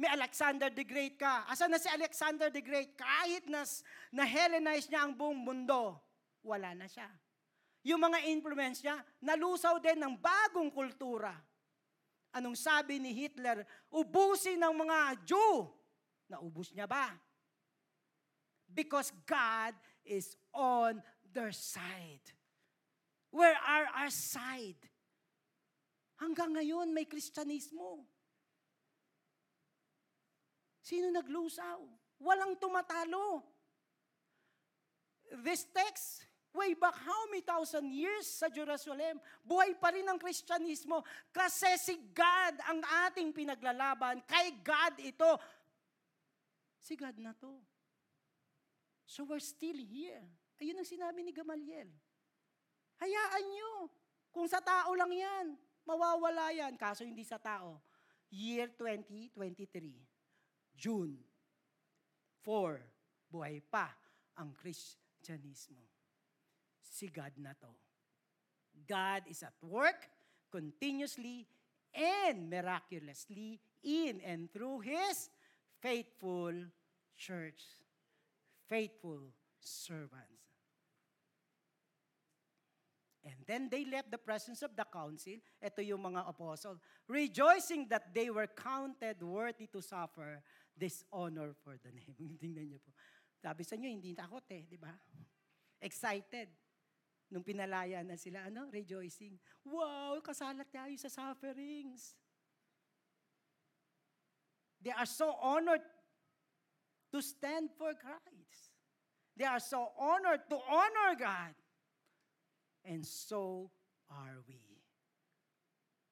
May 0.00 0.08
Alexander 0.08 0.72
the 0.72 0.88
Great 0.88 1.20
ka. 1.20 1.44
Asa 1.44 1.68
na 1.68 1.76
si 1.76 1.84
Alexander 1.92 2.48
the 2.48 2.64
Great? 2.64 2.96
Kahit 2.96 3.44
na, 3.52 3.68
na 4.08 4.24
Hellenize 4.24 4.88
niya 4.88 5.04
ang 5.04 5.12
buong 5.12 5.36
mundo, 5.36 6.00
wala 6.40 6.72
na 6.72 6.88
siya. 6.88 7.12
Yung 7.84 8.00
mga 8.00 8.24
influence 8.24 8.80
niya, 8.80 9.04
nalusaw 9.20 9.76
din 9.84 10.00
ng 10.00 10.16
bagong 10.16 10.72
kultura. 10.72 11.36
Anong 12.32 12.56
sabi 12.56 12.96
ni 12.96 13.12
Hitler? 13.12 13.68
Ubusin 13.92 14.56
ng 14.56 14.74
mga 14.80 14.98
Jew. 15.28 15.68
Naubos 16.32 16.72
niya 16.72 16.88
ba? 16.88 17.12
Because 18.74 19.14
God 19.24 19.72
is 20.04 20.36
on 20.52 21.00
their 21.32 21.54
side. 21.54 22.26
Where 23.30 23.54
are 23.54 23.86
our 24.02 24.10
side? 24.10 24.78
Hanggang 26.18 26.58
ngayon, 26.58 26.90
may 26.90 27.06
kristyanismo. 27.06 28.02
Sino 30.82 31.10
naglusaw? 31.14 31.80
Walang 32.20 32.58
tumatalo. 32.58 33.54
this 35.42 35.66
text, 35.74 36.26
way 36.54 36.74
back 36.78 36.94
how 36.94 37.26
many 37.26 37.42
thousand 37.42 37.90
years 37.90 38.28
sa 38.28 38.46
Jerusalem, 38.46 39.18
buhay 39.42 39.74
pa 39.74 39.90
rin 39.90 40.06
ang 40.06 40.20
Kristyanismo 40.20 41.02
kasi 41.34 41.66
si 41.80 41.94
God 42.14 42.54
ang 42.70 42.78
ating 43.10 43.34
pinaglalaban. 43.34 44.22
Kay 44.28 44.62
God 44.62 44.94
ito. 45.02 45.30
Si 46.78 46.94
God 46.94 47.16
na 47.18 47.34
to. 47.34 47.58
So 49.04 49.28
we're 49.28 49.44
still 49.44 49.76
here. 49.76 50.24
Ayun 50.60 50.80
ang 50.80 50.88
sinabi 50.88 51.20
ni 51.20 51.32
Gamaliel. 51.32 51.92
Hayaan 52.98 53.44
nyo. 53.52 53.72
Kung 54.34 54.50
sa 54.50 54.58
tao 54.58 54.90
lang 54.96 55.12
yan, 55.12 55.54
mawawala 55.86 56.50
yan. 56.50 56.74
Kaso 56.74 57.06
hindi 57.06 57.22
sa 57.22 57.38
tao. 57.38 57.78
Year 58.34 58.74
2023, 58.74 59.94
June 60.74 61.14
4, 62.42 63.30
buhay 63.30 63.62
pa 63.62 63.94
ang 64.34 64.50
Kristyanismo. 64.56 65.78
Si 66.82 67.06
God 67.10 67.34
na 67.38 67.54
to. 67.54 67.70
God 68.74 69.30
is 69.30 69.46
at 69.46 69.54
work 69.62 70.10
continuously 70.50 71.46
and 71.94 72.50
miraculously 72.50 73.62
in 73.86 74.18
and 74.26 74.50
through 74.50 74.82
His 74.82 75.30
faithful 75.78 76.50
church, 77.14 77.62
faithful 78.68 79.32
servants. 79.60 80.44
And 83.24 83.40
then 83.48 83.68
they 83.72 83.88
left 83.88 84.12
the 84.12 84.20
presence 84.20 84.60
of 84.60 84.76
the 84.76 84.84
council. 84.84 85.40
Ito 85.56 85.80
yung 85.80 86.04
mga 86.12 86.28
apostle. 86.28 86.76
Rejoicing 87.08 87.88
that 87.88 88.12
they 88.12 88.28
were 88.28 88.44
counted 88.52 89.16
worthy 89.24 89.64
to 89.72 89.80
suffer 89.80 90.44
dishonor 90.76 91.56
for 91.64 91.80
the 91.80 91.88
name. 91.88 92.12
Tingnan 92.42 92.68
niyo 92.68 92.78
po. 92.84 92.92
Sabi 93.40 93.64
sa 93.64 93.80
inyo, 93.80 93.88
hindi 93.88 94.12
takot 94.12 94.44
eh, 94.52 94.68
di 94.68 94.76
ba? 94.76 94.92
Excited. 95.80 96.52
Nung 97.32 97.40
pinalaya 97.40 98.04
na 98.04 98.20
sila, 98.20 98.52
ano? 98.52 98.68
Rejoicing. 98.68 99.40
Wow, 99.64 100.20
kasalat 100.20 100.68
tayo 100.68 100.92
sa 101.00 101.08
sufferings. 101.08 102.20
They 104.84 104.92
are 104.92 105.08
so 105.08 105.32
honored 105.40 105.80
to 107.14 107.22
stand 107.22 107.70
for 107.78 107.94
Christ. 107.94 108.74
They 109.38 109.46
are 109.46 109.62
so 109.62 109.94
honored 109.98 110.42
to 110.50 110.58
honor 110.68 111.14
God 111.18 111.54
and 112.84 113.06
so 113.06 113.70
are 114.10 114.42
we. 114.48 114.58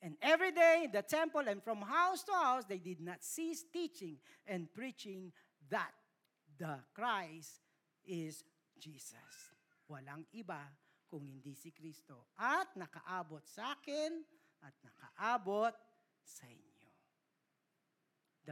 And 0.00 0.14
every 0.22 0.50
day 0.50 0.82
in 0.84 0.92
the 0.92 1.02
temple 1.02 1.42
and 1.46 1.62
from 1.62 1.82
house 1.82 2.22
to 2.24 2.32
house, 2.32 2.64
they 2.68 2.78
did 2.78 3.00
not 3.00 3.22
cease 3.22 3.64
teaching 3.72 4.18
and 4.46 4.72
preaching 4.72 5.32
that 5.70 5.90
the 6.58 6.78
Christ 6.94 7.62
is 8.06 8.42
Jesus. 8.78 9.54
Walang 9.90 10.26
iba 10.34 10.58
kung 11.10 11.26
hindi 11.26 11.54
si 11.54 11.70
Kristo. 11.70 12.30
At 12.38 12.74
nakaabot 12.78 13.42
sa 13.46 13.74
akin 13.78 14.22
at 14.62 14.74
nakaabot 14.82 15.74
sa 16.22 16.46
inyo. 16.46 16.71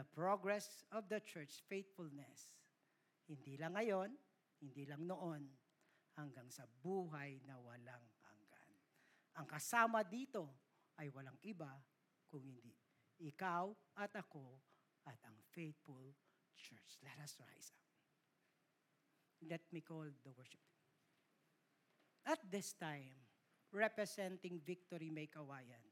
The 0.00 0.08
progress 0.16 0.80
of 0.96 1.12
the 1.12 1.20
church 1.20 1.60
faithfulness. 1.68 2.48
Hindi 3.28 3.60
lang 3.60 3.76
ngayon, 3.76 4.08
hindi 4.64 4.88
lang 4.88 5.04
noon, 5.04 5.44
hanggang 6.16 6.48
sa 6.48 6.64
buhay 6.64 7.36
na 7.44 7.60
walang 7.60 8.00
hanggan. 8.24 8.70
Ang 9.36 9.44
kasama 9.44 10.00
dito 10.00 10.56
ay 10.96 11.12
walang 11.12 11.36
iba 11.44 11.68
kung 12.32 12.40
hindi 12.40 12.72
ikaw 13.20 13.68
at 14.00 14.16
ako 14.16 14.56
at 15.04 15.20
ang 15.28 15.36
faithful 15.52 16.16
church. 16.56 16.96
Let 17.04 17.20
us 17.20 17.36
rise 17.36 17.68
up. 17.76 17.84
Let 19.44 19.68
me 19.68 19.84
call 19.84 20.08
the 20.08 20.32
worship. 20.32 20.64
At 22.24 22.40
this 22.48 22.72
time, 22.72 23.20
representing 23.68 24.64
Victory 24.64 25.12
May 25.12 25.28
Kawayan, 25.28 25.84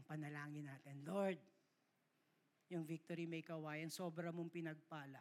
ang 0.00 0.04
panalangin 0.08 0.72
natin, 0.72 1.04
Lord, 1.04 1.36
yung 2.72 2.84
Victory 2.88 3.28
May 3.28 3.44
Kawayan, 3.44 3.92
sobra 3.92 4.32
mong 4.32 4.48
pinagpala 4.48 5.20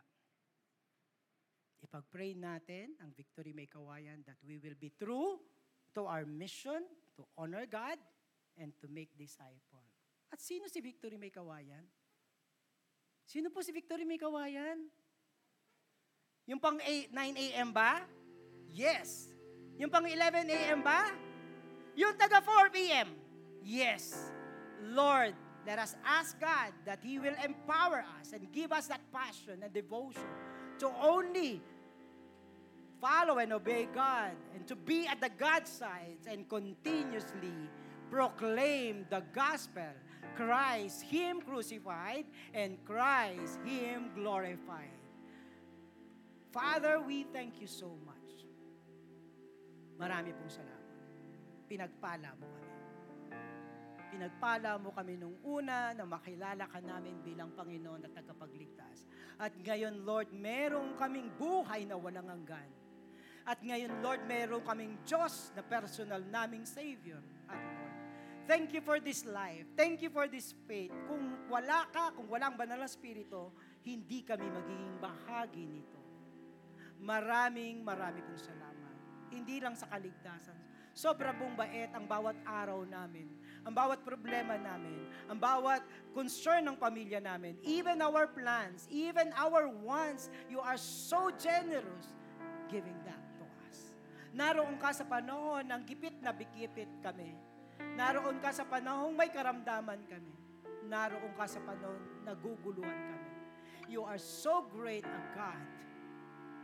Ipag-pray 1.84 2.32
natin 2.40 2.96
ang 3.04 3.12
Victory 3.12 3.52
May 3.52 3.68
Kawayan 3.68 4.24
that 4.24 4.40
we 4.48 4.56
will 4.56 4.76
be 4.80 4.96
true 4.96 5.36
to 5.92 6.08
our 6.08 6.24
mission 6.24 6.80
to 7.20 7.28
honor 7.36 7.68
God 7.68 8.00
and 8.56 8.72
to 8.80 8.88
make 8.88 9.12
disciple. 9.20 9.84
At 10.32 10.40
sino 10.40 10.72
si 10.72 10.80
Victory 10.80 11.20
May 11.20 11.30
Kawayan? 11.30 11.84
Sino 13.28 13.52
po 13.52 13.60
si 13.60 13.76
Victory 13.76 14.08
May 14.08 14.16
Kawayan? 14.16 14.80
Yung 16.48 16.60
pang 16.64 16.80
8, 16.80 17.12
9 17.12 17.46
a.m. 17.52 17.70
ba? 17.76 18.00
Yes. 18.72 19.28
Yung 19.76 19.92
pang 19.92 20.08
11 20.08 20.48
a.m. 20.50 20.80
ba? 20.80 21.12
Yung 22.00 22.16
taga 22.16 22.40
4 22.40 22.72
p.m. 22.72 23.12
Yes. 23.60 24.32
Lord, 24.96 25.36
let 25.66 25.80
us 25.80 25.96
ask 26.06 26.40
God 26.40 26.72
that 26.86 27.00
He 27.02 27.20
will 27.20 27.36
empower 27.44 28.04
us 28.20 28.34
and 28.34 28.52
give 28.52 28.72
us 28.72 28.88
that 28.88 29.02
passion 29.12 29.64
and 29.64 29.74
devotion 29.74 30.28
to 30.80 30.92
only 31.02 31.62
follow 33.00 33.38
and 33.40 33.52
obey 33.52 33.88
God 33.94 34.32
and 34.56 34.68
to 34.68 34.76
be 34.76 35.08
at 35.08 35.20
the 35.20 35.30
God 35.38 35.68
side 35.68 36.24
and 36.28 36.48
continuously 36.48 37.70
proclaim 38.10 39.06
the 39.10 39.24
gospel. 39.34 39.92
Christ, 40.36 41.04
Him 41.04 41.42
crucified, 41.42 42.26
and 42.54 42.78
Christ, 42.86 43.60
Him 43.66 44.10
glorified. 44.16 44.98
Father, 46.52 47.02
we 47.06 47.24
thank 47.30 47.62
you 47.62 47.68
so 47.68 47.94
much. 48.06 48.46
Marami 50.02 50.34
pong 50.34 50.50
salamat. 50.50 50.98
Pinagpala 51.70 52.34
mo 52.38 52.50
kami. 52.50 52.63
Pinagpala 54.14 54.78
mo 54.78 54.94
kami 54.94 55.18
nung 55.18 55.34
una 55.42 55.90
na 55.98 56.06
makilala 56.06 56.70
ka 56.70 56.78
namin 56.78 57.18
bilang 57.26 57.50
Panginoon 57.58 58.06
at 58.06 58.14
tagapagligtas. 58.14 59.10
At 59.42 59.58
ngayon, 59.58 60.06
Lord, 60.06 60.30
merong 60.30 60.94
kaming 61.02 61.34
buhay 61.34 61.90
na 61.90 61.98
walang 61.98 62.30
hanggan. 62.30 62.70
At 63.42 63.58
ngayon, 63.66 64.06
Lord, 64.06 64.22
meron 64.30 64.62
kaming 64.62 65.02
Diyos 65.02 65.50
na 65.58 65.66
personal 65.66 66.22
naming 66.30 66.62
Savior. 66.62 67.26
At 67.50 67.58
Lord, 67.58 67.96
thank 68.46 68.70
you 68.78 68.86
for 68.86 69.02
this 69.02 69.26
life. 69.26 69.66
Thank 69.74 70.06
you 70.06 70.14
for 70.14 70.30
this 70.30 70.54
faith. 70.70 70.94
Kung 71.10 71.50
wala 71.50 71.90
ka, 71.90 72.14
kung 72.14 72.30
walang 72.30 72.54
banal 72.54 72.86
na 72.86 72.88
spirito, 72.88 73.50
hindi 73.82 74.22
kami 74.22 74.46
magiging 74.46 74.96
bahagi 75.02 75.66
nito. 75.66 76.00
Maraming, 77.02 77.82
marami 77.82 78.22
pong 78.22 78.38
salamat. 78.38 78.94
Hindi 79.34 79.58
lang 79.58 79.74
sa 79.74 79.90
kaligtasan. 79.90 80.64
Sobra 80.94 81.34
pong 81.34 81.58
bait 81.58 81.90
ang 81.98 82.06
bawat 82.06 82.38
araw 82.46 82.86
namin, 82.86 83.26
ang 83.64 83.74
bawat 83.74 84.04
problema 84.04 84.60
namin, 84.60 85.08
ang 85.32 85.40
bawat 85.40 85.82
concern 86.12 86.68
ng 86.68 86.76
pamilya 86.76 87.24
namin, 87.24 87.56
even 87.64 88.04
our 88.04 88.28
plans, 88.28 88.86
even 88.92 89.32
our 89.40 89.72
wants, 89.72 90.28
you 90.52 90.60
are 90.60 90.78
so 90.80 91.32
generous 91.40 92.12
giving 92.68 92.98
that. 93.08 93.24
Naroon 94.34 94.82
ka 94.82 94.90
sa 94.90 95.06
panahon 95.06 95.62
ng 95.70 95.82
gipit 95.86 96.18
na 96.18 96.34
bikipit 96.34 96.90
kami. 97.06 97.38
Naroon 97.94 98.42
ka 98.42 98.50
sa 98.50 98.66
panahon 98.66 99.14
may 99.14 99.30
karamdaman 99.30 100.02
kami. 100.10 100.34
Naroon 100.90 101.38
ka 101.38 101.46
sa 101.46 101.62
panahon 101.62 102.02
naguguluhan 102.26 103.00
kami. 103.14 103.32
You 103.86 104.02
are 104.02 104.18
so 104.18 104.66
great 104.74 105.06
a 105.06 105.22
God. 105.38 105.66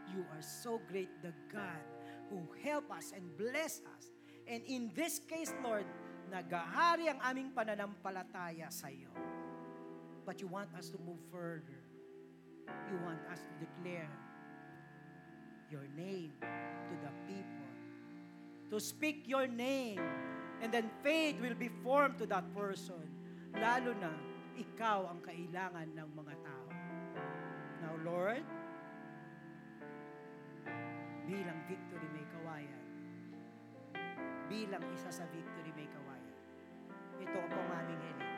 You 0.09 0.25
are 0.33 0.41
so 0.41 0.81
great 0.89 1.13
the 1.21 1.29
God 1.53 1.85
who 2.33 2.41
help 2.65 2.89
us 2.89 3.13
and 3.13 3.29
bless 3.37 3.85
us. 3.85 4.09
And 4.49 4.65
in 4.65 4.89
this 4.97 5.21
case, 5.29 5.53
Lord, 5.61 5.85
nagahari 6.29 7.09
ang 7.09 7.19
aming 7.25 7.49
pananampalataya 7.51 8.69
sa 8.69 8.87
iyo. 8.87 9.09
But 10.23 10.39
you 10.39 10.47
want 10.47 10.69
us 10.77 10.93
to 10.93 10.97
move 11.01 11.19
further. 11.33 11.81
You 12.69 12.97
want 13.01 13.25
us 13.33 13.41
to 13.41 13.53
declare 13.57 14.13
your 15.73 15.89
name 15.97 16.37
to 16.41 16.93
the 17.01 17.13
people 17.25 17.59
to 18.69 18.77
speak 18.77 19.25
your 19.25 19.47
name. 19.49 20.01
And 20.61 20.71
then 20.71 20.89
faith 21.03 21.41
will 21.41 21.57
be 21.57 21.69
formed 21.83 22.17
to 22.19 22.25
that 22.29 22.45
person. 22.53 23.01
Lalo 23.57 23.97
na, 23.97 24.13
ikaw 24.59 25.09
ang 25.09 25.19
kailangan 25.25 25.89
ng 25.97 26.09
mga 26.13 26.35
tao. 26.45 26.69
Now, 27.81 27.93
Lord, 28.05 28.45
bilang 31.25 31.59
victory 31.65 32.07
may 32.11 32.27
kawayan, 32.27 32.83
bilang 34.51 34.83
isa 34.93 35.09
sa 35.09 35.25
victory 35.31 35.58
ito 37.19 37.37
ang 37.37 37.51
pamaming 37.51 38.01
hiling, 38.01 38.35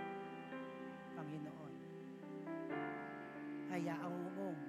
Panginoon. 1.13 1.73
Hayaang 3.71 4.17
umong, 4.33 4.59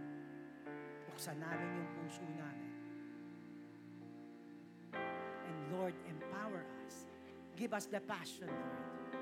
buksan 1.10 1.36
namin 1.40 1.68
yung 1.80 1.90
puso 1.98 2.24
namin 2.36 2.62
Lord, 5.72 5.94
empower 6.08 6.64
us. 6.86 7.06
Give 7.56 7.72
us 7.72 7.86
the 7.86 8.00
passion, 8.00 8.46
Lord. 8.46 9.16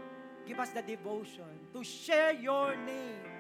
Give 0.47 0.59
us 0.59 0.71
the 0.71 0.83
devotion 0.83 1.71
to 1.73 1.85
share 1.85 2.33
your 2.35 2.75
name. 2.75 3.31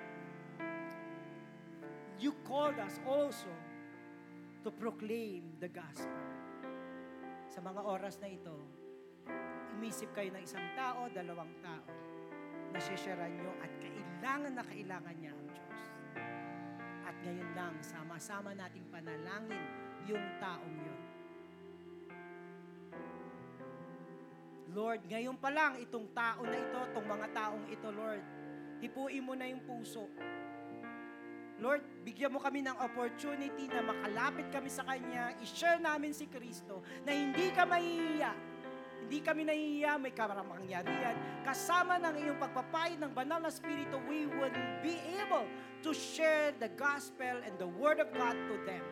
You 2.20 2.34
called 2.46 2.78
us 2.78 3.00
also 3.06 3.50
to 4.62 4.70
proclaim 4.70 5.58
the 5.58 5.68
gospel. 5.68 6.22
Sa 7.50 7.58
mga 7.64 7.82
oras 7.82 8.20
na 8.22 8.30
ito, 8.30 8.54
imisip 9.80 10.12
kayo 10.12 10.28
ng 10.36 10.44
isang 10.44 10.68
tao, 10.76 11.08
dalawang 11.08 11.48
tao, 11.64 11.88
na 12.68 12.76
sisharean 12.76 13.32
nyo 13.32 13.48
at 13.64 13.72
kailangan 13.80 14.52
na 14.52 14.60
kailangan 14.68 15.16
niya 15.16 15.32
ang 15.32 15.48
Diyos. 15.48 15.80
At 17.08 17.16
ngayon 17.24 17.50
lang, 17.56 17.74
sama-sama 17.80 18.52
nating 18.52 18.84
panalangin 18.92 19.64
yung 20.04 20.20
taong 20.36 20.76
yun. 20.84 21.02
Lord, 24.76 25.00
ngayon 25.08 25.40
pa 25.40 25.48
lang, 25.48 25.80
itong 25.80 26.12
tao 26.12 26.44
na 26.44 26.60
ito, 26.60 26.80
itong 26.92 27.08
mga 27.08 27.26
taong 27.32 27.64
ito, 27.72 27.88
Lord, 27.88 28.22
hipuin 28.84 29.24
mo 29.24 29.32
na 29.32 29.48
yung 29.48 29.64
puso. 29.64 30.12
Lord, 31.56 32.04
bigyan 32.04 32.36
mo 32.36 32.40
kami 32.40 32.60
ng 32.68 32.76
opportunity 32.84 33.64
na 33.72 33.80
makalapit 33.80 34.52
kami 34.52 34.68
sa 34.68 34.84
Kanya, 34.84 35.32
i-share 35.40 35.80
namin 35.80 36.12
si 36.12 36.28
Kristo, 36.28 36.84
na 37.08 37.16
hindi 37.16 37.48
ka 37.56 37.64
mahihiya, 37.64 38.49
hindi 39.06 39.18
kami 39.24 39.42
nahihiya, 39.48 39.98
may 39.98 40.12
karamangyarihan. 40.12 41.44
Kasama 41.46 41.98
ng 41.98 42.14
iyong 42.20 42.38
pagpapayo 42.38 42.94
ng 43.00 43.12
banal 43.14 43.42
na 43.42 43.50
Espiritu, 43.50 43.98
we 44.06 44.28
will 44.28 44.52
be 44.84 45.00
able 45.18 45.48
to 45.82 45.90
share 45.96 46.52
the 46.60 46.68
gospel 46.76 47.40
and 47.42 47.54
the 47.56 47.66
word 47.66 47.98
of 47.98 48.12
God 48.12 48.36
to 48.36 48.54
them. 48.68 48.84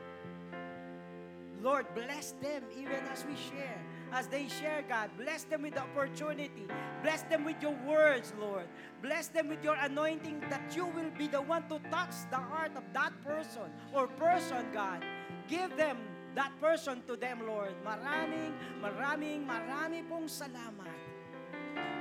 Lord, 1.60 1.86
bless 1.94 2.32
them 2.38 2.62
even 2.74 3.02
as 3.10 3.26
we 3.26 3.34
share. 3.34 3.82
As 4.12 4.26
they 4.26 4.48
share, 4.48 4.84
God, 4.88 5.10
bless 5.18 5.44
them 5.44 5.62
with 5.62 5.74
the 5.74 5.82
opportunity. 5.82 6.66
Bless 7.02 7.22
them 7.22 7.44
with 7.44 7.60
your 7.60 7.76
words, 7.84 8.32
Lord. 8.40 8.64
Bless 9.02 9.28
them 9.28 9.48
with 9.48 9.62
your 9.62 9.74
anointing 9.74 10.40
that 10.48 10.74
you 10.74 10.86
will 10.86 11.10
be 11.18 11.26
the 11.26 11.42
one 11.42 11.68
to 11.68 11.78
touch 11.90 12.14
the 12.30 12.38
heart 12.40 12.72
of 12.76 12.84
that 12.94 13.12
person 13.24 13.68
or 13.92 14.06
person, 14.06 14.64
God. 14.72 15.04
Give 15.48 15.68
them 15.76 15.98
that 16.38 16.54
person 16.62 17.02
to 17.10 17.18
them, 17.18 17.42
Lord. 17.42 17.74
Maraming, 17.82 18.54
maraming, 18.78 19.42
marami 19.42 20.06
pong 20.06 20.30
salamat. 20.30 20.94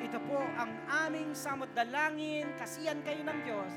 Ito 0.05 0.21
po 0.29 0.37
ang 0.37 0.69
aming 1.09 1.33
samot 1.33 1.73
dalangin, 1.73 2.45
kasiyan 2.61 3.01
kayo 3.01 3.25
ng 3.25 3.39
Diyos. 3.41 3.73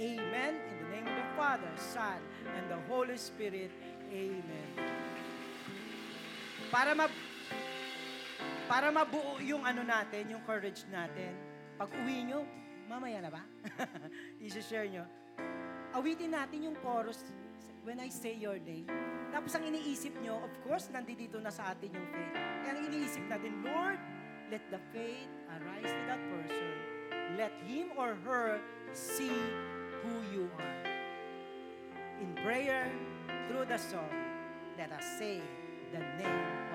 Amen. 0.00 0.52
In 0.56 0.76
the 0.80 0.88
name 0.88 1.04
of 1.04 1.16
the 1.20 1.28
Father, 1.36 1.68
Son, 1.76 2.16
and 2.56 2.64
the 2.72 2.80
Holy 2.88 3.20
Spirit. 3.20 3.68
Amen. 4.08 4.68
Para 6.72 6.96
ma 6.96 7.12
para 8.66 8.88
mabuo 8.88 9.36
yung 9.44 9.62
ano 9.68 9.84
natin, 9.84 10.32
yung 10.32 10.42
courage 10.48 10.88
natin, 10.88 11.36
pag 11.76 11.92
uwi 11.92 12.24
nyo, 12.24 12.42
mamaya 12.88 13.20
na 13.20 13.30
ba? 13.30 13.44
I-share 14.42 14.88
nyo. 14.88 15.04
Awitin 15.92 16.34
natin 16.34 16.66
yung 16.66 16.76
chorus 16.82 17.22
when 17.86 18.02
I 18.02 18.10
say 18.10 18.34
your 18.34 18.58
name. 18.58 18.90
Tapos 19.30 19.54
ang 19.54 19.62
iniisip 19.62 20.16
nyo, 20.18 20.42
of 20.42 20.50
course, 20.66 20.90
nandito 20.90 21.38
na 21.38 21.54
sa 21.54 21.70
atin 21.70 21.94
yung 21.94 22.08
faith. 22.10 22.34
Kaya 22.34 22.70
ang 22.74 22.80
iniisip 22.90 23.24
natin, 23.30 23.52
Lord, 23.62 24.00
let 24.50 24.62
the 24.74 24.82
faith 24.90 25.30
arise 25.54 25.90
to 25.90 26.02
that 26.10 26.22
person. 26.34 26.74
Let 27.38 27.54
him 27.66 27.94
or 27.94 28.18
her 28.26 28.58
see 28.90 29.38
who 30.02 30.14
you 30.34 30.50
are. 30.58 30.82
In 32.18 32.34
prayer, 32.42 32.90
through 33.46 33.70
the 33.70 33.78
song, 33.78 34.10
let 34.74 34.90
us 34.90 35.06
say 35.18 35.38
the 35.94 36.02
name 36.18 36.65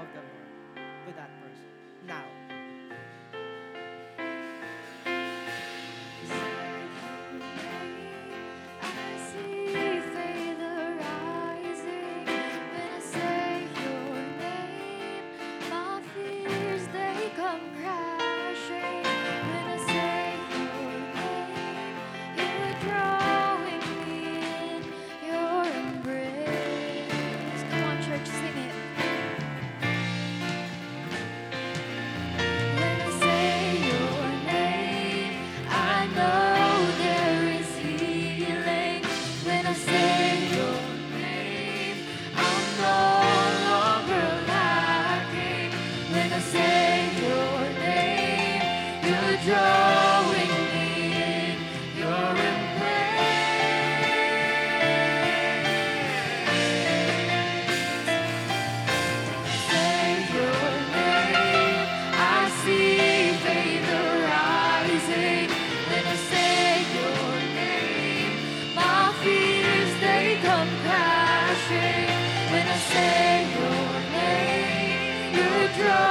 shake 71.72 72.52
when 72.52 72.68
I 72.68 72.78
say 72.92 73.48
your 73.56 73.94
name. 74.16 75.36
You 75.36 75.84
draw. 75.84 76.11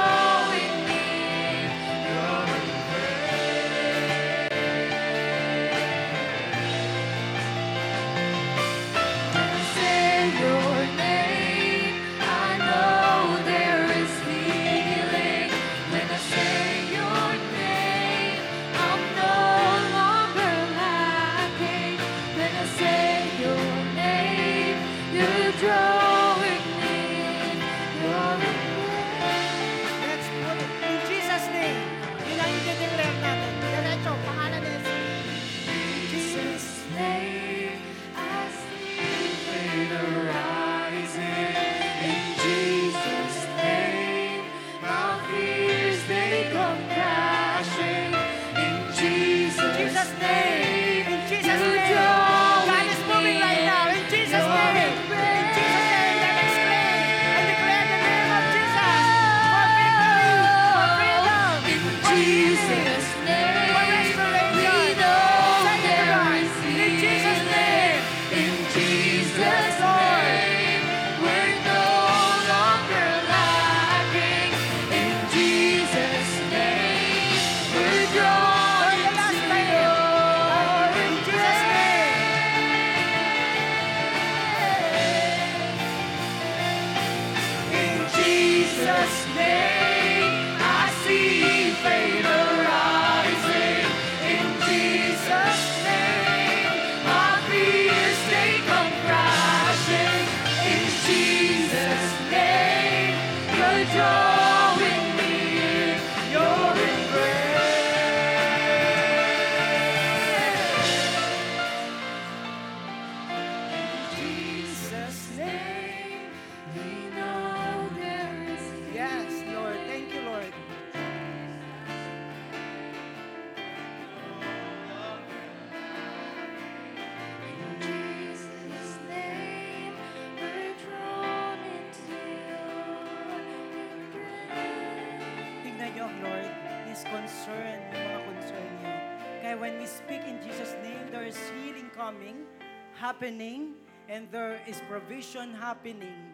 There 144.31 144.63
is 144.65 144.79
provision 144.87 145.53
happening. 145.53 146.31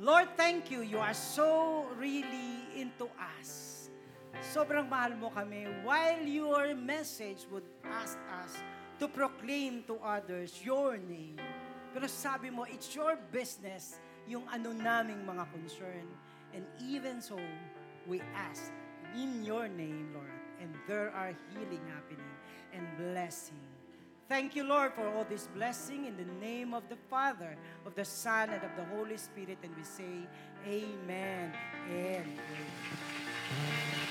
Lord, 0.00 0.32
thank 0.36 0.72
you. 0.72 0.80
You 0.80 0.98
are 0.98 1.14
so 1.14 1.84
really 2.00 2.64
into 2.74 3.06
us. 3.20 3.92
Sobrang 4.40 4.88
mahal 4.88 5.14
mo 5.20 5.28
kami. 5.28 5.68
While 5.84 6.24
your 6.24 6.72
message 6.74 7.44
would 7.52 7.68
ask 7.84 8.16
us 8.42 8.56
to 8.96 9.06
proclaim 9.06 9.84
to 9.86 10.00
others 10.00 10.56
your 10.64 10.96
name. 10.96 11.36
Pero 11.92 12.08
sabi 12.08 12.48
mo, 12.48 12.64
it's 12.64 12.88
your 12.96 13.20
business 13.28 14.00
yung 14.24 14.48
ano 14.48 14.72
naming 14.72 15.20
mga 15.28 15.44
concern. 15.52 16.08
And 16.56 16.64
even 16.80 17.20
so, 17.20 17.36
we 18.08 18.24
ask 18.32 18.72
in 19.12 19.44
your 19.44 19.68
name, 19.68 20.16
Lord. 20.16 20.40
And 20.64 20.72
there 20.88 21.12
are 21.12 21.36
healing 21.52 21.84
happening 21.92 22.32
and 22.72 22.88
blessing. 22.96 23.71
Thank 24.32 24.56
you, 24.56 24.64
Lord, 24.64 24.94
for 24.94 25.06
all 25.08 25.26
this 25.28 25.46
blessing 25.54 26.06
in 26.06 26.16
the 26.16 26.24
name 26.40 26.72
of 26.72 26.88
the 26.88 26.96
Father, 27.10 27.54
of 27.84 27.94
the 27.94 28.04
Son, 28.06 28.48
and 28.48 28.64
of 28.64 28.70
the 28.78 28.84
Holy 28.96 29.18
Spirit. 29.18 29.58
And 29.62 29.76
we 29.76 29.82
say, 29.82 30.26
Amen 30.66 31.52
and 31.90 32.24
Amen. 32.24 34.01